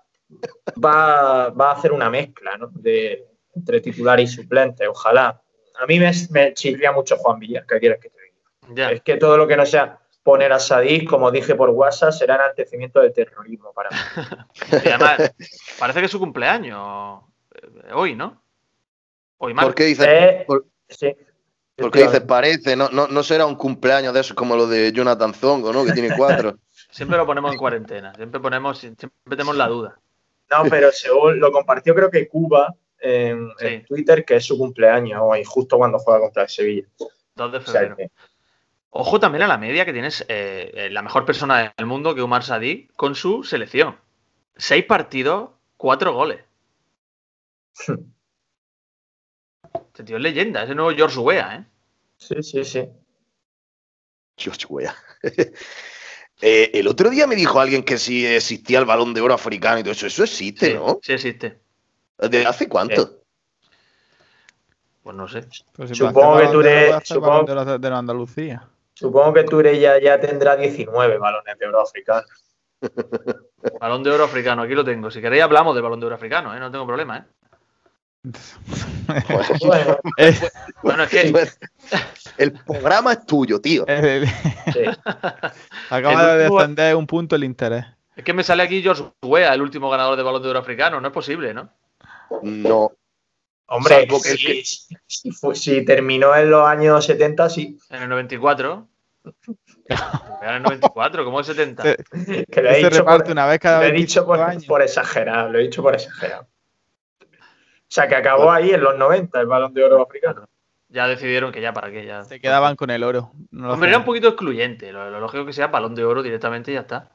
va, 0.84 1.50
va 1.50 1.72
a 1.72 1.74
hacer 1.74 1.92
una 1.92 2.10
mezcla 2.10 2.58
¿no? 2.58 2.68
de, 2.72 3.28
entre 3.56 3.82
titular 3.82 4.20
y 4.20 4.28
suplente, 4.28 4.88
ojalá. 4.88 5.42
A 5.80 5.86
mí 5.86 6.00
me, 6.00 6.12
me 6.32 6.54
chirría 6.54 6.92
mucho 6.92 7.16
Juan 7.18 7.40
Villar, 7.40 7.66
¿qué 7.66 7.80
quieres 7.80 8.00
que 8.00 8.10
te 8.10 8.18
diga? 8.22 8.76
Ya. 8.76 8.92
Es 8.92 9.02
que 9.02 9.18
todo 9.18 9.38
lo 9.38 9.48
que 9.48 9.56
no 9.58 9.66
sea 9.66 10.00
poner 10.32 10.52
a 10.54 10.60
Sadik, 10.60 11.10
como 11.10 11.32
dije 11.32 11.56
por 11.56 11.70
WhatsApp, 11.70 12.12
será 12.12 12.36
enaltecimiento 12.36 13.00
del 13.02 13.14
terrorismo 13.14 13.74
para 13.74 13.90
mí. 13.90 13.98
Y 14.86 14.90
además, 14.90 15.34
parece 15.80 16.00
que 16.00 16.06
es 16.06 16.12
su 16.12 16.20
cumpleaños 16.20 17.24
eh, 17.56 17.94
hoy, 17.94 18.16
¿no? 18.16 18.42
Hoy 19.38 19.54
¿Por 19.54 19.64
martes. 19.64 19.76
qué 19.76 19.84
dices, 19.86 20.08
Eh, 20.10 20.44
por- 20.48 20.66
sí. 20.90 21.16
por 21.76 21.92
qué 21.92 22.04
dices 22.04 22.22
parece? 22.22 22.76
No, 22.76 22.90
no, 22.90 23.08
no 23.08 23.24
será 23.24 23.46
un 23.46 23.56
cumpleaños 23.56 24.14
de 24.14 24.20
esos 24.20 24.36
como 24.36 24.56
lo 24.56 24.68
de 24.68 24.92
Jonathan 24.92 25.34
Zongo, 25.34 25.72
¿no? 25.74 25.86
Que 25.86 25.94
tiene 25.94 26.16
cuatro. 26.16 26.58
Siempre 26.92 27.18
lo 27.18 27.26
ponemos 27.26 27.52
en 27.52 27.58
cuarentena. 27.58 28.14
Siempre 28.16 28.40
ponemos, 28.40 28.80
siempre 28.80 29.10
tenemos 29.30 29.56
la 29.56 29.68
duda. 29.68 30.00
No, 30.52 30.64
pero 30.70 30.92
según 30.92 31.40
lo 31.40 31.52
compartió 31.52 31.94
creo 31.94 32.10
que 32.10 32.28
Cuba 32.28 32.74
en, 33.00 33.50
Sí. 33.60 33.66
en 33.68 33.86
Twitter, 33.86 34.26
que 34.26 34.36
es 34.38 34.46
su 34.46 34.58
cumpleaños 34.58 35.22
hoy, 35.24 35.44
justo 35.44 35.78
cuando 35.78 36.00
juega 36.00 36.20
contra 36.22 36.44
el 36.44 36.50
Sevilla. 36.50 36.88
2 37.36 37.52
de 37.52 37.58
O 37.60 37.62
sea 37.62 37.82
febrero. 37.82 38.12
Ojo 38.92 39.20
también 39.20 39.44
a 39.44 39.48
la 39.48 39.58
media 39.58 39.86
que 39.86 39.94
tienes 39.94 40.22
eh, 40.28 40.72
eh, 40.74 40.90
la 40.90 41.02
mejor 41.02 41.26
persona 41.26 41.74
del 41.78 41.86
mundo 41.86 42.16
que 42.16 42.22
Umar 42.24 42.44
Sadik 42.44 42.92
con 42.96 43.14
su 43.16 43.44
selección. 43.44 43.98
Seis 44.56 44.84
partidos, 44.86 45.52
cuatro 45.78 46.14
goles. 46.14 46.44
Este 49.74 50.04
tío 50.04 50.16
es 50.18 50.24
leyenda, 50.24 50.64
ese 50.64 50.74
nuevo 50.74 50.92
George 50.96 51.20
Weah, 51.20 51.56
¿eh? 51.58 51.66
Sí, 52.18 52.42
sí, 52.42 52.64
sí. 52.64 52.86
George 54.38 54.66
Weah. 54.70 54.96
Eh, 56.42 56.72
el 56.80 56.88
otro 56.88 57.10
día 57.10 57.28
me 57.28 57.36
dijo 57.36 57.60
alguien 57.60 57.84
que 57.84 57.98
si 57.98 58.26
existía 58.26 58.80
el 58.80 58.86
balón 58.86 59.14
de 59.14 59.20
oro 59.20 59.34
africano 59.34 59.78
y 59.78 59.84
todo 59.84 59.92
eso. 59.92 60.08
Eso 60.08 60.24
existe, 60.24 60.68
Sí, 60.68 60.74
¿no? 60.74 60.98
sí 61.04 61.12
existe. 61.12 61.60
¿Desde 62.18 62.46
hace 62.46 62.70
cuánto? 62.70 63.24
Pues 65.04 65.18
no 65.18 65.28
sé. 65.28 65.42
Si 65.52 65.96
Supongo 65.96 66.38
que 66.38 66.48
tú 66.48 66.62
eres- 66.62 66.92
de 66.98 67.14
supongo- 67.14 67.44
de 67.74 67.78
de 67.78 67.90
la 67.90 67.98
Andalucía. 67.98 68.70
Supongo 69.00 69.34
que 69.34 69.44
Turella 69.46 69.98
ya 69.98 70.20
tendrá 70.20 70.58
19 70.58 71.18
balones 71.18 71.58
de 71.58 71.66
oro 71.66 71.82
africanos. 71.82 72.26
Balón 73.80 74.04
de 74.04 74.12
oro 74.12 74.26
africano, 74.26 74.64
aquí 74.64 74.74
lo 74.76 74.84
tengo. 74.84 75.10
Si 75.10 75.22
queréis 75.22 75.42
hablamos 75.44 75.74
de 75.74 75.82
balón 75.82 76.02
de 76.02 76.06
oro 76.08 76.16
africano, 76.16 76.54
¿eh? 76.54 76.60
No 76.60 76.70
tengo 76.70 76.86
problema, 76.86 77.18
¿eh? 77.18 77.24
Bueno, 79.66 79.98
Eh, 80.18 80.36
Bueno, 80.84 81.04
es 81.04 81.10
que 81.10 81.34
El 82.38 82.52
programa 82.52 83.14
es 83.14 83.26
tuyo, 83.26 83.62
tío. 83.62 83.86
eh, 83.88 84.26
sí. 84.74 84.84
acaba 85.90 86.36
de 86.36 86.50
defender 86.50 86.96
un 86.98 87.08
punto 87.08 87.38
el 87.38 87.46
interés. 87.46 87.86
Es 88.18 88.26
que 88.26 88.34
me 88.34 88.44
sale 88.44 88.64
aquí 88.64 88.82
George 88.82 89.04
Weah, 89.24 89.54
el 89.54 89.62
último 89.62 89.90
ganador 89.90 90.18
de 90.18 90.24
balón 90.24 90.44
de 90.44 90.50
oro 90.50 90.60
africano. 90.60 91.00
No 91.00 91.08
es 91.08 91.14
posible, 91.14 91.54
¿no? 91.54 91.70
No. 92.42 92.92
Hombre, 93.70 93.96
Salvo 94.02 94.22
que 94.22 94.32
el 94.32 94.38
si, 94.38 94.46
que- 94.48 94.98
si 95.08 95.32
fue- 95.32 95.56
si 95.56 95.86
terminó 95.86 96.36
en 96.36 96.50
los 96.50 96.68
años 96.68 97.06
70, 97.06 97.50
sí. 97.50 97.78
En 97.90 98.04
el 98.04 98.10
94. 98.10 98.88
Era 99.86 99.98
en 100.50 100.56
el 100.56 100.64
94, 100.64 101.24
¿cómo 101.26 101.40
el 101.40 101.46
70? 101.46 101.84
Se, 101.84 101.98
Que 102.46 102.62
lo 102.62 102.70
he 102.72 102.78
dicho, 102.78 102.90
reparte 102.90 103.24
por, 103.26 103.32
una 103.34 103.46
vez 103.46 103.60
cada 103.60 103.80
lo 103.80 103.86
he 103.86 103.92
25 103.92 104.22
dicho 104.22 104.26
por, 104.26 104.40
años. 104.50 104.66
por 104.66 104.82
exagerar, 104.82 105.50
lo 105.52 105.60
he 105.60 105.64
dicho 105.64 105.82
por 105.84 105.94
exagerar. 105.94 106.42
O 107.22 107.92
sea, 107.92 108.08
que 108.08 108.16
acabó 108.16 108.52
ahí 108.52 108.72
en 108.72 108.82
los 108.82 108.98
90 108.98 109.40
el 109.42 109.48
balón 109.48 109.74
de 109.74 109.84
oro 109.84 110.02
africano. 110.02 110.48
Ya 110.90 111.08
decidieron 111.08 111.52
que 111.52 111.62
ya 111.62 111.72
para 111.74 111.92
qué. 111.92 112.06
Ya. 112.06 112.24
Se 112.24 112.40
quedaban 112.40 112.76
con 112.76 112.90
el 112.90 113.04
oro. 113.04 113.32
No 113.52 113.74
Hombre, 113.74 113.90
era 113.90 114.00
un 114.00 114.06
poquito 114.06 114.30
excluyente. 114.30 114.92
Lo, 114.92 115.10
lo 115.12 115.20
lógico 115.20 115.46
que 115.46 115.54
sea 115.54 115.68
balón 115.68 115.94
de 115.96 116.04
oro 116.04 116.24
directamente 116.24 116.72
y 116.72 116.76
ya 116.76 116.82
está. 116.82 117.10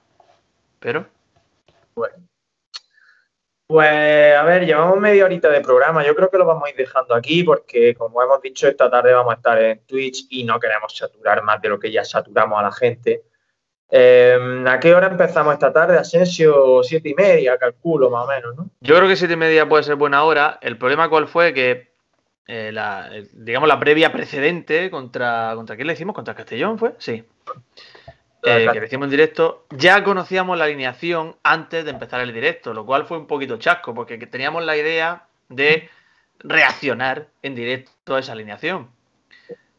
Pero, 0.78 1.06
Pues 3.66 4.36
a 4.36 4.42
ver, 4.42 4.66
llevamos 4.66 5.00
media 5.00 5.24
horita 5.24 5.48
de 5.48 5.62
programa. 5.62 6.04
Yo 6.04 6.14
creo 6.14 6.30
que 6.30 6.36
lo 6.36 6.44
vamos 6.44 6.64
a 6.64 6.70
ir 6.70 6.76
dejando 6.76 7.14
aquí 7.14 7.42
porque, 7.42 7.94
como 7.94 8.22
hemos 8.22 8.42
dicho, 8.42 8.68
esta 8.68 8.90
tarde 8.90 9.14
vamos 9.14 9.32
a 9.32 9.36
estar 9.36 9.60
en 9.60 9.80
Twitch 9.86 10.26
y 10.28 10.44
no 10.44 10.60
queremos 10.60 10.94
saturar 10.94 11.42
más 11.42 11.62
de 11.62 11.70
lo 11.70 11.78
que 11.78 11.90
ya 11.90 12.04
saturamos 12.04 12.58
a 12.58 12.62
la 12.62 12.72
gente. 12.72 13.22
Eh, 13.90 14.64
¿A 14.66 14.80
qué 14.80 14.94
hora 14.94 15.06
empezamos 15.06 15.54
esta 15.54 15.72
tarde? 15.72 15.96
Asensio, 15.96 16.82
siete 16.82 17.10
y 17.10 17.14
media, 17.14 17.56
calculo 17.56 18.10
más 18.10 18.24
o 18.24 18.28
menos, 18.28 18.56
¿no? 18.56 18.70
yo 18.80 18.96
creo 18.96 19.08
que 19.08 19.16
siete 19.16 19.34
y 19.34 19.36
media 19.36 19.68
puede 19.68 19.84
ser 19.84 19.96
buena 19.96 20.24
hora. 20.24 20.58
El 20.60 20.76
problema 20.76 21.08
cuál 21.08 21.26
fue 21.26 21.54
que, 21.54 21.94
eh, 22.46 22.70
la, 22.72 23.08
eh, 23.12 23.28
digamos, 23.32 23.68
la 23.68 23.80
previa 23.80 24.12
precedente 24.12 24.90
contra, 24.90 25.52
¿contra 25.54 25.76
quién 25.76 25.86
le 25.86 25.94
hicimos? 25.94 26.14
¿Contra 26.14 26.34
Castellón 26.34 26.78
fue? 26.78 26.94
Sí. 26.98 27.24
Eh, 28.46 28.68
que 28.72 28.80
lo 28.80 28.86
hicimos 28.86 29.06
en 29.06 29.10
directo, 29.10 29.64
ya 29.70 30.04
conocíamos 30.04 30.58
la 30.58 30.64
alineación 30.64 31.36
antes 31.42 31.84
de 31.84 31.90
empezar 31.90 32.20
el 32.20 32.32
directo, 32.32 32.74
lo 32.74 32.84
cual 32.84 33.06
fue 33.06 33.16
un 33.18 33.26
poquito 33.26 33.56
chasco, 33.58 33.94
porque 33.94 34.18
que 34.18 34.26
teníamos 34.26 34.64
la 34.64 34.76
idea 34.76 35.26
de 35.48 35.88
reaccionar 36.40 37.28
en 37.42 37.54
directo 37.54 38.14
a 38.16 38.20
esa 38.20 38.32
alineación. 38.32 38.90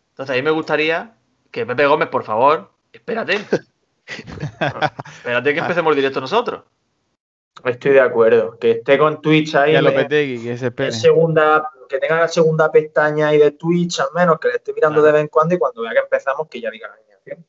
Entonces, 0.10 0.34
a 0.34 0.38
mí 0.38 0.42
me 0.42 0.52
gustaría 0.52 1.14
que 1.52 1.66
Pepe 1.66 1.86
Gómez, 1.86 2.10
por 2.10 2.24
favor, 2.24 2.72
espérate. 2.92 3.36
espérate 4.08 5.54
que 5.54 5.60
empecemos 5.60 5.92
el 5.92 5.96
directo 5.98 6.22
nosotros. 6.22 6.64
Estoy 7.64 7.92
de 7.94 8.02
acuerdo. 8.02 8.58
Que 8.60 8.72
esté 8.72 8.98
con 8.98 9.22
Twitch 9.22 9.56
ahí. 9.56 9.72
Y 9.74 9.76
a 9.76 9.80
en- 9.80 9.86
Lopetegui, 9.86 10.44
que 10.44 10.58
se 10.58 10.68
espere. 10.68 10.90
en 10.90 10.94
segunda, 10.94 11.70
que 11.88 12.00
tenga 12.00 12.20
la 12.20 12.28
segunda 12.28 12.72
pestaña 12.72 13.30
ahí 13.30 13.38
de 13.38 13.52
Twitch, 13.52 14.00
al 14.00 14.08
menos, 14.14 14.40
que 14.40 14.50
le 14.50 14.56
esté 14.56 14.74
mirando 14.74 14.96
Claro. 15.02 15.06
de 15.08 15.12
vez 15.14 15.22
en 15.22 15.28
cuando 15.30 15.56
y 15.56 15.58
cuando 15.58 15.82
vea 15.82 15.92
que 15.94 16.00
empezamos, 16.00 16.48
que 16.50 16.62
ya 16.62 16.70
diga 16.70 16.90
la 16.90 16.96
alineación. 16.96 17.46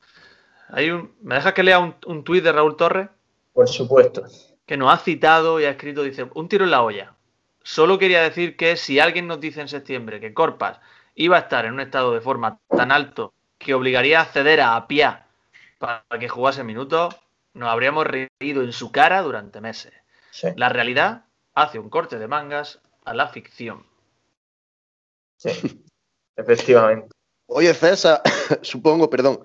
Hay 0.69 0.89
un, 0.91 1.15
¿Me 1.21 1.35
dejas 1.35 1.53
que 1.53 1.63
lea 1.63 1.79
un, 1.79 1.95
un 2.05 2.23
tuit 2.23 2.43
de 2.43 2.51
Raúl 2.51 2.75
Torres? 2.75 3.09
Por 3.53 3.67
supuesto. 3.67 4.23
que 4.65 4.77
nos 4.77 4.93
ha 4.93 4.97
citado 4.97 5.59
y 5.59 5.65
ha 5.65 5.71
escrito, 5.71 6.03
dice, 6.03 6.27
un 6.35 6.49
tiro 6.49 6.65
en 6.65 6.71
la 6.71 6.83
olla. 6.83 7.13
Solo 7.63 7.97
quería 7.97 8.21
decir 8.21 8.55
que 8.57 8.75
si 8.77 8.99
alguien 8.99 9.27
nos 9.27 9.39
dice 9.39 9.61
en 9.61 9.67
septiembre 9.67 10.19
que 10.19 10.33
Corpas 10.33 10.79
iba 11.15 11.37
a 11.37 11.41
estar 11.41 11.65
en 11.65 11.73
un 11.73 11.79
estado 11.79 12.13
de 12.13 12.21
forma 12.21 12.59
tan 12.69 12.91
alto 12.91 13.33
que 13.57 13.73
obligaría 13.73 14.21
a 14.21 14.25
ceder 14.25 14.61
a 14.61 14.75
Apia 14.75 15.25
para 15.79 16.03
que 16.19 16.29
jugase 16.29 16.63
minutos, 16.63 17.15
nos 17.53 17.69
habríamos 17.69 18.05
reído 18.05 18.61
en 18.61 18.71
su 18.71 18.91
cara 18.91 19.21
durante 19.21 19.61
meses. 19.61 19.93
Sí, 20.31 20.49
La 20.55 20.69
realidad 20.69 21.25
hace 21.55 21.79
un 21.79 21.89
corte 21.89 22.19
de 22.19 22.27
mangas 22.27 22.79
a 23.05 23.13
la 23.13 23.27
ficción. 23.29 23.85
sí. 25.37 25.83
Efectivamente. 26.35 27.07
Oye, 27.47 27.73
César, 27.73 28.21
supongo, 28.61 29.09
perdón, 29.09 29.39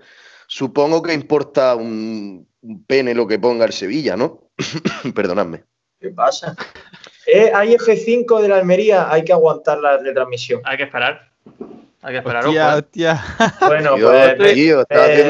supongo 0.52 1.00
que 1.00 1.14
importa 1.14 1.74
un, 1.74 2.46
un 2.60 2.84
pene 2.84 3.14
lo 3.14 3.26
que 3.26 3.38
ponga 3.38 3.64
el 3.64 3.72
Sevilla, 3.72 4.18
¿no? 4.18 4.50
Perdonadme. 5.14 5.64
¿Qué 5.98 6.10
pasa? 6.10 6.54
Eh, 7.26 7.50
hay 7.54 7.74
F5 7.74 8.42
de 8.42 8.48
la 8.48 8.58
Almería, 8.58 9.10
hay 9.10 9.24
que 9.24 9.32
aguantar 9.32 9.78
la 9.78 9.96
retransmisión. 9.96 10.60
Hay 10.64 10.76
que 10.76 10.82
esperar. 10.82 11.32
Hay 12.02 12.12
que 12.12 12.18
esperar. 12.18 12.44
Hostia, 12.44 12.66
ojo, 12.68 12.76
¿eh? 12.76 12.80
hostia. 12.80 13.24
Bueno, 13.66 13.94
Tío, 13.94 14.10
pues 14.36 14.54
tío, 14.54 14.84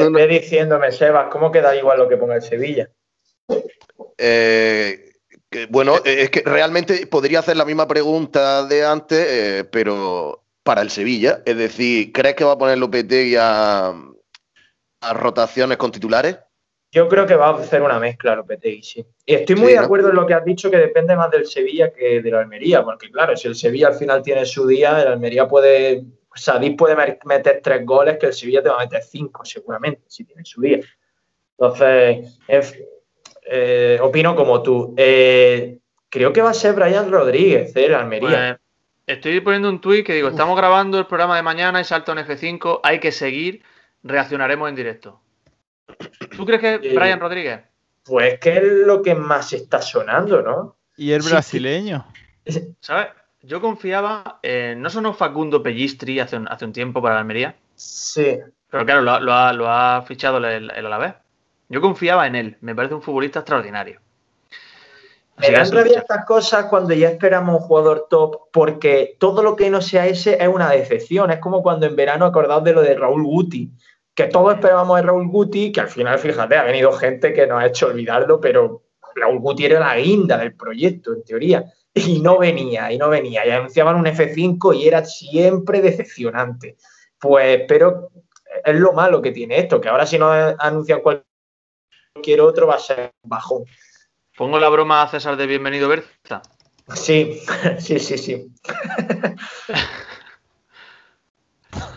una- 0.07 0.25
diciéndome, 0.25 0.91
Sebas, 0.91 1.27
¿cómo 1.31 1.51
queda 1.53 1.73
igual 1.73 1.99
lo 1.99 2.09
que 2.09 2.17
ponga 2.17 2.35
el 2.35 2.41
Sevilla? 2.41 2.89
Eh, 4.17 5.13
que, 5.49 5.67
bueno, 5.67 5.97
eh, 6.03 6.23
es 6.23 6.29
que 6.31 6.41
realmente 6.41 7.07
podría 7.07 7.39
hacer 7.39 7.55
la 7.55 7.63
misma 7.65 7.87
pregunta 7.87 8.65
de 8.65 8.85
antes, 8.85 9.25
eh, 9.29 9.63
pero 9.71 10.43
para 10.63 10.81
el 10.81 10.89
Sevilla. 10.89 11.41
Es 11.45 11.55
decir, 11.55 12.11
¿crees 12.11 12.35
que 12.35 12.43
va 12.43 12.53
a 12.53 12.57
poner 12.57 12.77
Lopetegui 12.77 13.35
a 13.39 13.93
rotaciones 15.11 15.77
con 15.77 15.91
titulares? 15.91 16.37
Yo 16.91 17.07
creo 17.09 17.25
que 17.25 17.35
va 17.35 17.47
a 17.47 17.57
hacer 17.57 17.81
una 17.81 17.99
mezcla 17.99 18.35
Lopetegui, 18.35 18.83
sí. 18.83 19.05
Y 19.25 19.33
estoy 19.33 19.55
muy 19.55 19.67
Sí, 19.69 19.73
de 19.73 19.79
¿no? 19.79 19.85
acuerdo 19.85 20.09
en 20.11 20.15
lo 20.15 20.27
que 20.27 20.35
has 20.35 20.45
dicho, 20.45 20.69
que 20.69 20.77
depende 20.77 21.15
más 21.15 21.31
del 21.31 21.47
Sevilla 21.47 21.91
que 21.91 22.21
de 22.21 22.29
la 22.31 22.39
Almería, 22.41 22.83
porque 22.83 23.09
claro, 23.09 23.35
si 23.35 23.47
el 23.47 23.55
Sevilla 23.55 23.87
al 23.87 23.95
final 23.95 24.21
tiene 24.21 24.45
su 24.45 24.67
día, 24.67 25.01
el 25.01 25.07
Almería 25.07 25.47
puede, 25.47 26.03
Sadí 26.35 26.71
puede 26.71 26.95
mer- 26.95 27.17
meter 27.25 27.61
tres 27.63 27.83
goles, 27.85 28.17
que 28.19 28.27
el 28.27 28.33
Sevilla 28.33 28.61
te 28.61 28.69
va 28.69 28.75
a 28.75 28.83
meter 28.85 29.01
cinco 29.03 29.43
seguramente, 29.43 30.03
si 30.07 30.23
tiene 30.23 30.45
su 30.45 30.61
día. 30.61 30.79
Entonces, 31.57 32.39
es- 32.47 32.79
eh, 33.49 33.97
opino 34.01 34.35
como 34.35 34.61
tú. 34.61 34.93
Eh, 34.97 35.79
creo 36.09 36.31
que 36.31 36.41
va 36.41 36.51
a 36.51 36.53
ser 36.53 36.73
Brian 36.73 37.11
Rodríguez, 37.11 37.75
eh, 37.75 37.85
el 37.85 37.95
Almería. 37.95 38.59
Pues, 39.05 39.17
estoy 39.17 39.39
poniendo 39.41 39.69
un 39.69 39.81
tuit 39.81 40.05
que 40.05 40.13
digo, 40.13 40.29
estamos 40.29 40.55
grabando 40.57 40.97
el 40.99 41.07
programa 41.07 41.35
de 41.35 41.43
mañana 41.43 41.81
y 41.81 41.83
salta 41.83 42.11
un 42.11 42.19
F5, 42.19 42.79
hay 42.83 42.99
que 42.99 43.11
seguir, 43.11 43.63
reaccionaremos 44.03 44.69
en 44.69 44.75
directo. 44.75 45.19
¿Tú 46.35 46.45
crees 46.45 46.61
que 46.61 46.73
Eh, 46.75 46.95
Brian 46.95 47.19
Rodríguez? 47.19 47.61
Pues 48.03 48.39
que 48.39 48.57
es 48.57 48.63
lo 48.63 49.01
que 49.01 49.15
más 49.15 49.53
está 49.53 49.81
sonando, 49.81 50.41
¿no? 50.41 50.75
Y 50.97 51.11
el 51.11 51.21
Sí, 51.21 51.29
brasileño. 51.31 52.05
¿Sabes? 52.81 53.07
Yo 53.41 53.59
confiaba, 53.61 54.39
no 54.77 54.89
sonó 54.89 55.13
Facundo 55.13 55.61
Pellistri 55.63 56.19
hace 56.19 56.37
un, 56.37 56.47
hace 56.47 56.65
un 56.65 56.73
tiempo 56.73 57.01
para 57.01 57.15
la 57.15 57.21
Almería, 57.21 57.55
Sí. 57.75 58.37
pero 58.69 58.85
claro, 58.85 59.01
lo, 59.01 59.11
ha- 59.11 59.19
lo 59.19 59.33
ha, 59.33 59.53
lo 59.53 59.69
ha 59.69 60.01
fichado 60.03 60.37
el, 60.37 60.69
el 60.71 60.85
Alavés. 60.85 61.13
Yo 61.69 61.81
confiaba 61.81 62.27
en 62.27 62.35
él, 62.35 62.57
me 62.61 62.75
parece 62.75 62.93
un 62.93 63.01
futbolista 63.01 63.39
extraordinario. 63.39 63.99
Me 65.37 65.47
Así 65.47 65.53
dan 65.55 65.71
rabia 65.71 65.99
estas 65.99 66.25
cosas 66.25 66.65
cuando 66.65 66.93
ya 66.93 67.09
esperamos 67.09 67.55
un 67.61 67.67
jugador 67.67 68.05
top, 68.09 68.49
porque 68.51 69.15
todo 69.19 69.41
lo 69.41 69.55
que 69.55 69.69
no 69.71 69.81
sea 69.81 70.05
ese 70.05 70.37
es 70.41 70.47
una 70.47 70.69
decepción. 70.69 71.31
Es 71.31 71.39
como 71.39 71.63
cuando 71.63 71.87
en 71.87 71.95
verano 71.95 72.25
acordaos 72.25 72.63
de 72.63 72.73
lo 72.73 72.81
de 72.81 72.93
Raúl 72.93 73.23
Guti, 73.23 73.71
que 74.15 74.25
todos 74.25 74.55
esperábamos 74.55 74.97
de 74.97 75.03
Raúl 75.03 75.27
Guti, 75.27 75.71
que 75.71 75.81
al 75.81 75.89
final, 75.89 76.19
fíjate, 76.19 76.55
ha 76.55 76.63
venido 76.63 76.91
gente 76.91 77.33
que 77.33 77.47
nos 77.47 77.61
ha 77.61 77.67
hecho 77.67 77.87
olvidarlo, 77.87 78.39
pero 78.39 78.83
Raúl 79.15 79.39
Guti 79.39 79.65
era 79.65 79.79
la 79.79 79.97
guinda 79.97 80.37
del 80.37 80.55
proyecto, 80.55 81.13
en 81.13 81.23
teoría, 81.23 81.65
y 81.93 82.19
no 82.19 82.37
venía, 82.37 82.91
y 82.91 82.97
no 82.97 83.09
venía. 83.09 83.45
Y 83.45 83.49
anunciaban 83.49 83.95
un 83.95 84.05
F5 84.05 84.75
y 84.75 84.87
era 84.87 85.03
siempre 85.03 85.81
decepcionante. 85.81 86.77
Pues, 87.19 87.61
pero 87.67 88.11
es 88.63 88.75
lo 88.75 88.93
malo 88.93 89.21
que 89.21 89.31
tiene 89.31 89.59
esto, 89.59 89.81
que 89.81 89.89
ahora 89.89 90.05
si 90.05 90.17
no 90.17 90.31
anuncian 90.31 91.01
cualquier 91.01 92.41
otro 92.41 92.67
va 92.67 92.75
a 92.75 92.79
ser 92.79 93.11
un 93.23 93.29
bajón. 93.29 93.63
Pongo 94.37 94.59
la 94.59 94.69
broma 94.69 95.03
a 95.03 95.07
César 95.07 95.37
de 95.37 95.47
Bienvenido 95.47 95.87
Berza. 95.87 96.41
Sí, 96.95 97.39
sí, 97.79 97.99
sí, 97.99 98.17
sí. 98.17 98.47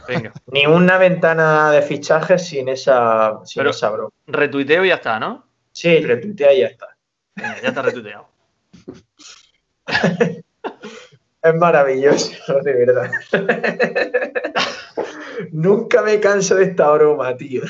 Venga, 0.08 0.32
Ni 0.46 0.66
una 0.66 0.98
ventana 0.98 1.70
de 1.70 1.82
fichajes 1.82 2.46
sin 2.46 2.68
esa, 2.68 3.40
sin 3.44 3.60
Pero- 3.60 3.70
esa 3.70 3.90
broma. 3.90 4.10
retuiteo 4.26 4.84
y 4.84 4.88
ya 4.88 4.96
está, 4.96 5.18
¿no? 5.18 5.46
Sí, 5.72 6.00
retuitea 6.00 6.52
y 6.54 6.60
ya 6.60 6.66
está. 6.68 6.96
Venga, 7.34 7.60
ya 7.62 7.68
está 7.68 7.82
retuiteado. 7.82 8.28
Es 11.42 11.54
maravilloso, 11.54 12.54
de 12.60 12.72
verdad. 12.72 13.08
Nunca 15.52 16.02
me 16.02 16.18
canso 16.18 16.56
de 16.56 16.64
esta 16.64 16.90
broma, 16.90 17.36
tío. 17.36 17.62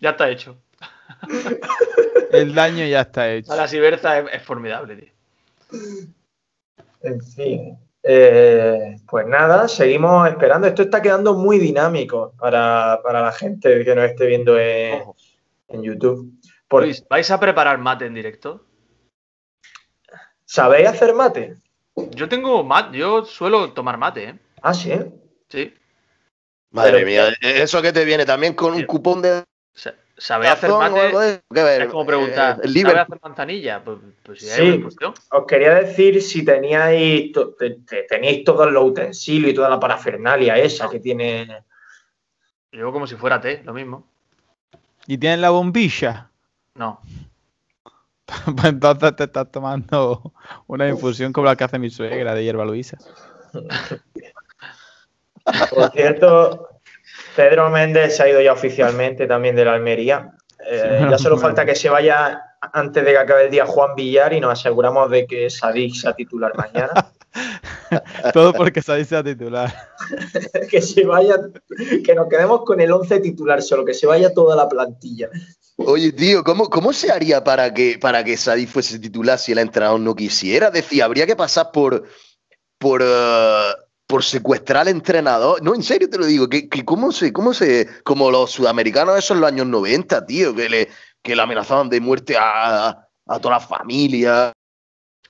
Ya 0.00 0.10
está 0.10 0.28
hecho. 0.28 0.60
El 2.32 2.54
daño 2.54 2.84
ya 2.84 3.00
está 3.02 3.30
hecho. 3.32 3.50
Ahora 3.50 3.66
sí, 3.66 3.78
Berza 3.80 4.18
es, 4.18 4.26
es 4.34 4.42
formidable, 4.42 4.96
tío. 4.96 5.12
En 7.00 7.22
fin. 7.22 7.78
Eh, 8.08 8.98
pues 9.08 9.26
nada, 9.26 9.66
seguimos 9.66 10.28
esperando. 10.28 10.68
Esto 10.68 10.82
está 10.82 11.02
quedando 11.02 11.34
muy 11.34 11.58
dinámico 11.58 12.32
para, 12.38 13.00
para 13.02 13.20
la 13.20 13.32
gente 13.32 13.84
que 13.84 13.94
nos 13.96 14.04
esté 14.04 14.26
viendo 14.26 14.56
en, 14.58 15.02
en 15.68 15.82
YouTube. 15.82 16.32
Por- 16.68 16.84
Luis, 16.84 17.04
¿vais 17.08 17.28
a 17.30 17.40
preparar 17.40 17.78
mate 17.78 18.06
en 18.06 18.14
directo? 18.14 18.64
¿Sabéis 20.44 20.88
hacer 20.88 21.14
mate? 21.14 21.56
Yo 22.10 22.28
tengo 22.28 22.62
mate, 22.62 22.96
yo 22.96 23.24
suelo 23.24 23.72
tomar 23.72 23.98
mate, 23.98 24.24
¿eh? 24.24 24.38
Ah, 24.62 24.74
sí. 24.74 24.92
Sí. 25.48 25.74
Madre 26.70 26.92
Pero- 26.92 27.06
mía, 27.06 27.24
eso 27.40 27.82
que 27.82 27.92
te 27.92 28.04
viene 28.04 28.24
también 28.24 28.54
con 28.54 28.74
un 28.74 28.84
cupón 28.84 29.22
de 29.22 29.42
¿Sabéis 30.18 30.52
hacer 30.52 30.70
razón 30.70 30.82
o 30.82 30.84
algo 30.84 30.96
mate? 31.18 31.18
de 31.26 31.30
eso? 31.34 31.42
¿Qué 31.54 31.62
ver? 31.62 31.82
Es 31.82 31.88
como 31.88 32.06
preguntar, 32.06 32.36
Eh, 32.36 32.60
el 32.64 32.70
¿sabéis 32.70 32.74
Liverpool. 32.74 33.00
hacer 33.02 33.18
manzanilla? 33.22 33.84
Pues, 33.84 33.98
pues 34.22 34.38
si 34.40 34.48
hay 34.48 34.56
Sí. 34.56 34.62
una 34.66 34.74
infusión. 34.76 35.14
Os 35.30 35.46
quería 35.46 35.74
decir 35.74 36.22
si 36.22 36.44
teníais, 36.44 37.32
to- 37.32 37.54
te- 37.54 37.78
te- 37.86 38.02
teníais 38.04 38.42
todos 38.44 38.70
los 38.72 38.84
utensilios 38.84 39.50
y 39.52 39.54
toda 39.54 39.68
la 39.68 39.78
parafernalia 39.80 40.56
esa 40.56 40.88
que 40.88 41.00
tiene. 41.00 41.64
Yo 42.72 42.92
como 42.92 43.06
si 43.06 43.16
fuera 43.16 43.40
té, 43.40 43.62
lo 43.64 43.72
mismo. 43.74 44.06
¿Y 45.06 45.18
tienes 45.18 45.38
la 45.38 45.50
bombilla? 45.50 46.30
No. 46.74 47.00
Pues 48.56 48.64
entonces 48.64 49.14
te 49.16 49.24
estás 49.24 49.50
tomando 49.52 50.32
una 50.66 50.88
infusión 50.88 51.32
como 51.32 51.46
la 51.46 51.54
que 51.56 51.64
hace 51.64 51.78
mi 51.78 51.90
suegra 51.90 52.34
de 52.34 52.42
hierba 52.42 52.64
luisa. 52.64 52.98
Por 55.70 55.90
cierto, 55.92 56.68
Pedro 57.34 57.70
Méndez 57.70 58.16
se 58.16 58.22
ha 58.22 58.28
ido 58.28 58.40
ya 58.40 58.52
oficialmente 58.52 59.26
también 59.26 59.56
de 59.56 59.64
la 59.64 59.74
Almería. 59.74 60.32
Eh, 60.68 61.00
Sí. 61.02 61.10
ya 61.10 61.18
solo 61.18 61.36
falta 61.38 61.64
que 61.64 61.74
se 61.74 61.88
vaya 61.88 62.40
antes 62.72 63.04
de 63.04 63.10
que 63.12 63.18
acabe 63.18 63.44
el 63.44 63.50
día 63.50 63.66
Juan 63.66 63.94
Villar 63.94 64.32
y 64.32 64.40
nos 64.40 64.58
aseguramos 64.58 65.10
de 65.10 65.26
que 65.26 65.50
Sadik 65.50 65.94
sea 65.94 66.14
titular 66.14 66.52
mañana. 66.56 67.12
Todo 68.32 68.52
porque 68.52 68.82
se 68.82 68.96
dice 68.96 69.16
a 69.16 69.22
titular. 69.22 69.72
que 70.70 70.80
se 70.80 71.04
vaya, 71.04 71.36
que 72.04 72.14
nos 72.14 72.28
quedemos 72.28 72.62
con 72.64 72.80
el 72.80 72.90
11 72.90 73.20
titular 73.20 73.62
solo, 73.62 73.84
que 73.84 73.94
se 73.94 74.06
vaya 74.06 74.32
toda 74.32 74.56
la 74.56 74.68
plantilla. 74.68 75.28
Oye, 75.76 76.10
tío, 76.12 76.42
¿cómo, 76.42 76.70
cómo 76.70 76.92
se 76.92 77.12
haría 77.12 77.44
para 77.44 77.72
que, 77.72 77.98
para 78.00 78.24
que 78.24 78.36
Sadik 78.36 78.68
fuese 78.70 78.98
titular 78.98 79.38
si 79.38 79.52
el 79.52 79.58
entrenador 79.58 80.00
no 80.00 80.14
quisiera? 80.14 80.70
Decía, 80.70 81.04
habría 81.04 81.26
que 81.26 81.36
pasar 81.36 81.70
por, 81.70 82.04
por, 82.78 83.02
eh, 83.04 83.72
por 84.06 84.22
secuestrar 84.24 84.82
al 84.82 84.88
entrenador. 84.88 85.62
No, 85.62 85.74
en 85.74 85.82
serio 85.82 86.08
te 86.08 86.18
lo 86.18 86.26
digo, 86.26 86.48
que, 86.48 86.68
que 86.68 86.84
cómo 86.84 87.10
se, 87.12 87.32
cómo 87.32 87.52
se, 87.52 87.88
como 88.04 88.30
los 88.30 88.50
sudamericanos 88.52 89.18
esos 89.18 89.34
en 89.36 89.40
los 89.40 89.48
años 89.50 89.66
90, 89.66 90.24
tío, 90.26 90.54
que 90.54 90.68
le, 90.68 90.88
que 91.22 91.34
le 91.34 91.42
amenazaban 91.42 91.88
de 91.88 92.00
muerte 92.00 92.36
a, 92.38 92.88
a 93.26 93.38
toda 93.40 93.54
la 93.54 93.60
familia 93.60 94.52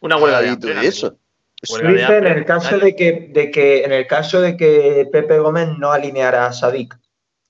Una 0.00 0.16
huelga 0.18 0.40
de 0.42 0.86
eso. 0.86 1.16
Dice 1.62 2.18
en 2.18 2.26
el 2.26 2.44
caso 2.44 2.78
de 2.78 2.94
que, 2.94 3.30
de 3.32 3.50
que 3.50 3.82
en 3.82 3.92
el 3.92 4.06
caso 4.06 4.40
de 4.42 4.56
que 4.58 5.08
Pepe 5.10 5.38
Gómez 5.38 5.68
no 5.78 5.90
alineara 5.90 6.46
a 6.46 6.52
Sadik. 6.52 6.94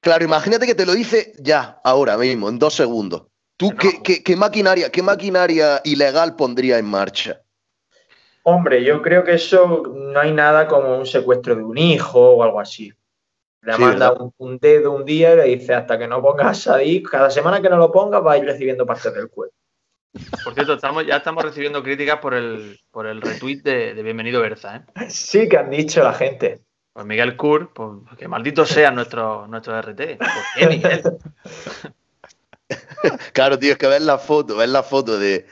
Claro, 0.00 0.24
imagínate 0.24 0.64
que 0.66 0.76
te 0.76 0.86
lo 0.86 0.92
dice 0.94 1.32
ya, 1.40 1.80
ahora 1.82 2.16
mismo, 2.16 2.48
en 2.48 2.58
dos 2.60 2.74
segundos. 2.74 3.24
¿Tú 3.56 3.70
No. 3.72 3.76
qué, 3.76 4.00
qué- 4.04 4.22
qué 4.22 4.36
maquinaria, 4.36 4.92
qué 4.92 5.02
maquinaria 5.02 5.80
ilegal 5.82 6.36
pondría 6.36 6.78
en 6.78 6.86
marcha? 6.86 7.40
Hombre, 8.48 8.84
yo 8.84 9.02
creo 9.02 9.24
que 9.24 9.32
eso 9.32 9.82
no 9.92 10.20
hay 10.20 10.32
nada 10.32 10.68
como 10.68 10.96
un 10.96 11.04
secuestro 11.04 11.56
de 11.56 11.64
un 11.64 11.76
hijo 11.76 12.20
o 12.20 12.44
algo 12.44 12.60
así. 12.60 12.92
Le 13.62 13.72
Sí, 13.72 13.80
manda 13.80 14.12
un, 14.12 14.32
un 14.36 14.58
dedo 14.58 14.92
un 14.92 15.04
día 15.04 15.32
y 15.32 15.36
le 15.36 15.44
dice 15.56 15.74
hasta 15.74 15.98
que 15.98 16.06
no 16.06 16.22
pongas 16.22 16.46
a 16.46 16.54
Sadik, 16.54 17.10
cada 17.10 17.28
semana 17.28 17.60
que 17.60 17.68
no 17.68 17.76
lo 17.76 17.90
pongas 17.90 18.24
va 18.24 18.34
a 18.34 18.38
ir 18.38 18.44
recibiendo 18.44 18.86
partes 18.86 19.12
del 19.12 19.30
cuerpo. 19.30 19.52
Por 20.44 20.54
cierto, 20.54 20.74
estamos, 20.74 21.04
ya 21.04 21.16
estamos 21.16 21.42
recibiendo 21.42 21.82
críticas 21.82 22.20
por 22.20 22.34
el, 22.34 22.78
por 22.92 23.08
el 23.08 23.20
retweet 23.20 23.62
de, 23.62 23.94
de 23.94 24.02
Bienvenido 24.04 24.40
Berza, 24.40 24.76
¿eh? 24.76 25.10
Sí 25.10 25.48
que 25.48 25.58
han 25.58 25.70
dicho 25.70 26.04
la 26.04 26.12
gente. 26.12 26.60
Pues 26.92 27.04
Miguel 27.04 27.36
Kur, 27.36 27.72
pues 27.74 27.98
que 28.16 28.28
maldito 28.28 28.64
sea 28.64 28.92
nuestro, 28.92 29.48
nuestro 29.48 29.76
RT. 29.76 30.18
¿Por 30.18 30.28
qué, 30.56 30.66
Miguel? 30.68 31.02
Claro, 33.32 33.58
tío, 33.58 33.72
es 33.72 33.78
que 33.78 33.86
ves 33.86 34.02
la 34.02 34.18
foto, 34.18 34.56
ves 34.56 34.68
la 34.68 34.82
foto 34.82 35.18
de, 35.18 35.46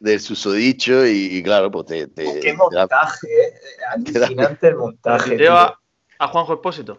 del 0.00 0.18
susodicho 0.18 1.06
y, 1.06 1.36
y 1.36 1.42
claro, 1.42 1.70
pues 1.70 1.86
te, 1.86 2.06
te- 2.08 2.24
Qué 2.24 2.40
te 2.40 2.48
da- 2.52 2.56
montaje, 2.56 3.26
eh. 3.28 3.54
alucinante 3.94 4.68
el 4.68 4.76
montaje. 4.76 5.36
Tío. 5.36 5.52
a, 5.56 5.78
a 6.18 6.28
Juanjo 6.28 6.54
Expósito. 6.54 6.98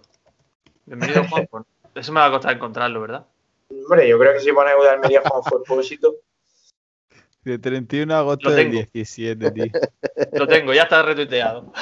Bienvenido, 0.85 1.23
Juanjo. 1.29 1.65
Eso 1.93 2.13
me 2.13 2.19
va 2.21 2.27
a 2.27 2.31
costar 2.31 2.53
encontrarlo, 2.55 3.01
¿verdad? 3.01 3.25
Hombre, 3.69 4.07
yo 4.07 4.17
creo 4.19 4.33
que 4.33 4.39
si 4.39 4.51
pone 4.53 4.71
de 4.71 4.89
Almería 4.89 5.21
con 5.23 5.41
propósito. 5.43 6.15
De 7.43 7.57
31 7.57 8.13
de 8.13 8.19
agosto 8.19 8.49
Lo 8.49 8.55
del 8.55 8.69
tengo. 8.69 8.87
17, 8.93 9.51
tío. 9.51 9.65
Lo 10.33 10.47
tengo, 10.47 10.73
ya 10.73 10.83
está 10.83 11.01
retuiteado. 11.01 11.73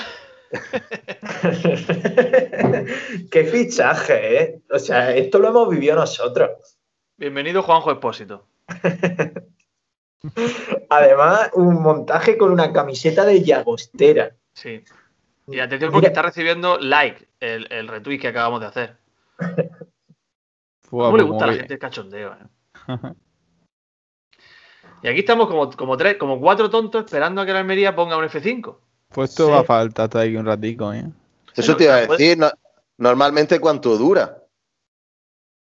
Qué 3.29 3.43
fichaje, 3.45 4.41
¿eh? 4.43 4.61
O 4.71 4.79
sea, 4.79 5.15
esto 5.15 5.37
lo 5.39 5.49
hemos 5.49 5.69
vivido 5.69 5.95
nosotros. 5.95 6.49
Bienvenido, 7.17 7.61
Juanjo 7.61 7.91
Expósito. 7.91 8.47
Además, 10.89 11.51
un 11.53 11.81
montaje 11.81 12.37
con 12.37 12.51
una 12.51 12.71
camiseta 12.73 13.25
de 13.25 13.43
Llagostera. 13.43 14.35
Sí. 14.53 14.83
Y 15.47 15.59
atención 15.59 15.91
porque 15.91 16.07
Mira. 16.07 16.19
está 16.19 16.21
recibiendo 16.21 16.77
like 16.79 17.27
el, 17.39 17.71
el 17.71 17.87
retweet 17.87 18.19
que 18.19 18.27
acabamos 18.27 18.59
de 18.61 18.67
hacer. 18.67 18.97
¿Cómo 20.89 21.17
le 21.17 21.23
pues 21.23 21.31
gusta 21.31 21.43
a 21.45 21.47
la 21.47 21.53
gente 21.53 21.73
el 21.73 21.79
cachondeo? 21.79 22.33
eh? 22.33 22.45
Y 25.01 25.07
aquí 25.07 25.19
estamos 25.19 25.47
como, 25.47 25.71
como 25.71 25.95
tres, 25.95 26.17
como 26.17 26.41
cuatro 26.41 26.69
tontos 26.69 27.05
esperando 27.05 27.39
a 27.39 27.45
que 27.45 27.53
la 27.53 27.59
Almería 27.59 27.95
ponga 27.95 28.17
un 28.17 28.25
F5. 28.25 28.77
Pues 29.07 29.29
esto 29.29 29.45
Sí. 29.45 29.51
va 29.53 29.59
a 29.59 29.63
faltar 29.63 30.03
hasta 30.05 30.19
aquí 30.19 30.35
un 30.35 30.45
ratico, 30.45 30.91
¿eh? 30.91 31.05
Eso 31.55 31.77
te 31.77 31.85
iba 31.85 31.99
a 31.99 32.05
puede- 32.05 32.17
decir, 32.21 32.37
no- 32.37 32.51
normalmente 32.97 33.61
cuánto 33.61 33.97
dura. 33.97 34.38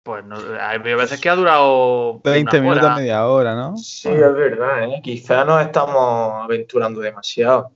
Pues 0.09 0.25
no, 0.25 0.37
hay 0.59 0.79
veces 0.79 1.21
que 1.21 1.29
ha 1.29 1.35
durado 1.35 2.19
20 2.23 2.57
una 2.57 2.61
minutos, 2.63 2.83
hora. 2.85 2.95
media 2.95 3.27
hora, 3.27 3.53
¿no? 3.53 3.77
Sí, 3.77 4.09
es 4.09 4.33
verdad, 4.33 4.85
¿eh? 4.85 5.01
Quizá 5.03 5.45
nos 5.45 5.61
estamos 5.61 6.45
aventurando 6.45 6.99
demasiado. 6.99 7.73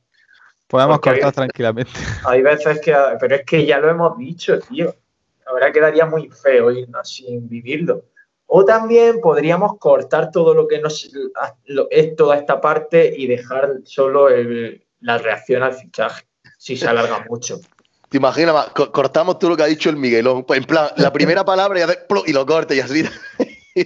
Podemos 0.67 0.95
Porque 0.97 1.09
cortar 1.11 1.25
hay- 1.27 1.31
tranquilamente. 1.33 1.91
Hay 2.25 2.41
veces 2.41 2.81
que. 2.81 2.95
Pero 3.19 3.35
es 3.35 3.45
que 3.45 3.63
ya 3.67 3.77
lo 3.77 3.87
hemos 3.91 4.17
dicho, 4.17 4.57
tío. 4.61 4.95
Ahora 5.45 5.71
quedaría 5.71 6.07
muy 6.07 6.27
feo 6.29 6.71
irnos 6.71 7.07
sin 7.07 7.47
vivirlo. 7.47 8.05
O 8.47 8.65
también 8.65 9.21
podríamos 9.21 9.77
cortar 9.77 10.31
todo 10.31 10.55
lo 10.55 10.67
que 10.67 10.79
nos 10.81 11.07
lo- 11.65 11.87
es 11.91 12.15
toda 12.15 12.37
esta 12.37 12.59
parte 12.59 13.13
y 13.15 13.27
dejar 13.27 13.73
solo 13.83 14.29
el- 14.29 14.83
la 15.01 15.19
reacción 15.19 15.61
al 15.61 15.73
fichaje, 15.73 16.25
si 16.57 16.77
se 16.77 16.87
alarga 16.87 17.25
mucho. 17.29 17.59
¿Te 18.13 18.17
imaginas? 18.17 18.53
ma? 18.53 18.65
Co- 18.75 18.91
cortamos 18.91 19.39
todo 19.39 19.49
lo 19.49 19.57
que 19.57 19.63
ha 19.63 19.65
dicho 19.65 19.89
el 19.89 19.95
Miguelón. 19.97 20.43
Pues 20.43 20.59
en 20.59 20.65
plan, 20.65 20.89
la 20.97 21.11
primera 21.11 21.43
palabra 21.45 21.79
y, 21.79 21.81
hace 21.81 21.97
y 22.27 22.31
lo 22.31 22.45
corta 22.45 22.75
y 22.75 22.79
así. 22.79 23.03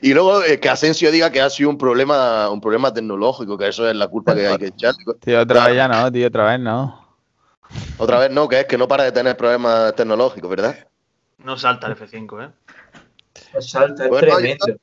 y 0.00 0.14
luego 0.14 0.44
eh, 0.44 0.60
que 0.60 0.68
Asensio 0.68 1.10
diga 1.10 1.30
que 1.32 1.40
ha 1.40 1.50
sido 1.50 1.70
un 1.70 1.76
problema, 1.76 2.48
un 2.50 2.60
problema 2.60 2.94
tecnológico, 2.94 3.58
que 3.58 3.66
eso 3.66 3.90
es 3.90 3.96
la 3.96 4.06
culpa 4.06 4.32
que 4.32 4.46
hay 4.46 4.58
que 4.58 4.66
echarle. 4.66 5.02
Tío, 5.20 5.40
otra 5.40 5.56
Claro. 5.56 5.70
vez 5.70 5.76
ya 5.76 5.88
no, 5.88 6.12
tío, 6.12 6.28
otra 6.28 6.44
vez 6.52 6.60
no. 6.60 7.16
Otra 7.98 8.18
vez 8.20 8.30
no, 8.30 8.48
que 8.48 8.60
es 8.60 8.66
que 8.66 8.78
no 8.78 8.86
para 8.86 9.02
de 9.02 9.10
tener 9.10 9.36
problemas 9.36 9.92
tecnológicos, 9.96 10.48
¿verdad? 10.48 10.86
No 11.38 11.56
salta 11.58 11.88
el 11.88 11.96
F5, 11.96 12.44
¿eh? 12.44 12.50
Salta, 13.60 14.04
es 14.04 14.10
Bueno, 14.10 14.36
tremendo. 14.36 14.66
yo- 14.68 14.74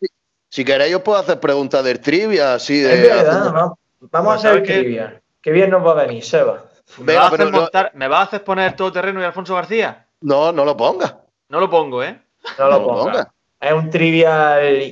si 0.50 0.66
queréis, 0.66 0.94
os 0.96 1.02
puedo 1.02 1.18
hacer 1.18 1.40
preguntas 1.40 1.82
del 1.86 2.02
trivia, 2.02 2.56
así 2.56 2.78
de. 2.82 2.94
Es 2.94 3.02
verdad, 3.04 3.54
vamos, 3.54 3.78
vamos 4.02 4.34
a 4.34 4.36
Pues, 4.36 4.46
hacer 4.46 4.64
trivia. 4.64 5.22
Qué 5.42 5.52
bien 5.52 5.70
nos 5.70 5.82
va 5.88 5.92
a 5.92 6.06
venir, 6.06 6.26
Seba. 6.26 6.66
¿Me, 6.98 7.06
Venga, 7.06 7.20
vas 7.22 7.24
a 7.24 7.28
hacer 7.28 7.38
pero 7.46 7.52
yo- 7.52 7.62
montar- 7.62 7.92
¿Me 7.96 8.08
vas 8.08 8.20
a 8.20 8.24
hacer 8.24 8.44
poner 8.44 8.76
todo 8.76 8.92
terreno 8.92 9.22
y 9.22 9.24
Alfonso 9.24 9.56
García? 9.56 10.08
No, 10.22 10.52
no 10.52 10.66
lo 10.66 10.76
pongas. 10.78 11.16
No 11.50 11.60
lo 11.60 11.70
pongo, 11.70 12.04
¿eh? 12.04 12.22
No 12.58 12.66
lo 12.68 12.72
No 12.72 12.78
lo 12.80 12.86
pongas. 12.88 13.04
pongas. 13.06 13.28
Es 13.60 13.74
un 13.74 13.90
trivial, 13.90 14.92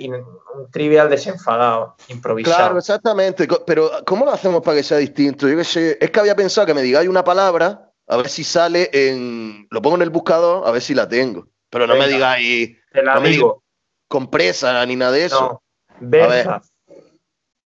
un 0.56 0.70
trivial 0.72 1.10
desenfadado, 1.10 1.96
improvisado. 2.10 2.56
Claro, 2.56 2.78
exactamente. 2.78 3.48
Pero, 3.66 3.90
¿cómo 4.06 4.26
lo 4.26 4.32
hacemos 4.32 4.62
para 4.62 4.78
que 4.78 4.84
sea 4.84 4.98
distinto? 4.98 5.48
Yo 5.48 5.58
qué 5.58 5.64
sé. 5.64 5.98
Es 6.00 6.12
que 6.12 6.20
había 6.20 6.36
pensado 6.36 6.68
que 6.68 6.74
me 6.76 6.82
digáis 6.84 7.10
una 7.10 7.24
palabra, 7.24 7.92
a 8.08 8.18
ver 8.18 8.30
si 8.30 8.44
sale 8.44 8.90
en. 8.94 9.68
Lo 9.72 9.82
pongo 9.82 9.96
en 9.96 10.04
el 10.04 10.10
buscador, 10.12 10.68
a 10.68 10.72
ver 10.72 10.82
si 10.84 10.94
la 10.94 11.08
tengo. 11.10 11.48
Pero 11.72 11.88
no 11.88 11.96
me 11.96 12.08
digáis 12.08 12.78
Te 12.92 13.02
la 13.04 13.16
no 13.16 13.22
me 13.22 13.30
digo. 13.30 13.64
compresa 14.08 14.86
ni 14.86 14.96
nada 14.96 15.12
de 15.14 15.26
eso. 15.26 15.42
No. 15.42 15.64
Berza. 16.02 16.62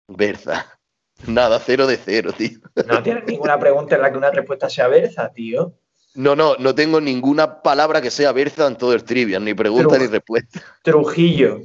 Berza. 0.09 0.80
Nada, 1.27 1.61
cero 1.61 1.87
de 1.87 1.97
cero, 1.97 2.33
tío. 2.37 2.59
No 2.87 3.03
tienes 3.03 3.25
ninguna 3.27 3.59
pregunta 3.59 3.97
en 3.97 4.03
la 4.03 4.11
que 4.11 4.19
una 4.19 4.31
respuesta 4.31 4.69
sea 4.69 4.89
Berza, 4.89 5.31
tío. 5.33 5.75
No, 6.15 6.35
no, 6.35 6.57
no 6.57 6.75
tengo 6.75 7.01
ninguna 7.01 7.63
palabra 7.63 8.01
que 8.01 8.11
sea 8.11 8.33
Berza 8.33 8.67
en 8.67 8.77
todo 8.77 8.93
el 8.95 9.05
trivia, 9.05 9.39
ni 9.39 9.55
pregunta 9.55 9.99
ni 9.99 10.07
respuesta. 10.07 10.61
Trujillo. 10.83 11.61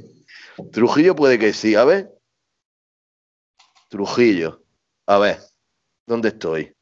Trujillo 0.72 1.16
puede 1.16 1.38
que 1.38 1.52
sí, 1.52 1.74
a 1.74 1.84
ver. 1.84 2.10
Trujillo. 3.88 4.62
A 5.06 5.18
ver, 5.18 5.38
¿dónde 6.06 6.28
estoy? 6.28 6.74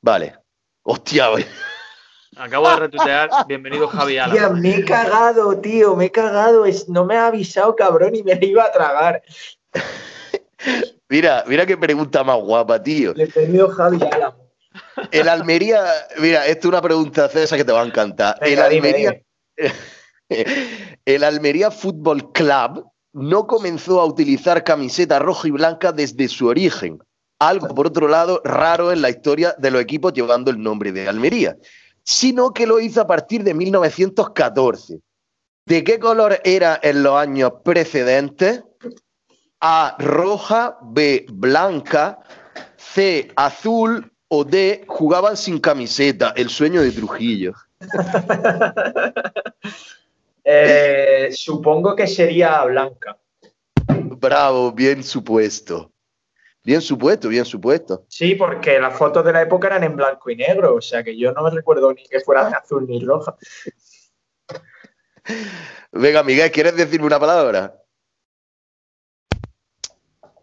Vale. 0.00 0.36
Hostia, 0.82 1.28
güey. 1.28 1.44
Acabo 2.36 2.68
de 2.70 2.76
retuitear. 2.76 3.30
Bienvenido 3.46 3.88
Javi 3.88 4.12
Tía, 4.12 4.24
Ala. 4.24 4.50
me 4.50 4.76
he 4.76 4.84
cagado, 4.84 5.60
tío, 5.60 5.96
me 5.96 6.06
he 6.06 6.10
cagado. 6.12 6.64
Es, 6.64 6.88
no 6.88 7.04
me 7.04 7.16
ha 7.16 7.26
avisado, 7.26 7.74
cabrón, 7.74 8.14
y 8.14 8.22
me 8.22 8.38
iba 8.42 8.64
a 8.64 8.72
tragar. 8.72 9.22
Mira, 11.08 11.44
mira 11.46 11.64
qué 11.64 11.76
pregunta 11.76 12.22
más 12.22 12.38
guapa, 12.40 12.82
tío. 12.82 13.14
Le 13.14 13.28
Javi 13.30 14.00
Álamo. 14.12 14.48
El 15.10 15.28
Almería, 15.28 15.82
mira, 16.18 16.46
esto 16.46 16.68
es 16.68 16.72
una 16.72 16.82
pregunta 16.82 17.28
César 17.28 17.58
que 17.58 17.64
te 17.64 17.72
va 17.72 17.82
a 17.82 17.86
encantar. 17.86 18.36
El 18.40 18.50
dime, 18.50 18.62
Almería, 18.62 19.22
dime. 19.56 19.74
el 21.04 21.24
Almería 21.24 21.70
Fútbol 21.70 22.32
Club 22.32 22.86
no 23.12 23.46
comenzó 23.46 24.00
a 24.00 24.04
utilizar 24.04 24.62
camiseta 24.64 25.18
roja 25.18 25.48
y 25.48 25.52
blanca 25.52 25.92
desde 25.92 26.28
su 26.28 26.46
origen. 26.46 26.98
Algo, 27.38 27.68
por 27.74 27.86
otro 27.86 28.08
lado, 28.08 28.40
raro 28.44 28.92
en 28.92 29.00
la 29.00 29.10
historia 29.10 29.54
de 29.58 29.70
los 29.70 29.80
equipos 29.80 30.12
llevando 30.12 30.50
el 30.50 30.60
nombre 30.60 30.92
de 30.92 31.08
Almería, 31.08 31.56
sino 32.02 32.52
que 32.52 32.66
lo 32.66 32.80
hizo 32.80 33.00
a 33.00 33.06
partir 33.06 33.44
de 33.44 33.54
1914. 33.54 35.00
¿De 35.66 35.84
qué 35.84 35.98
color 35.98 36.40
era 36.44 36.78
en 36.82 37.02
los 37.02 37.16
años 37.16 37.52
precedentes? 37.64 38.62
A, 39.60 39.96
roja, 39.98 40.78
B, 40.82 41.26
blanca, 41.30 42.20
C, 42.76 43.32
azul 43.36 44.12
o 44.28 44.44
D, 44.44 44.84
jugaban 44.86 45.36
sin 45.36 45.58
camiseta, 45.58 46.32
el 46.36 46.48
sueño 46.48 46.82
de 46.82 46.92
Trujillo. 46.92 47.54
Eh, 50.50 51.28
supongo 51.32 51.94
que 51.94 52.06
sería 52.06 52.64
blanca. 52.64 53.18
Bravo, 53.86 54.72
bien 54.72 55.04
supuesto. 55.04 55.92
Bien 56.64 56.80
supuesto, 56.80 57.28
bien 57.28 57.44
supuesto. 57.44 58.06
Sí, 58.08 58.34
porque 58.34 58.78
las 58.78 58.96
fotos 58.96 59.26
de 59.26 59.32
la 59.32 59.42
época 59.42 59.66
eran 59.66 59.84
en 59.84 59.96
blanco 59.96 60.30
y 60.30 60.36
negro, 60.36 60.76
o 60.76 60.80
sea 60.80 61.04
que 61.04 61.18
yo 61.18 61.32
no 61.32 61.42
me 61.42 61.50
recuerdo 61.50 61.92
ni 61.92 62.02
que 62.04 62.20
fuera 62.20 62.48
de 62.48 62.54
azul 62.54 62.86
ni 62.86 63.04
roja. 63.04 63.36
Venga, 65.92 66.22
Miguel, 66.22 66.50
¿quieres 66.50 66.76
decirme 66.76 67.06
una 67.06 67.20
palabra? 67.20 67.74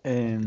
Eh, 0.08 0.40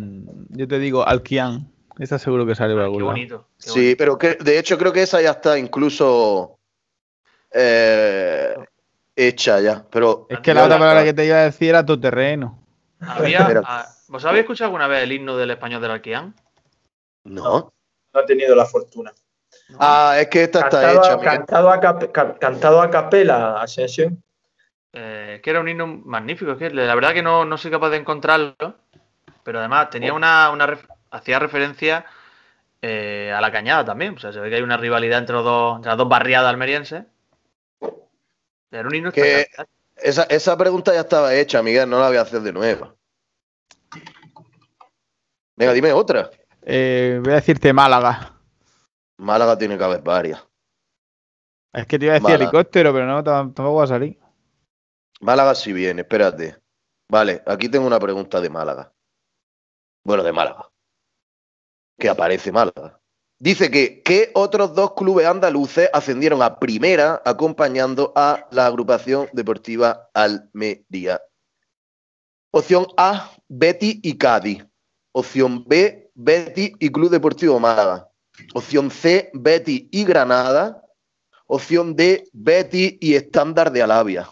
yo 0.50 0.68
te 0.68 0.78
digo, 0.78 1.06
Alquian. 1.06 1.70
Esa 1.98 2.18
seguro 2.18 2.46
que 2.46 2.54
sale 2.54 2.74
por 2.74 2.96
Qué 2.96 3.02
bonito. 3.02 3.48
Sí, 3.58 3.96
pero 3.98 4.16
que, 4.16 4.36
de 4.36 4.58
hecho 4.58 4.78
creo 4.78 4.92
que 4.92 5.02
esa 5.02 5.20
ya 5.20 5.32
está 5.32 5.58
incluso 5.58 6.58
eh, 7.52 8.54
hecha 9.16 9.60
ya. 9.60 9.84
Pero 9.90 10.26
Es 10.30 10.38
que 10.38 10.54
la 10.54 10.64
otra 10.64 10.78
palabra 10.78 11.02
que 11.02 11.12
te 11.12 11.26
iba 11.26 11.36
a 11.38 11.44
decir 11.44 11.70
era 11.70 11.84
tu 11.84 11.98
terreno. 11.98 12.62
Había- 13.00 13.62
ah, 13.64 13.88
¿Vos 14.06 14.24
habéis 14.24 14.42
escuchado 14.42 14.66
alguna 14.68 14.86
vez 14.86 15.02
el 15.02 15.12
himno 15.12 15.36
del 15.36 15.50
español 15.50 15.82
del 15.82 15.90
Alquián? 15.90 16.34
no. 17.24 17.72
No 18.14 18.20
he 18.20 18.24
tenido 18.26 18.56
la 18.56 18.64
fortuna. 18.64 19.12
Ah, 19.78 20.16
es 20.18 20.28
que 20.28 20.44
esta 20.44 20.60
está 20.60 20.92
hecha. 20.94 21.18
cantado, 21.20 21.70
a 21.70 21.78
cap- 21.78 22.10
ca- 22.10 22.38
cantado 22.38 22.80
a 22.80 22.88
capela, 22.90 23.60
Ascensión. 23.60 24.22
Eh, 24.94 25.34
es 25.36 25.42
que 25.42 25.50
era 25.50 25.60
un 25.60 25.68
himno 25.68 25.86
magnífico. 25.86 26.52
Es 26.52 26.58
que 26.58 26.70
la 26.70 26.94
verdad 26.94 27.12
que 27.12 27.22
no, 27.22 27.44
no 27.44 27.58
soy 27.58 27.70
capaz 27.70 27.90
de 27.90 27.98
encontrarlo. 27.98 28.54
Pero 29.48 29.60
además 29.60 29.88
tenía 29.88 30.12
una, 30.12 30.50
una 30.50 30.66
ref- 30.66 30.86
hacía 31.10 31.38
referencia 31.38 32.04
eh, 32.82 33.32
a 33.34 33.40
la 33.40 33.50
cañada 33.50 33.82
también. 33.82 34.14
O 34.14 34.18
sea, 34.18 34.30
se 34.30 34.40
ve 34.40 34.50
que 34.50 34.56
hay 34.56 34.62
una 34.62 34.76
rivalidad 34.76 35.20
entre, 35.20 35.36
los 35.36 35.42
dos, 35.42 35.76
entre 35.76 35.88
las 35.88 35.96
dos 35.96 36.06
barriadas 36.06 36.50
almerienses. 36.50 37.04
Era 38.70 38.86
un 38.86 38.94
himno 38.94 39.10
Que- 39.10 39.40
espectacular. 39.40 39.68
Esa, 39.96 40.24
esa 40.24 40.54
pregunta 40.58 40.92
ya 40.92 41.00
estaba 41.00 41.34
hecha, 41.34 41.62
Miguel, 41.62 41.88
no 41.88 41.98
la 41.98 42.08
voy 42.08 42.18
a 42.18 42.20
hacer 42.20 42.42
de 42.42 42.52
nuevo. 42.52 42.94
Venga, 45.56 45.72
dime 45.72 45.94
otra. 45.94 46.28
Eh, 46.60 47.18
voy 47.24 47.32
a 47.32 47.36
decirte 47.36 47.72
Málaga. 47.72 48.34
Málaga 49.16 49.56
tiene 49.56 49.78
que 49.78 49.84
haber 49.84 50.02
varias. 50.02 50.46
Es 51.72 51.86
que 51.86 51.98
te 51.98 52.04
iba 52.04 52.12
a 52.12 52.16
decir 52.16 52.24
Málaga. 52.28 52.42
helicóptero, 52.50 52.92
pero 52.92 53.06
no, 53.06 53.24
tam- 53.24 53.54
tampoco 53.54 53.76
va 53.76 53.84
a 53.84 53.86
salir. 53.86 54.18
Málaga 55.22 55.54
sí 55.54 55.72
viene, 55.72 56.02
espérate. 56.02 56.58
Vale, 57.10 57.42
aquí 57.46 57.70
tengo 57.70 57.86
una 57.86 57.98
pregunta 57.98 58.42
de 58.42 58.50
Málaga. 58.50 58.92
Bueno, 60.08 60.22
de 60.22 60.32
Málaga. 60.32 60.70
Que 61.98 62.08
aparece 62.08 62.50
Málaga. 62.50 62.98
Dice 63.38 63.70
que 63.70 64.00
¿qué 64.02 64.30
otros 64.32 64.74
dos 64.74 64.94
clubes 64.94 65.26
andaluces 65.26 65.90
ascendieron 65.92 66.40
a 66.40 66.58
primera 66.58 67.20
acompañando 67.26 68.14
a 68.16 68.46
la 68.50 68.64
agrupación 68.64 69.28
deportiva 69.34 70.08
Almería? 70.14 71.20
Opción 72.52 72.86
A, 72.96 73.32
Betty 73.48 74.00
y 74.02 74.16
Cádiz. 74.16 74.64
Opción 75.12 75.64
B, 75.66 76.10
Betty 76.14 76.72
y 76.78 76.88
Club 76.88 77.10
Deportivo 77.10 77.60
Málaga. 77.60 78.08
Opción 78.54 78.90
C, 78.90 79.30
Betty 79.34 79.90
y 79.92 80.04
Granada. 80.06 80.82
Opción 81.48 81.94
D, 81.94 82.24
Betty 82.32 82.96
y 82.98 83.12
Estándar 83.14 83.70
de 83.70 83.82
Alavia. 83.82 84.26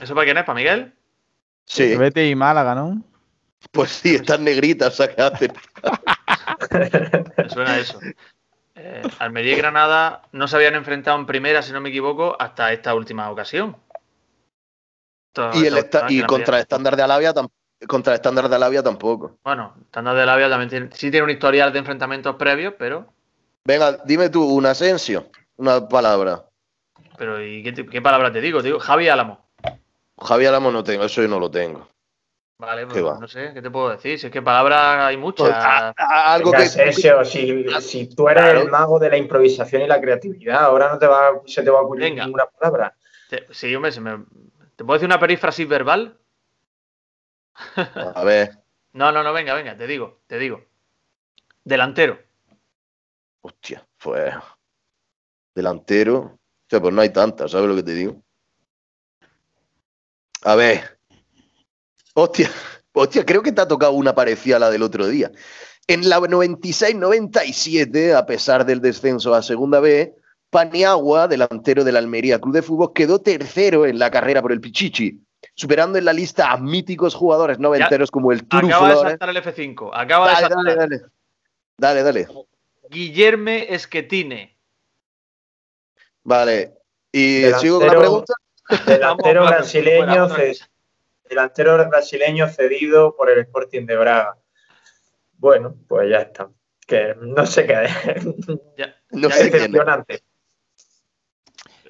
¿Eso 0.00 0.14
para 0.14 0.24
quién 0.24 0.38
es? 0.38 0.44
¿Para 0.44 0.56
Miguel? 0.56 0.94
Sí. 1.66 1.96
Vete 1.96 2.26
y 2.26 2.34
Málaga, 2.34 2.74
¿no? 2.74 3.11
Pues 3.70 3.90
sí, 3.90 4.16
están 4.16 4.44
negritas, 4.44 4.92
o 4.92 4.96
sea, 4.96 5.14
que 5.14 5.22
hacen. 5.22 5.52
Me 7.36 7.48
suena 7.48 7.78
eso. 7.78 7.98
Eh, 8.74 9.02
Almería 9.18 9.52
y 9.52 9.56
Granada 9.56 10.22
no 10.32 10.48
se 10.48 10.56
habían 10.56 10.74
enfrentado 10.74 11.18
en 11.18 11.26
primera, 11.26 11.62
si 11.62 11.72
no 11.72 11.80
me 11.80 11.90
equivoco, 11.90 12.36
hasta 12.38 12.72
esta 12.72 12.94
última 12.94 13.30
ocasión. 13.30 13.76
Y, 15.54 15.66
el 15.66 15.78
esta- 15.78 16.06
contra 16.26 16.56
el 16.56 16.62
estándar 16.62 16.96
de 16.96 17.02
Alavia, 17.02 17.32
contra 17.86 18.12
el 18.12 18.16
estándar 18.16 18.48
de 18.48 18.56
Alavia 18.56 18.82
tampoco. 18.82 19.38
Bueno, 19.42 19.74
Estándar 19.84 20.16
de 20.16 20.26
Labia 20.26 20.48
también 20.48 20.68
tiene, 20.68 20.88
sí 20.92 21.10
tiene 21.10 21.24
un 21.24 21.30
historial 21.30 21.72
de 21.72 21.78
enfrentamientos 21.78 22.36
previos, 22.36 22.74
pero. 22.78 23.12
Venga, 23.64 23.98
dime 24.04 24.28
tú, 24.28 24.44
un 24.44 24.66
Asensio, 24.66 25.30
una 25.56 25.88
palabra. 25.88 26.44
pero 27.16 27.42
¿y 27.42 27.62
qué, 27.62 28.02
palabra 28.02 28.32
te 28.32 28.40
digo? 28.40 28.60
Te 28.60 28.68
digo 28.68 28.80
Javi 28.80 29.08
Álamo. 29.08 29.46
Javier 30.20 30.50
Alamo 30.50 30.70
no 30.70 30.84
tengo, 30.84 31.04
eso 31.04 31.22
yo 31.22 31.28
no 31.28 31.40
lo 31.40 31.50
tengo. 31.50 31.88
Vale, 32.62 32.82
¿Qué 32.82 32.86
pues 32.92 33.04
va? 33.04 33.18
no 33.18 33.26
sé, 33.26 33.50
¿qué 33.52 33.60
te 33.60 33.72
puedo 33.72 33.88
decir? 33.88 34.16
Si 34.20 34.26
es 34.26 34.32
que 34.32 34.40
palabras 34.40 34.98
hay 35.06 35.16
muchas. 35.16 35.48
Pues, 35.48 35.52
a- 35.52 35.92
a- 35.96 36.34
algo 36.34 36.52
que. 36.52 36.64
Si, 36.66 36.78
si 37.80 38.06
tú 38.14 38.28
eres 38.28 38.44
Claro. 38.44 38.60
el 38.62 38.70
mago 38.70 39.00
de 39.00 39.10
la 39.10 39.16
improvisación 39.16 39.82
y 39.82 39.88
la 39.88 40.00
creatividad, 40.00 40.62
ahora 40.62 40.90
no 40.92 40.96
te 41.00 41.08
va, 41.08 41.40
se 41.44 41.64
te 41.64 41.70
va 41.70 41.80
a 41.80 41.82
ocurrir 41.82 42.04
Venga. 42.04 42.24
ninguna 42.24 42.46
palabra. 42.46 42.94
Te- 43.28 43.48
sí, 43.50 43.74
hombre, 43.74 43.90
se 43.90 44.00
me- 44.00 44.24
¿te 44.76 44.84
puedo 44.84 44.92
decir 44.96 45.06
una 45.08 45.18
perífrasis 45.18 45.66
verbal? 45.68 46.16
A 48.14 48.22
ver, 48.22 48.52
No, 48.92 49.10
no, 49.10 49.24
no, 49.24 49.32
venga, 49.32 49.54
venga, 49.54 49.76
te 49.76 49.88
digo, 49.88 50.20
te 50.28 50.38
digo. 50.38 50.64
Delantero. 51.64 52.16
hostia, 53.40 53.84
pues. 54.00 54.34
Delantero. 55.52 56.18
O 56.20 56.38
sea, 56.70 56.80
pues 56.80 56.94
no 56.94 57.00
hay 57.00 57.10
tantas, 57.10 57.50
¿sabes 57.50 57.68
lo 57.68 57.74
que 57.74 57.82
te 57.82 57.94
digo? 57.94 58.22
A 60.44 60.54
ver. 60.54 60.91
Hostia, 62.14 62.50
hostia, 62.92 63.24
creo 63.24 63.42
que 63.42 63.52
te 63.52 63.60
ha 63.60 63.68
tocado 63.68 63.92
una 63.92 64.14
parecida 64.14 64.56
a 64.56 64.60
la 64.60 64.70
del 64.70 64.82
otro 64.82 65.06
día. 65.06 65.30
En 65.86 66.08
la 66.08 66.18
96-97, 66.20 68.14
a 68.14 68.24
pesar 68.26 68.64
del 68.66 68.80
descenso 68.80 69.34
a 69.34 69.42
Segunda 69.42 69.80
B, 69.80 70.14
Paniagua, 70.50 71.26
delantero 71.28 71.82
del 71.84 71.96
Almería 71.96 72.38
Club 72.40 72.54
de 72.54 72.62
Fútbol, 72.62 72.92
quedó 72.92 73.20
tercero 73.20 73.86
en 73.86 73.98
la 73.98 74.10
carrera 74.10 74.42
por 74.42 74.52
el 74.52 74.60
Pichichi, 74.60 75.20
superando 75.54 75.98
en 75.98 76.04
la 76.04 76.12
lista 76.12 76.52
a 76.52 76.58
míticos 76.58 77.14
jugadores 77.14 77.58
noventeros 77.58 78.10
como 78.10 78.30
el 78.32 78.46
Turu 78.46 78.66
Acaba 78.68 78.88
de 78.90 78.96
saltar 78.96 79.28
el 79.30 79.36
F5. 79.38 79.90
Acaba 79.92 80.28
de 80.28 80.34
Dale, 80.34 80.40
saltar. 80.48 80.64
dale, 80.64 80.76
dale. 80.76 81.00
Dale, 81.78 82.02
dale. 82.02 82.28
Guillerme 82.90 83.74
Esquetine. 83.74 84.56
Vale. 86.22 86.74
Y 87.10 87.40
Delantero- 87.42 87.60
sigo 87.60 87.78
con 87.78 87.86
la 87.88 87.98
pregunta. 87.98 88.34
Delantero 88.86 89.46
brasileño, 89.46 90.28
delantero 91.28 91.76
brasileño 91.88 92.48
cedido 92.48 93.14
por 93.16 93.30
el 93.30 93.40
Sporting 93.40 93.86
de 93.86 93.96
Braga. 93.96 94.36
Bueno, 95.38 95.74
pues 95.88 96.10
ya 96.10 96.18
está. 96.18 96.48
Que 96.86 97.14
no 97.20 97.46
sé 97.46 97.66
qué. 97.66 97.74
Ya- 98.76 98.94
No 99.10 99.28
ya 99.28 99.34
sé 99.34 99.50
quién 99.50 99.62
es. 99.64 99.72
Decepcionante. 99.72 100.22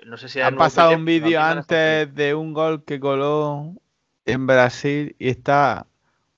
no 0.06 0.16
sé 0.16 0.28
si 0.28 0.40
Ha 0.40 0.50
pasado 0.50 0.94
un 0.96 1.04
vídeo 1.04 1.40
antes 1.40 2.14
de 2.14 2.34
un 2.34 2.52
gol 2.52 2.84
que 2.84 2.98
coló 3.00 3.74
en 4.24 4.46
Brasil 4.46 5.14
y 5.18 5.28
está 5.30 5.86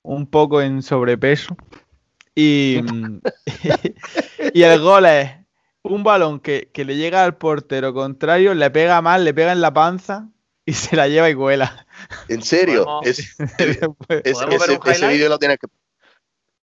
un 0.01 0.27
poco 0.27 0.61
en 0.61 0.81
sobrepeso. 0.81 1.55
Y, 2.35 2.81
y 4.53 4.63
el 4.63 4.79
gol 4.81 5.05
es 5.05 5.31
un 5.83 6.03
balón 6.03 6.39
que, 6.39 6.69
que 6.73 6.83
le 6.85 6.95
llega 6.95 7.23
al 7.23 7.37
portero 7.37 7.93
contrario, 7.93 8.53
le 8.53 8.69
pega 8.71 9.01
mal, 9.01 9.23
le 9.23 9.33
pega 9.33 9.51
en 9.51 9.61
la 9.61 9.73
panza 9.73 10.27
y 10.65 10.73
se 10.73 10.95
la 10.95 11.07
lleva 11.07 11.29
y 11.29 11.35
cuela. 11.35 11.85
En 12.27 12.41
serio. 12.41 13.01
Es, 13.03 13.19
es- 13.59 13.77
¿Podemos 13.77 14.07
ver 14.07 14.21
ese, 14.25 14.79
un 14.79 14.89
ese 14.91 15.07
vídeo 15.07 15.29
lo 15.29 15.39
tienes 15.39 15.57
que. 15.59 15.67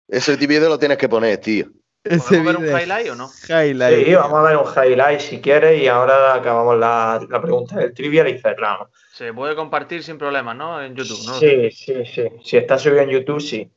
Ese 0.08 0.36
vídeo 0.36 0.68
lo 0.68 0.78
tienes 0.78 0.98
que 0.98 1.08
poner, 1.08 1.38
tío. 1.38 1.66
ese 2.04 2.18
¿Podemos 2.18 2.46
ver 2.46 2.56
un 2.56 2.64
es 2.76 2.82
highlight 2.82 3.08
o 3.10 3.14
no? 3.14 3.30
highlight. 3.48 4.04
Sí, 4.06 4.14
vamos 4.14 4.38
a 4.38 4.42
ver 4.42 4.56
un 4.56 4.66
highlight 4.92 5.20
si 5.20 5.40
quieres 5.40 5.80
y 5.80 5.86
ahora 5.88 6.34
acabamos 6.34 6.76
la, 6.78 7.24
la 7.30 7.40
pregunta 7.40 7.76
del 7.76 7.94
trivial 7.94 8.28
y 8.28 8.38
cerramos. 8.38 8.88
Se 9.12 9.32
puede 9.32 9.54
compartir 9.54 10.02
sin 10.02 10.18
problemas, 10.18 10.56
¿no? 10.56 10.82
En 10.82 10.94
YouTube, 10.94 11.24
¿no? 11.26 11.34
Sí, 11.34 11.70
sí, 11.70 12.04
sí. 12.06 12.22
Si 12.44 12.56
está 12.56 12.78
subido 12.78 13.00
en 13.02 13.10
YouTube, 13.10 13.40
sí. 13.40 13.70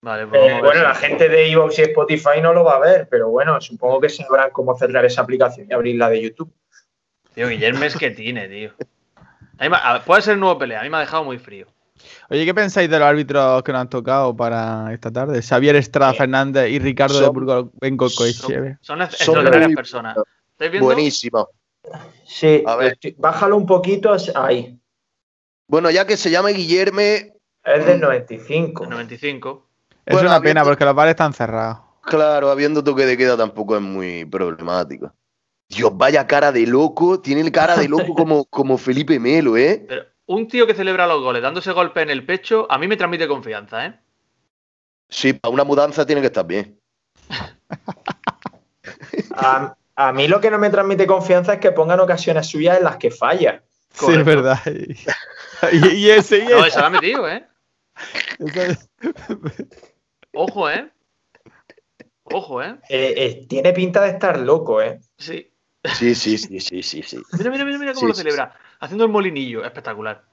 Vale, 0.00 0.26
pues 0.28 0.40
Eh, 0.40 0.60
bueno, 0.62 0.82
la 0.82 0.94
gente 0.94 1.28
de 1.28 1.50
Evox 1.50 1.78
y 1.80 1.82
Spotify 1.82 2.40
no 2.40 2.52
lo 2.54 2.62
va 2.64 2.76
a 2.76 2.80
ver, 2.80 3.08
pero 3.10 3.28
bueno, 3.30 3.60
supongo 3.60 4.00
que 4.00 4.08
sabrán 4.08 4.50
cómo 4.50 4.76
cerrar 4.78 5.04
esa 5.04 5.22
aplicación 5.22 5.66
y 5.68 5.74
abrirla 5.74 6.08
de 6.08 6.22
YouTube. 6.22 6.52
Tío, 7.34 7.48
Guillermo 7.48 7.84
Esquetine, 7.84 8.48
tío. 8.48 8.70
A 8.70 8.74
mí 8.84 8.86
me- 9.60 10.00
puede 10.06 10.22
ser 10.22 10.34
el 10.34 10.40
nuevo 10.40 10.58
pelea, 10.58 10.80
a 10.80 10.82
mí 10.82 10.90
me 10.90 10.96
ha 10.98 11.00
dejado 11.00 11.24
muy 11.24 11.38
frío. 11.38 11.66
Oye, 12.30 12.44
¿qué 12.44 12.54
pensáis 12.54 12.88
de 12.88 12.98
los 12.98 13.08
árbitros 13.08 13.62
que 13.62 13.72
nos 13.72 13.80
han 13.80 13.88
tocado 13.90 14.36
para 14.36 14.92
esta 14.92 15.10
tarde? 15.10 15.42
Xavier 15.42 15.74
Estrada 15.76 16.14
Fernández 16.14 16.70
y 16.70 16.78
Ricardo 16.78 17.14
Son- 17.14 17.24
de 17.24 17.28
Burgos 17.30 18.14
Son, 18.14 18.32
son 18.32 18.52
ex- 18.66 18.78
Son 18.80 19.02
extraordinarias 19.02 19.74
personas. 19.74 20.16
¿Estáis 20.52 20.70
viendo? 20.70 20.86
Buenísimo. 20.86 21.48
Sí, 22.24 22.62
A 22.66 22.76
ver. 22.76 22.92
estoy- 22.92 23.14
bájalo 23.18 23.56
un 23.56 23.66
poquito 23.66 24.14
ahí. 24.36 24.78
Bueno, 25.66 25.90
ya 25.90 26.06
que 26.06 26.16
se 26.16 26.30
llame 26.30 26.52
Guillerme, 26.52 27.32
Es 27.64 27.84
del 27.84 28.00
95. 28.00 28.84
El 28.84 28.90
95. 28.90 29.66
Es 30.06 30.14
Bueno, 30.14 30.28
una 30.30 30.40
pena 30.40 30.64
porque 30.64 30.84
los 30.84 30.94
bares 30.94 31.10
están 31.12 31.32
cerrados. 31.34 31.78
claro, 32.02 32.50
habiendo 32.50 32.82
toque 32.82 33.04
de 33.04 33.16
queda 33.16 33.36
tampoco 33.36 33.76
es 33.76 33.82
muy 33.82 34.24
problemático. 34.24 35.12
Dios, 35.68 35.90
vaya 35.94 36.26
cara 36.26 36.50
de 36.52 36.66
loco. 36.66 37.20
Tiene 37.20 37.42
el 37.42 37.52
cara 37.52 37.76
de 37.76 37.88
loco 37.88 38.14
como, 38.14 38.44
como 38.50 38.78
Felipe 38.78 39.18
Melo, 39.20 39.56
¿eh? 39.56 39.84
Pero 39.88 40.04
un 40.26 40.48
tío 40.48 40.66
que 40.66 40.74
celebra 40.74 41.06
los 41.06 41.22
goles 41.22 41.42
dándose 41.42 41.72
golpe 41.72 42.02
en 42.02 42.10
el 42.10 42.24
pecho, 42.26 42.66
a 42.70 42.78
mí 42.78 42.88
me 42.88 42.96
transmite 42.96 43.28
confianza, 43.28 43.86
¿eh? 43.86 44.00
Sí, 45.08 45.32
para 45.32 45.52
una 45.52 45.64
mudanza 45.64 46.04
tiene 46.04 46.20
que 46.20 46.26
estar 46.28 46.46
bien. 46.46 46.78
A, 49.34 49.76
a 49.94 50.12
mí 50.12 50.26
lo 50.26 50.40
que 50.40 50.50
no 50.50 50.58
me 50.58 50.70
transmite 50.70 51.06
confianza 51.06 51.54
es 51.54 51.60
que 51.60 51.70
pongan 51.72 52.00
ocasiones 52.00 52.46
suyas 52.46 52.78
en 52.78 52.84
las 52.84 52.96
que 52.96 53.10
falla. 53.10 53.62
Sí, 53.92 54.06
Correcto. 54.06 54.20
es 54.20 54.36
verdad. 54.36 54.58
Y, 55.72 55.86
y 55.96 56.10
ese, 56.10 56.38
y 56.38 56.44
No, 56.48 56.58
ese. 56.58 56.68
esa 56.68 56.80
la 56.80 56.86
ha 56.86 56.90
metido, 56.90 57.28
¿eh? 57.28 57.46
Ojo, 60.34 60.70
¿eh? 60.70 60.90
Ojo, 62.24 62.62
¿eh? 62.62 62.76
Eh, 62.88 63.14
eh, 63.16 63.46
tiene 63.48 63.72
pinta 63.72 64.02
de 64.02 64.10
estar 64.10 64.38
loco, 64.38 64.80
¿eh? 64.82 65.00
Sí. 65.16 65.52
Sí, 65.94 66.14
sí, 66.14 66.38
sí, 66.38 66.60
sí, 66.60 66.82
sí, 66.82 67.02
sí. 67.02 67.22
Mira, 67.32 67.50
mira, 67.50 67.64
mira, 67.64 67.78
mira 67.78 67.92
cómo 67.94 68.06
Sí, 68.06 68.08
lo 68.08 68.14
sí, 68.14 68.22
celebra. 68.22 68.54
Haciendo 68.80 69.04
el 69.04 69.10
molinillo. 69.10 69.64
Espectacular. 69.64 70.24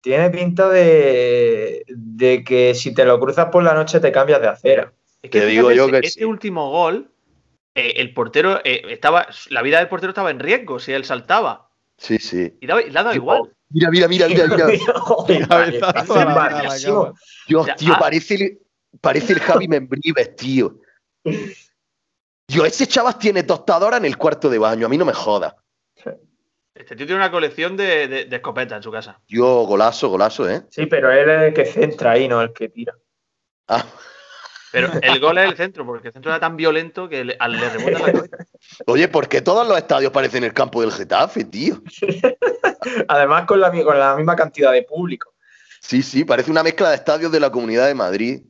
Tiene 0.00 0.30
pinta 0.30 0.68
de, 0.68 1.84
de 1.88 2.44
que 2.44 2.74
si 2.74 2.94
te 2.94 3.04
lo 3.04 3.18
cruzas 3.18 3.46
por 3.46 3.62
la 3.62 3.74
noche 3.74 3.98
te 4.00 4.12
cambias 4.12 4.40
de 4.40 4.48
acera. 4.48 4.92
Es 5.22 5.30
que 5.30 5.40
Te 5.40 5.46
digo 5.46 5.72
yo 5.72 5.86
este, 5.86 6.00
que 6.00 6.06
este 6.06 6.20
sí. 6.20 6.24
último 6.24 6.70
gol, 6.70 7.10
eh, 7.74 7.94
el 7.96 8.14
portero 8.14 8.60
eh, 8.64 8.82
estaba. 8.90 9.26
La 9.48 9.62
vida 9.62 9.78
del 9.78 9.88
portero 9.88 10.10
estaba 10.10 10.30
en 10.30 10.38
riesgo 10.38 10.78
si 10.78 10.92
él 10.92 11.04
saltaba. 11.04 11.70
Sí, 11.98 12.18
sí. 12.18 12.56
Y, 12.60 12.66
daba- 12.66 12.82
y 12.82 12.90
le 12.90 12.98
ha 12.98 13.02
dado 13.02 13.16
igual. 13.16 13.42
Mira, 13.70 13.90
mira, 13.90 14.06
mira, 14.06 14.28
mira, 14.28 14.46
mira. 14.46 14.66
Joder, 14.94 15.48
Cabezazo 15.48 15.92
parece 15.92 16.12
a 16.20 16.24
la- 16.24 16.32
a 16.44 16.50
la 16.50 16.62
malísimo. 16.64 17.04
cama. 17.06 17.18
Dios, 17.48 17.68
tío, 17.76 17.94
parece 17.98 18.34
el, 18.34 18.58
parece 19.00 19.32
el 19.32 19.40
Javi 19.40 19.66
Membrives, 19.68 20.36
tío. 20.36 20.78
Dios, 22.48 22.66
ese 22.66 22.86
chaval 22.86 23.18
tiene 23.18 23.42
tostadora 23.42 23.96
en 23.96 24.04
el 24.04 24.16
cuarto 24.16 24.48
de 24.48 24.58
baño. 24.58 24.86
A 24.86 24.88
mí 24.88 24.96
no 24.96 25.04
me 25.04 25.12
joda. 25.12 25.56
Este 26.74 26.94
tío 26.94 27.06
tiene 27.06 27.16
una 27.16 27.30
colección 27.30 27.76
de, 27.76 28.06
de, 28.06 28.24
de 28.26 28.36
escopetas 28.36 28.76
en 28.76 28.82
su 28.82 28.92
casa. 28.92 29.18
Yo, 29.26 29.64
golazo, 29.64 30.08
golazo, 30.10 30.48
¿eh? 30.48 30.62
Sí, 30.70 30.86
pero 30.86 31.10
él 31.10 31.28
es 31.30 31.42
el 31.42 31.54
que 31.54 31.64
centra 31.64 32.12
ahí, 32.12 32.28
no 32.28 32.40
el 32.42 32.52
que 32.52 32.68
tira. 32.68 32.94
Ah, 33.66 33.84
Pero 34.72 34.90
el 35.02 35.18
gol 35.18 35.38
es 35.38 35.48
el 35.50 35.56
centro, 35.56 35.86
porque 35.86 36.08
el 36.08 36.12
centro 36.12 36.30
era 36.30 36.38
tan 36.38 36.54
violento 36.56 37.08
que 37.08 37.24
le, 37.24 37.36
al- 37.40 37.52
le 37.52 37.68
rebota 37.70 37.98
la 37.98 38.12
cabeza. 38.12 38.36
oye, 38.86 39.08
¿por 39.08 39.26
qué 39.28 39.40
todos 39.40 39.66
los 39.66 39.76
estadios 39.78 40.12
parecen 40.12 40.44
el 40.44 40.52
campo 40.52 40.82
del 40.82 40.92
Getafe, 40.92 41.44
tío? 41.46 41.82
Además 43.08 43.46
con 43.46 43.58
la, 43.60 43.70
con 43.72 43.98
la 43.98 44.14
misma 44.16 44.36
cantidad 44.36 44.70
de 44.72 44.82
público. 44.82 45.32
Sí, 45.80 46.02
sí, 46.02 46.24
parece 46.24 46.50
una 46.50 46.62
mezcla 46.62 46.90
de 46.90 46.96
estadios 46.96 47.32
de 47.32 47.40
la 47.40 47.50
Comunidad 47.50 47.86
de 47.86 47.94
Madrid. 47.94 48.42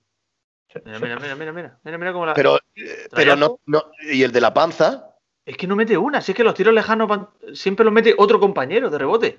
Mira, 0.85 0.99
mira, 0.99 1.19
mira, 1.19 1.37
mira, 1.37 1.53
mira, 1.53 1.81
mira, 1.85 1.99
mira 1.99 2.13
cómo 2.13 2.27
la. 2.27 2.35
Pero, 2.35 2.57
eh, 2.75 3.09
pero 3.15 3.37
no, 3.37 3.61
no. 3.67 3.91
¿Y 4.11 4.23
el 4.23 4.33
de 4.33 4.41
la 4.41 4.53
panza? 4.53 5.17
Es 5.45 5.57
que 5.57 5.67
no 5.67 5.77
mete 5.77 5.97
una, 5.97 6.21
si 6.21 6.33
es 6.33 6.37
que 6.37 6.43
los 6.45 6.55
tiros 6.55 6.75
lejanos 6.75 7.09
van- 7.09 7.29
siempre 7.55 7.85
los 7.85 7.95
mete 7.95 8.15
otro 8.19 8.41
compañero 8.41 8.91
de 8.91 8.99
rebote. 8.99 9.39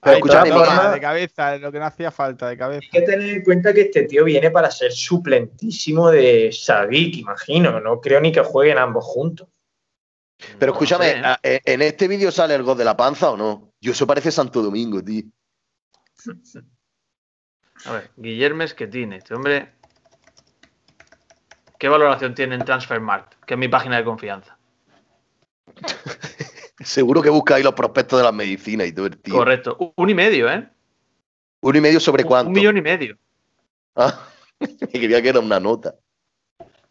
Pero 0.00 0.14
Ay, 0.14 0.14
escúchame, 0.16 0.50
de 0.92 1.00
cabeza, 1.00 1.54
es 1.56 1.60
lo 1.60 1.72
que 1.72 1.78
no 1.80 1.86
hacía 1.86 2.10
falta, 2.12 2.48
de 2.48 2.56
cabeza. 2.56 2.86
hay 2.92 3.00
que 3.00 3.06
tener 3.06 3.28
en 3.28 3.42
cuenta 3.42 3.74
que 3.74 3.80
este 3.82 4.04
tío 4.04 4.24
viene 4.24 4.50
para 4.50 4.70
ser 4.70 4.92
suplentísimo 4.92 6.10
de 6.10 6.50
Sadik, 6.52 7.16
imagino. 7.16 7.80
No 7.80 8.00
creo 8.00 8.20
ni 8.20 8.30
que 8.30 8.42
jueguen 8.42 8.78
ambos 8.78 9.04
juntos. 9.04 9.48
Pero 10.58 10.70
No 10.70 10.74
escúchame, 10.74 11.04
sé, 11.06 11.18
¿eh? 11.18 11.36
eh, 11.42 11.60
¿en 11.64 11.82
este 11.82 12.06
vídeo 12.06 12.30
sale 12.30 12.54
el 12.54 12.62
gol 12.62 12.78
de 12.78 12.84
la 12.84 12.96
panza 12.96 13.30
o 13.30 13.36
no? 13.36 13.72
Yo, 13.80 13.90
eso 13.90 14.06
parece 14.06 14.30
Santo 14.30 14.62
Domingo, 14.62 15.02
tío. 15.02 15.24
A 17.84 17.92
ver, 17.92 18.10
Guillermo 18.16 18.62
Esquetine, 18.62 19.16
este 19.16 19.34
hombre. 19.34 19.77
¿Qué 21.78 21.88
valoración 21.88 22.34
tiene 22.34 22.56
en 22.56 22.64
Transfermarkt? 22.64 23.34
Que 23.46 23.54
es 23.54 23.58
mi 23.60 23.68
página 23.68 23.96
de 23.98 24.04
confianza. 24.04 24.58
Seguro 26.80 27.22
que 27.22 27.30
busca 27.30 27.56
ahí 27.56 27.62
los 27.62 27.74
prospectos 27.74 28.18
de 28.18 28.24
las 28.24 28.34
medicinas 28.34 28.86
y 28.86 28.92
todo 28.92 29.06
el 29.06 29.18
tío. 29.18 29.34
Correcto. 29.34 29.76
Un, 29.78 29.92
un 29.96 30.10
y 30.10 30.14
medio, 30.14 30.50
¿eh? 30.50 30.68
¿Uno 31.60 31.78
y 31.78 31.80
medio 31.80 32.00
sobre 32.00 32.22
Un- 32.22 32.28
cuánto? 32.28 32.48
Un 32.48 32.54
millón 32.54 32.76
y 32.76 32.82
medio. 32.82 33.16
Ah, 33.96 34.26
que 34.60 35.00
quería 35.00 35.20
que 35.22 35.28
era 35.30 35.40
una 35.40 35.58
nota. 35.60 35.94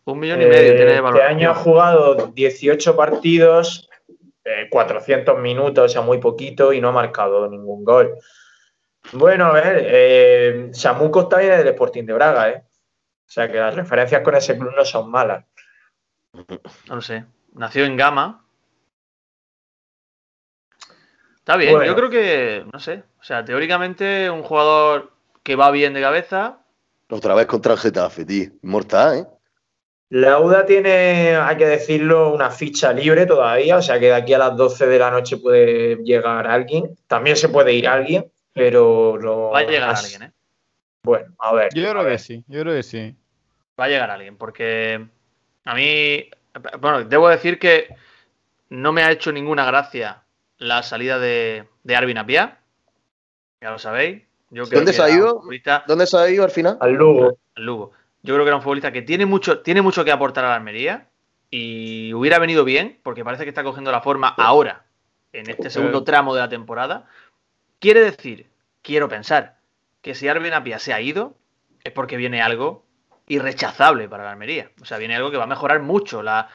Un 0.05 0.19
millón 0.19 0.41
y 0.41 0.45
medio 0.45 0.71
Eh, 0.73 0.75
tiene 0.75 0.91
este 0.91 1.01
valoración. 1.01 1.37
año 1.37 1.51
ha 1.51 1.55
jugado 1.55 2.15
18 2.33 2.95
partidos, 2.95 3.89
eh, 4.45 4.67
400 4.69 5.39
minutos, 5.39 5.85
o 5.85 5.89
sea, 5.89 6.01
muy 6.01 6.19
poquito, 6.19 6.71
y 6.73 6.79
no 6.81 6.89
ha 6.89 6.93
marcado 6.93 7.49
ningún 7.49 7.83
gol. 7.83 8.15
Bueno, 9.13 9.45
a 9.47 9.51
ver, 9.53 9.85
eh, 9.89 10.69
Samu 10.73 11.09
Costa 11.11 11.37
viene 11.39 11.57
del 11.57 11.67
Sporting 11.69 12.03
de 12.05 12.13
Braga, 12.13 12.49
¿eh? 12.49 12.63
O 13.27 13.29
sea, 13.29 13.51
que 13.51 13.57
las 13.57 13.75
referencias 13.75 14.21
con 14.21 14.35
ese 14.35 14.57
club 14.57 14.73
no 14.75 14.85
son 14.85 15.11
malas. 15.11 15.43
No 16.33 16.95
lo 16.95 17.01
sé. 17.01 17.25
Nació 17.53 17.85
en 17.85 17.97
Gama. 17.97 18.45
Está 21.37 21.55
bien, 21.57 21.73
Bueno. 21.73 21.85
yo 21.91 21.95
creo 21.95 22.09
que, 22.09 22.65
no 22.71 22.79
sé. 22.79 23.03
O 23.19 23.23
sea, 23.23 23.43
teóricamente 23.45 24.29
un 24.29 24.43
jugador 24.43 25.11
que 25.43 25.55
va 25.55 25.71
bien 25.71 25.93
de 25.93 26.01
cabeza. 26.01 26.59
Otra 27.09 27.35
vez 27.35 27.45
contra 27.47 27.73
el 27.73 27.79
Getafe, 27.79 28.25
tío. 28.25 28.49
Mortal, 28.63 29.17
¿eh? 29.17 29.25
La 30.09 30.39
UDA 30.39 30.65
tiene, 30.65 31.35
hay 31.35 31.57
que 31.57 31.65
decirlo, 31.65 32.33
una 32.33 32.49
ficha 32.49 32.93
libre 32.93 33.25
todavía, 33.25 33.75
o 33.77 33.81
sea 33.81 33.99
que 33.99 34.05
de 34.05 34.13
aquí 34.13 34.33
a 34.33 34.37
las 34.37 34.55
12 34.55 34.87
de 34.87 34.99
la 34.99 35.11
noche 35.11 35.35
puede 35.37 35.97
llegar 35.97 36.47
alguien. 36.47 36.97
También 37.07 37.35
se 37.35 37.49
puede 37.49 37.73
ir 37.73 37.89
alguien, 37.89 38.31
pero 38.53 39.17
lo 39.17 39.49
Va 39.49 39.59
a 39.59 39.63
llegar 39.63 39.89
más- 39.89 40.03
alguien, 40.03 40.23
¿eh? 40.23 40.33
Bueno, 41.07 41.33
a 41.39 41.53
ver. 41.53 41.69
Yo 41.73 41.87
a 41.87 41.91
creo 41.91 42.03
ver. 42.03 42.13
que 42.13 42.19
sí, 42.19 42.43
yo 42.47 42.61
creo 42.61 42.73
que 42.75 42.83
sí. 42.83 43.15
Va 43.79 43.85
a 43.85 43.89
llegar 43.89 44.11
alguien, 44.11 44.37
porque 44.37 45.07
a 45.65 45.75
mí, 45.75 46.29
bueno, 46.79 47.03
debo 47.05 47.29
decir 47.29 47.57
que 47.59 47.95
no 48.69 48.91
me 48.91 49.03
ha 49.03 49.11
hecho 49.11 49.31
ninguna 49.31 49.65
gracia 49.65 50.23
la 50.57 50.83
salida 50.83 51.19
de, 51.19 51.67
de 51.83 51.95
Arvin 51.95 52.17
Apia. 52.17 52.59
Ya 53.61 53.71
lo 53.71 53.79
sabéis. 53.79 54.23
Yo 54.49 54.63
creo 54.65 54.79
¿Dónde 54.79 54.91
que 54.91 54.97
se 54.97 55.03
ha 55.03 55.09
ido? 55.09 55.41
futbolista- 55.41 55.83
¿Dónde 55.87 56.07
se 56.07 56.17
ha 56.17 56.29
ido 56.29 56.43
al 56.43 56.51
final? 56.51 56.77
Al 56.79 56.93
Lugo. 56.93 57.37
al 57.55 57.63
Lugo. 57.63 57.91
Yo 58.23 58.33
creo 58.33 58.45
que 58.45 58.49
era 58.49 58.55
un 58.57 58.61
futbolista 58.61 58.91
que 58.91 59.01
tiene 59.01 59.25
mucho, 59.25 59.59
tiene 59.61 59.81
mucho 59.81 60.03
que 60.03 60.11
aportar 60.11 60.45
a 60.45 60.49
la 60.49 60.55
Almería 60.55 61.07
y 61.49 62.13
hubiera 62.13 62.39
venido 62.39 62.63
bien, 62.65 62.99
porque 63.03 63.23
parece 63.23 63.43
que 63.43 63.49
está 63.49 63.63
cogiendo 63.63 63.91
la 63.91 64.01
forma 64.01 64.29
ahora, 64.29 64.85
en 65.31 65.49
este 65.49 65.69
segundo 65.69 66.03
tramo 66.03 66.33
de 66.35 66.41
la 66.41 66.49
temporada. 66.49 67.07
Quiere 67.79 68.01
decir, 68.01 68.47
quiero 68.81 69.07
pensar, 69.07 69.56
que 70.07 70.15
si 70.15 70.29
Arvin 70.29 70.53
Apia 70.53 70.79
se 70.79 70.93
ha 70.93 71.01
ido, 71.01 71.35
es 71.83 71.91
porque 71.91 72.15
viene 72.15 72.41
algo 72.41 72.85
irrechazable 73.27 74.07
para 74.07 74.23
la 74.23 74.31
Almería. 74.31 74.71
O 74.81 74.85
sea, 74.85 74.97
viene 74.97 75.17
algo 75.17 75.31
que 75.31 75.35
va 75.35 75.43
a 75.43 75.47
mejorar 75.47 75.81
mucho 75.81 76.23
la, 76.23 76.47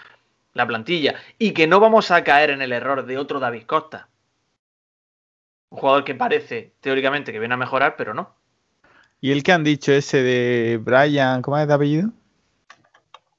la 0.55 0.67
plantilla 0.67 1.17
y 1.39 1.53
que 1.53 1.67
no 1.67 1.79
vamos 1.79 2.11
a 2.11 2.25
caer 2.25 2.49
en 2.49 2.63
el 2.63 2.73
error 2.73 3.05
de 3.05 3.19
otro 3.19 3.41
David 3.41 3.65
Costa. 3.65 4.09
Un 5.69 5.81
jugador 5.81 6.03
que 6.03 6.15
parece, 6.15 6.73
teóricamente, 6.81 7.31
que 7.31 7.41
viene 7.41 7.53
a 7.53 7.59
mejorar, 7.59 7.97
pero 7.99 8.15
no. 8.15 8.35
¿Y 9.21 9.33
el 9.33 9.43
que 9.43 9.53
han 9.53 9.65
dicho 9.65 9.93
ese 9.93 10.23
de 10.23 10.79
Brian, 10.81 11.43
¿cómo 11.43 11.59
es 11.59 11.69
de 11.69 11.75
apellido? 11.75 12.09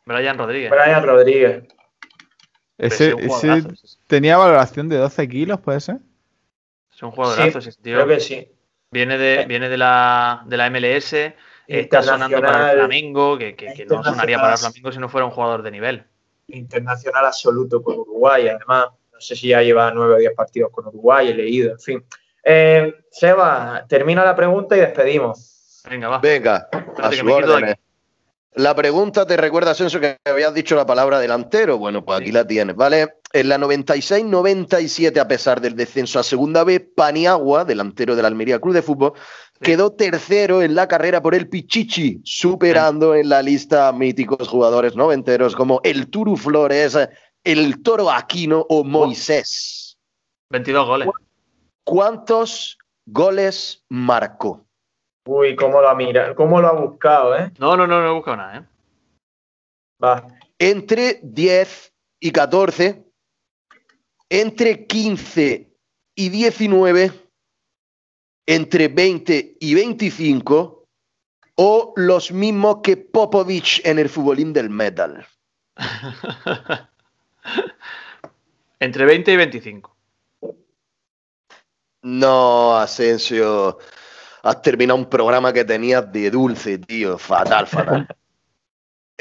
Brian 0.05 0.37
Rodríguez. 0.37 0.69
Brian 0.69 1.03
Rodríguez. 1.03 1.63
Ese, 2.77 3.15
tenía 4.05 4.37
valoración 4.37 4.89
de 4.89 4.97
12 4.97 5.27
kilos, 5.27 5.59
¿puede 5.59 5.79
ser? 5.79 5.97
Es 6.93 7.01
un 7.01 7.09
jugadorazo 7.09 7.61
Sí, 7.61 7.69
ese 7.69 7.81
tío. 7.81 7.95
Creo 7.95 8.07
que 8.07 8.19
sí. 8.19 8.47
Viene 8.93 9.17
de, 9.17 9.45
viene 9.45 9.67
de 9.69 9.77
la, 9.77 10.43
de 10.45 10.55
la 10.57 10.69
MLS, 10.69 11.13
está 11.67 12.01
sonando 12.03 12.39
para 12.41 12.71
el. 12.71 12.77
Flamengo, 12.79 13.37
que, 13.37 13.55
que- 13.55 13.73
que 13.73 13.85
no 13.85 14.03
sonaría 14.03 14.37
para 14.39 14.53
el 14.53 14.59
Flamengo 14.59 14.91
si 14.91 14.99
no 14.99 15.09
fuera 15.09 15.25
un 15.25 15.31
jugador 15.31 15.63
de 15.63 15.71
nivel. 15.71 16.03
internacional 16.47 17.25
absoluto 17.25 17.81
con 17.81 17.97
Uruguay, 17.99 18.47
además. 18.47 18.87
No 19.11 19.19
sé 19.21 19.35
si 19.35 19.49
ya 19.49 19.61
lleva 19.61 19.91
nueve 19.91 20.15
o 20.15 20.17
diez 20.17 20.33
partidos 20.35 20.71
con 20.71 20.87
Uruguay, 20.87 21.29
he 21.29 21.33
leído, 21.33 21.71
en 21.71 21.79
fin. 21.79 22.05
Eh, 22.43 22.93
Seba, 23.09 23.85
termina 23.87 24.23
la 24.25 24.35
pregunta 24.35 24.75
y 24.75 24.81
despedimos. 24.81 25.81
Venga, 25.89 26.09
va. 26.09 26.19
Venga, 26.19 26.67
a 27.01 27.11
su 27.11 27.25
orden. 27.31 27.75
La 28.55 28.75
pregunta 28.75 29.25
te 29.25 29.35
recuerda, 29.37 29.71
Asensio, 29.71 29.99
que 29.99 30.17
habías 30.25 30.53
dicho 30.53 30.75
la 30.75 30.85
palabra 30.85 31.19
delantero. 31.19 31.77
Bueno, 31.77 32.03
pues 32.05 32.19
aquí 32.21 32.31
la 32.31 32.45
tienes, 32.45 32.75
¿vale? 32.75 33.15
En 33.35 33.49
la 33.49 33.57
96-97, 33.57 35.19
a 35.19 35.27
pesar 35.27 35.59
del 35.59 35.75
descenso 35.75 36.19
a 36.19 36.23
segunda 36.23 36.63
B, 36.63 36.79
Paniagua, 36.79 37.65
delantero 37.65 38.15
del 38.15 38.25
Almería 38.25 38.59
Club 38.59 38.75
de 38.75 38.83
Fútbol, 38.83 39.13
quedó 39.59 39.91
tercero 39.93 40.61
en 40.61 40.75
la 40.75 40.87
carrera 40.87 41.19
por 41.19 41.33
el 41.33 41.49
Pichichi, 41.49 42.21
superando 42.23 43.15
en 43.15 43.29
la 43.29 43.41
lista 43.41 43.87
a 43.87 43.91
míticos 43.91 44.47
jugadores 44.47 44.95
noventeros 44.95 45.55
como 45.55 45.81
el 45.83 46.11
Turu 46.11 46.37
Flores, 46.37 46.95
el 47.43 47.81
Toro 47.81 48.11
Aquino 48.11 48.67
o 48.69 48.83
Moisés. 48.83 49.97
22 50.51 50.85
goles. 50.85 51.09
¿Cuántos 51.83 52.77
goles 53.03 53.83
marcó? 53.89 54.63
Uy, 55.25 55.55
cómo 55.55 55.81
lo 55.81 55.89
ha 55.89 55.95
mirado, 55.95 56.35
cómo 56.35 56.61
lo 56.61 56.67
ha 56.67 56.73
buscado, 56.73 57.35
¿eh? 57.35 57.51
No, 57.57 57.75
no, 57.75 57.87
no, 57.87 57.99
no 57.99 58.11
he 58.11 58.13
buscado 58.13 58.37
nada, 58.37 58.57
¿eh? 58.57 58.63
Va. 60.03 60.27
Entre 60.59 61.19
10 61.23 61.93
y 62.19 62.31
14, 62.31 63.02
entre 64.33 64.87
15 64.87 65.71
y 66.15 66.29
19, 66.29 67.11
entre 68.47 68.87
20 68.87 69.57
y 69.59 69.73
25, 69.75 70.87
o 71.53 71.93
los 71.95 72.31
mismos 72.31 72.77
que 72.81 72.97
Popovich 72.97 73.79
en 73.85 73.99
el 73.99 74.09
futbolín 74.09 74.51
del 74.51 74.71
metal. 74.71 75.27
Entre 78.79 79.05
20 79.05 79.31
y 79.31 79.37
25. 79.37 79.95
No, 82.01 82.75
Asensio, 82.75 83.77
has 84.41 84.61
terminado 84.63 84.97
un 84.97 85.09
programa 85.09 85.53
que 85.53 85.63
tenías 85.63 86.11
de 86.11 86.31
dulce, 86.31 86.79
tío. 86.79 87.19
Fatal, 87.19 87.67
fatal. 87.67 88.07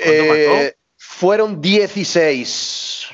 Eh, 0.04 0.74
fueron 0.96 1.60
16. 1.60 3.12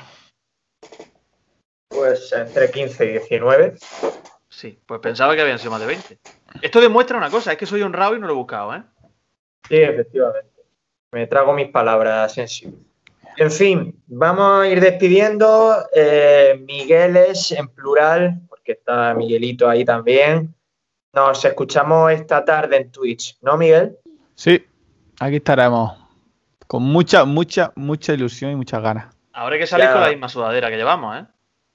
Pues 1.89 2.31
entre 2.33 2.69
15 2.71 3.05
y 3.05 3.09
19. 3.13 3.75
Sí, 4.47 4.79
pues 4.85 4.99
pensaba 4.99 5.35
que 5.35 5.41
habían 5.41 5.59
sido 5.59 5.71
más 5.71 5.81
de 5.81 5.87
20. 5.87 6.19
Esto 6.61 6.81
demuestra 6.81 7.17
una 7.17 7.29
cosa, 7.29 7.51
es 7.51 7.57
que 7.57 7.65
soy 7.65 7.81
honrado 7.81 8.15
y 8.15 8.19
no 8.19 8.27
lo 8.27 8.33
he 8.33 8.37
buscado, 8.37 8.75
¿eh? 8.75 8.83
Sí, 9.67 9.75
efectivamente. 9.77 10.49
Me 11.11 11.27
trago 11.27 11.53
mis 11.53 11.69
palabras, 11.69 12.31
Asensio. 12.31 12.71
En 13.37 13.51
fin, 13.51 14.01
vamos 14.07 14.61
a 14.63 14.67
ir 14.67 14.81
despidiendo. 14.81 15.75
Eh, 15.93 16.61
Migueles 16.67 17.51
en 17.51 17.67
plural, 17.69 18.41
porque 18.49 18.73
está 18.73 19.13
Miguelito 19.13 19.67
ahí 19.69 19.85
también. 19.85 20.53
Nos 21.13 21.43
escuchamos 21.43 22.11
esta 22.11 22.43
tarde 22.45 22.77
en 22.77 22.91
Twitch, 22.91 23.37
¿no, 23.41 23.57
Miguel? 23.57 23.97
Sí, 24.35 24.63
aquí 25.19 25.37
estaremos. 25.37 25.97
Con 26.67 26.83
mucha, 26.83 27.25
mucha, 27.25 27.71
mucha 27.75 28.13
ilusión 28.13 28.51
y 28.51 28.55
muchas 28.55 28.81
ganas. 28.83 29.15
Ahora 29.33 29.55
hay 29.55 29.61
que 29.61 29.67
salir 29.67 29.87
Ya. 29.87 29.93
con 29.93 30.01
la 30.01 30.09
misma 30.09 30.29
sudadera 30.29 30.69
que 30.69 30.77
llevamos, 30.77 31.17
¿eh? 31.17 31.25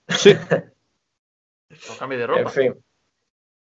Sí. 0.09 0.37
De 2.09 2.27
ropa. 2.27 2.41
En 2.41 2.51
fin. 2.51 2.85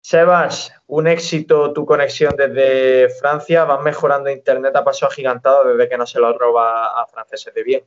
Sebas, 0.01 0.73
un 0.87 1.07
éxito 1.07 1.73
tu 1.73 1.85
conexión 1.85 2.35
desde 2.37 3.09
Francia. 3.21 3.65
Vas 3.65 3.83
mejorando 3.83 4.31
internet 4.31 4.75
a 4.75 4.85
paso 4.85 5.07
agigantado 5.07 5.65
desde 5.65 5.89
que 5.89 5.99
no 5.99 6.07
se 6.07 6.19
lo 6.19 6.37
roba 6.37 7.01
a 7.01 7.07
franceses 7.07 7.55
de 7.55 7.63
bien. 7.63 7.85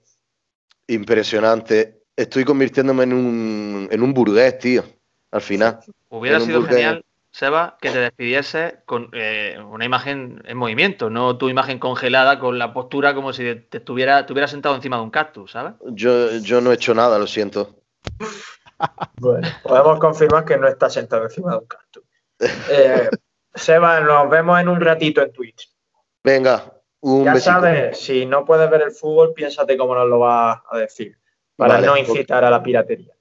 Impresionante. 0.87 2.03
Estoy 2.15 2.45
convirtiéndome 2.45 3.03
en 3.03 3.13
un, 3.13 3.87
en 3.91 4.01
un 4.01 4.13
burgués, 4.13 4.57
tío. 4.59 4.83
Al 5.31 5.41
final. 5.41 5.79
Hubiera 6.09 6.39
sido 6.39 6.61
genial, 6.63 7.03
Seba, 7.31 7.77
que 7.81 7.89
te 7.89 7.97
despidiese 7.97 8.81
con 8.85 9.09
eh, 9.13 9.57
una 9.67 9.83
imagen 9.83 10.43
en 10.45 10.55
movimiento, 10.55 11.09
no 11.09 11.35
tu 11.37 11.49
imagen 11.49 11.79
congelada 11.79 12.37
con 12.37 12.59
la 12.59 12.71
postura 12.71 13.15
como 13.15 13.33
si 13.33 13.43
te 13.55 13.79
estuviera, 13.79 14.27
te 14.27 14.33
hubieras 14.33 14.51
sentado 14.51 14.75
encima 14.75 14.97
de 14.97 15.03
un 15.03 15.09
cactus, 15.09 15.51
¿sabes? 15.51 15.73
Yo, 15.87 16.37
yo 16.37 16.61
no 16.61 16.71
he 16.71 16.75
hecho 16.75 16.93
nada, 16.93 17.17
lo 17.17 17.25
siento. 17.25 17.82
Bueno, 19.15 19.47
podemos 19.63 19.99
confirmar 19.99 20.43
que 20.43 20.57
no 20.57 20.67
está 20.67 20.89
sentado 20.89 21.23
encima 21.23 21.51
de 21.51 21.57
un 21.59 21.67
cactus. 21.67 22.03
Eh, 22.69 23.09
Sebas, 23.53 24.03
nos 24.03 24.29
vemos 24.29 24.59
en 24.59 24.67
un 24.67 24.81
ratito 24.81 25.21
en 25.21 25.31
Twitch. 25.31 25.71
Venga, 26.21 26.73
un 27.01 27.23
ya 27.23 27.33
besito. 27.33 27.51
sabes, 27.51 27.99
si 27.99 28.25
no 28.25 28.43
puedes 28.43 28.69
ver 28.69 28.81
el 28.81 28.91
fútbol, 28.91 29.33
piénsate 29.33 29.77
cómo 29.77 29.95
nos 29.95 30.07
lo 30.07 30.19
vas 30.19 30.59
a 30.69 30.77
decir. 30.77 31.17
Para 31.55 31.75
Vale, 31.75 31.87
no 31.87 31.97
incitar 31.97 32.43
a 32.43 32.49
la 32.49 32.61
piratería. 32.61 33.13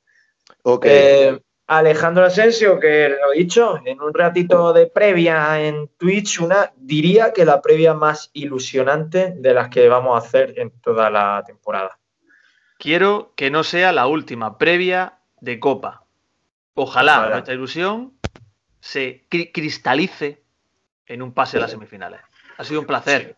Ok. 0.62 0.86
Eh, 0.88 1.40
Alejandro 1.66 2.24
Asensio, 2.24 2.78
que 2.78 3.08
lo 3.08 3.32
he 3.32 3.38
dicho, 3.38 3.78
en 3.84 4.00
un 4.00 4.12
ratito 4.12 4.72
de 4.72 4.88
previa 4.88 5.60
en 5.62 5.88
Twitch, 5.96 6.40
una 6.40 6.72
diría 6.76 7.32
que 7.32 7.44
la 7.44 7.62
previa 7.62 7.94
más 7.94 8.30
ilusionante 8.32 9.34
de 9.36 9.54
las 9.54 9.68
que 9.68 9.88
vamos 9.88 10.14
a 10.14 10.26
hacer 10.26 10.58
en 10.58 10.70
toda 10.80 11.08
la 11.08 11.42
temporada. 11.46 11.98
Quiero 12.86 13.32
que 13.36 13.48
no 13.48 13.62
sea 13.62 13.92
la 13.92 14.08
última 14.08 14.58
previa 14.58 15.14
de 15.40 15.60
Copa. 15.60 16.02
Ojalá, 16.74 17.18
Ojalá. 17.18 17.30
nuestra 17.34 17.54
ilusión 17.54 18.14
se 18.80 19.22
cri- 19.30 19.52
cristalice 19.54 20.42
en 21.06 21.22
un 21.22 21.32
pase 21.32 21.58
a 21.58 21.60
las 21.60 21.70
semifinales. 21.70 22.18
Ha 22.58 22.64
sido 22.64 22.80
un 22.80 22.86
placer. 22.86 23.36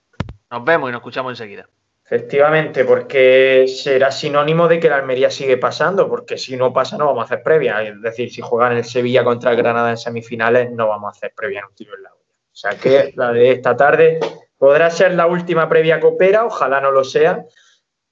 Nos 0.50 0.64
vemos 0.64 0.88
y 0.88 0.92
nos 0.92 1.00
escuchamos 1.00 1.32
enseguida. 1.32 1.68
Efectivamente, 2.06 2.86
porque 2.86 3.66
será 3.68 4.10
sinónimo 4.10 4.66
de 4.66 4.80
que 4.80 4.88
la 4.88 4.96
Almería 4.96 5.30
sigue 5.30 5.58
pasando, 5.58 6.08
porque 6.08 6.38
si 6.38 6.56
no 6.56 6.72
pasa 6.72 6.96
no 6.96 7.04
vamos 7.04 7.20
a 7.20 7.24
hacer 7.26 7.42
previa. 7.42 7.82
Es 7.82 8.00
decir, 8.00 8.32
si 8.32 8.40
juegan 8.40 8.72
el 8.78 8.84
Sevilla 8.84 9.24
contra 9.24 9.50
el 9.50 9.58
Granada 9.58 9.90
en 9.90 9.98
semifinales, 9.98 10.70
no 10.70 10.88
vamos 10.88 11.08
a 11.08 11.18
hacer 11.18 11.34
previa 11.36 11.58
en 11.60 11.66
un 11.66 11.74
tiro 11.74 11.94
en 11.96 12.02
la 12.04 12.14
olla. 12.14 12.22
O 12.50 12.56
sea 12.56 12.70
que 12.78 13.12
la 13.14 13.30
de 13.30 13.50
esta 13.52 13.76
tarde 13.76 14.20
podrá 14.56 14.88
ser 14.88 15.12
la 15.14 15.26
última 15.26 15.68
previa 15.68 16.00
copera, 16.00 16.46
ojalá 16.46 16.80
no 16.80 16.90
lo 16.90 17.04
sea, 17.04 17.44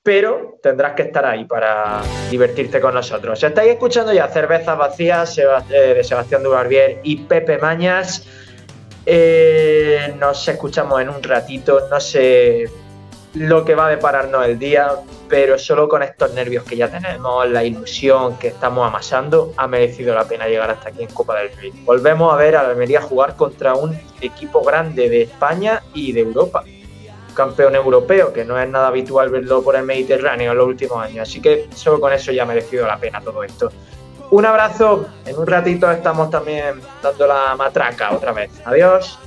pero 0.02 0.58
tendrás 0.62 0.94
que 0.94 1.02
estar 1.02 1.24
ahí 1.24 1.44
para 1.44 2.02
divertirte 2.30 2.80
con 2.80 2.94
nosotros. 2.94 3.42
Estáis 3.42 3.72
escuchando 3.72 4.12
ya 4.12 4.28
Cervezas 4.28 4.76
Vacías 4.76 5.38
eh, 5.38 5.94
de 5.94 6.04
Sebastián 6.04 6.42
Dubarbier 6.42 7.00
y 7.04 7.16
Pepe 7.18 7.58
Mañas, 7.58 8.26
eh, 9.06 10.14
nos 10.18 10.46
escuchamos 10.46 11.00
en 11.00 11.08
un 11.08 11.22
ratito, 11.22 11.88
no 11.90 12.00
sé 12.00 12.70
lo 13.34 13.64
que 13.64 13.74
va 13.74 13.86
a 13.86 13.90
depararnos 13.90 14.44
el 14.46 14.58
día, 14.58 14.90
pero 15.28 15.58
solo 15.58 15.88
con 15.88 16.02
estos 16.02 16.34
nervios 16.34 16.64
que 16.64 16.76
ya 16.76 16.88
tenemos, 16.88 17.48
la 17.48 17.64
ilusión 17.64 18.38
que 18.38 18.48
estamos 18.48 18.86
amasando, 18.86 19.54
ha 19.56 19.66
merecido 19.66 20.14
la 20.14 20.24
pena 20.24 20.46
llegar 20.46 20.70
hasta 20.70 20.90
aquí 20.90 21.02
en 21.02 21.08
Copa 21.08 21.38
del 21.38 21.50
Rey. 21.56 21.72
Volvemos 21.84 22.32
a 22.32 22.36
ver 22.36 22.56
a 22.56 22.60
Almería 22.60 23.00
jugar 23.00 23.36
contra 23.36 23.74
un 23.74 23.98
equipo 24.20 24.62
grande 24.62 25.08
de 25.08 25.22
España 25.22 25.82
y 25.94 26.12
de 26.12 26.20
Europa. 26.20 26.62
Campeón 27.32 27.74
europeo, 27.74 28.32
que 28.32 28.44
no 28.44 28.58
es 28.58 28.68
nada 28.68 28.88
habitual 28.88 29.30
verlo 29.30 29.62
por 29.62 29.76
el 29.76 29.84
Mediterráneo 29.84 30.52
en 30.52 30.58
los 30.58 30.66
últimos 30.66 31.02
años. 31.02 31.28
Así 31.28 31.40
que 31.40 31.68
solo 31.74 32.00
con 32.00 32.12
eso 32.12 32.32
ya 32.32 32.42
ha 32.42 32.46
merecido 32.46 32.86
la 32.86 32.98
pena 32.98 33.20
todo 33.20 33.42
esto. 33.42 33.70
Un 34.30 34.46
abrazo, 34.46 35.06
en 35.26 35.38
un 35.38 35.46
ratito 35.46 35.90
estamos 35.90 36.30
también 36.30 36.80
dando 37.02 37.26
la 37.26 37.54
matraca 37.56 38.12
otra 38.12 38.32
vez. 38.32 38.50
Adiós. 38.64 39.18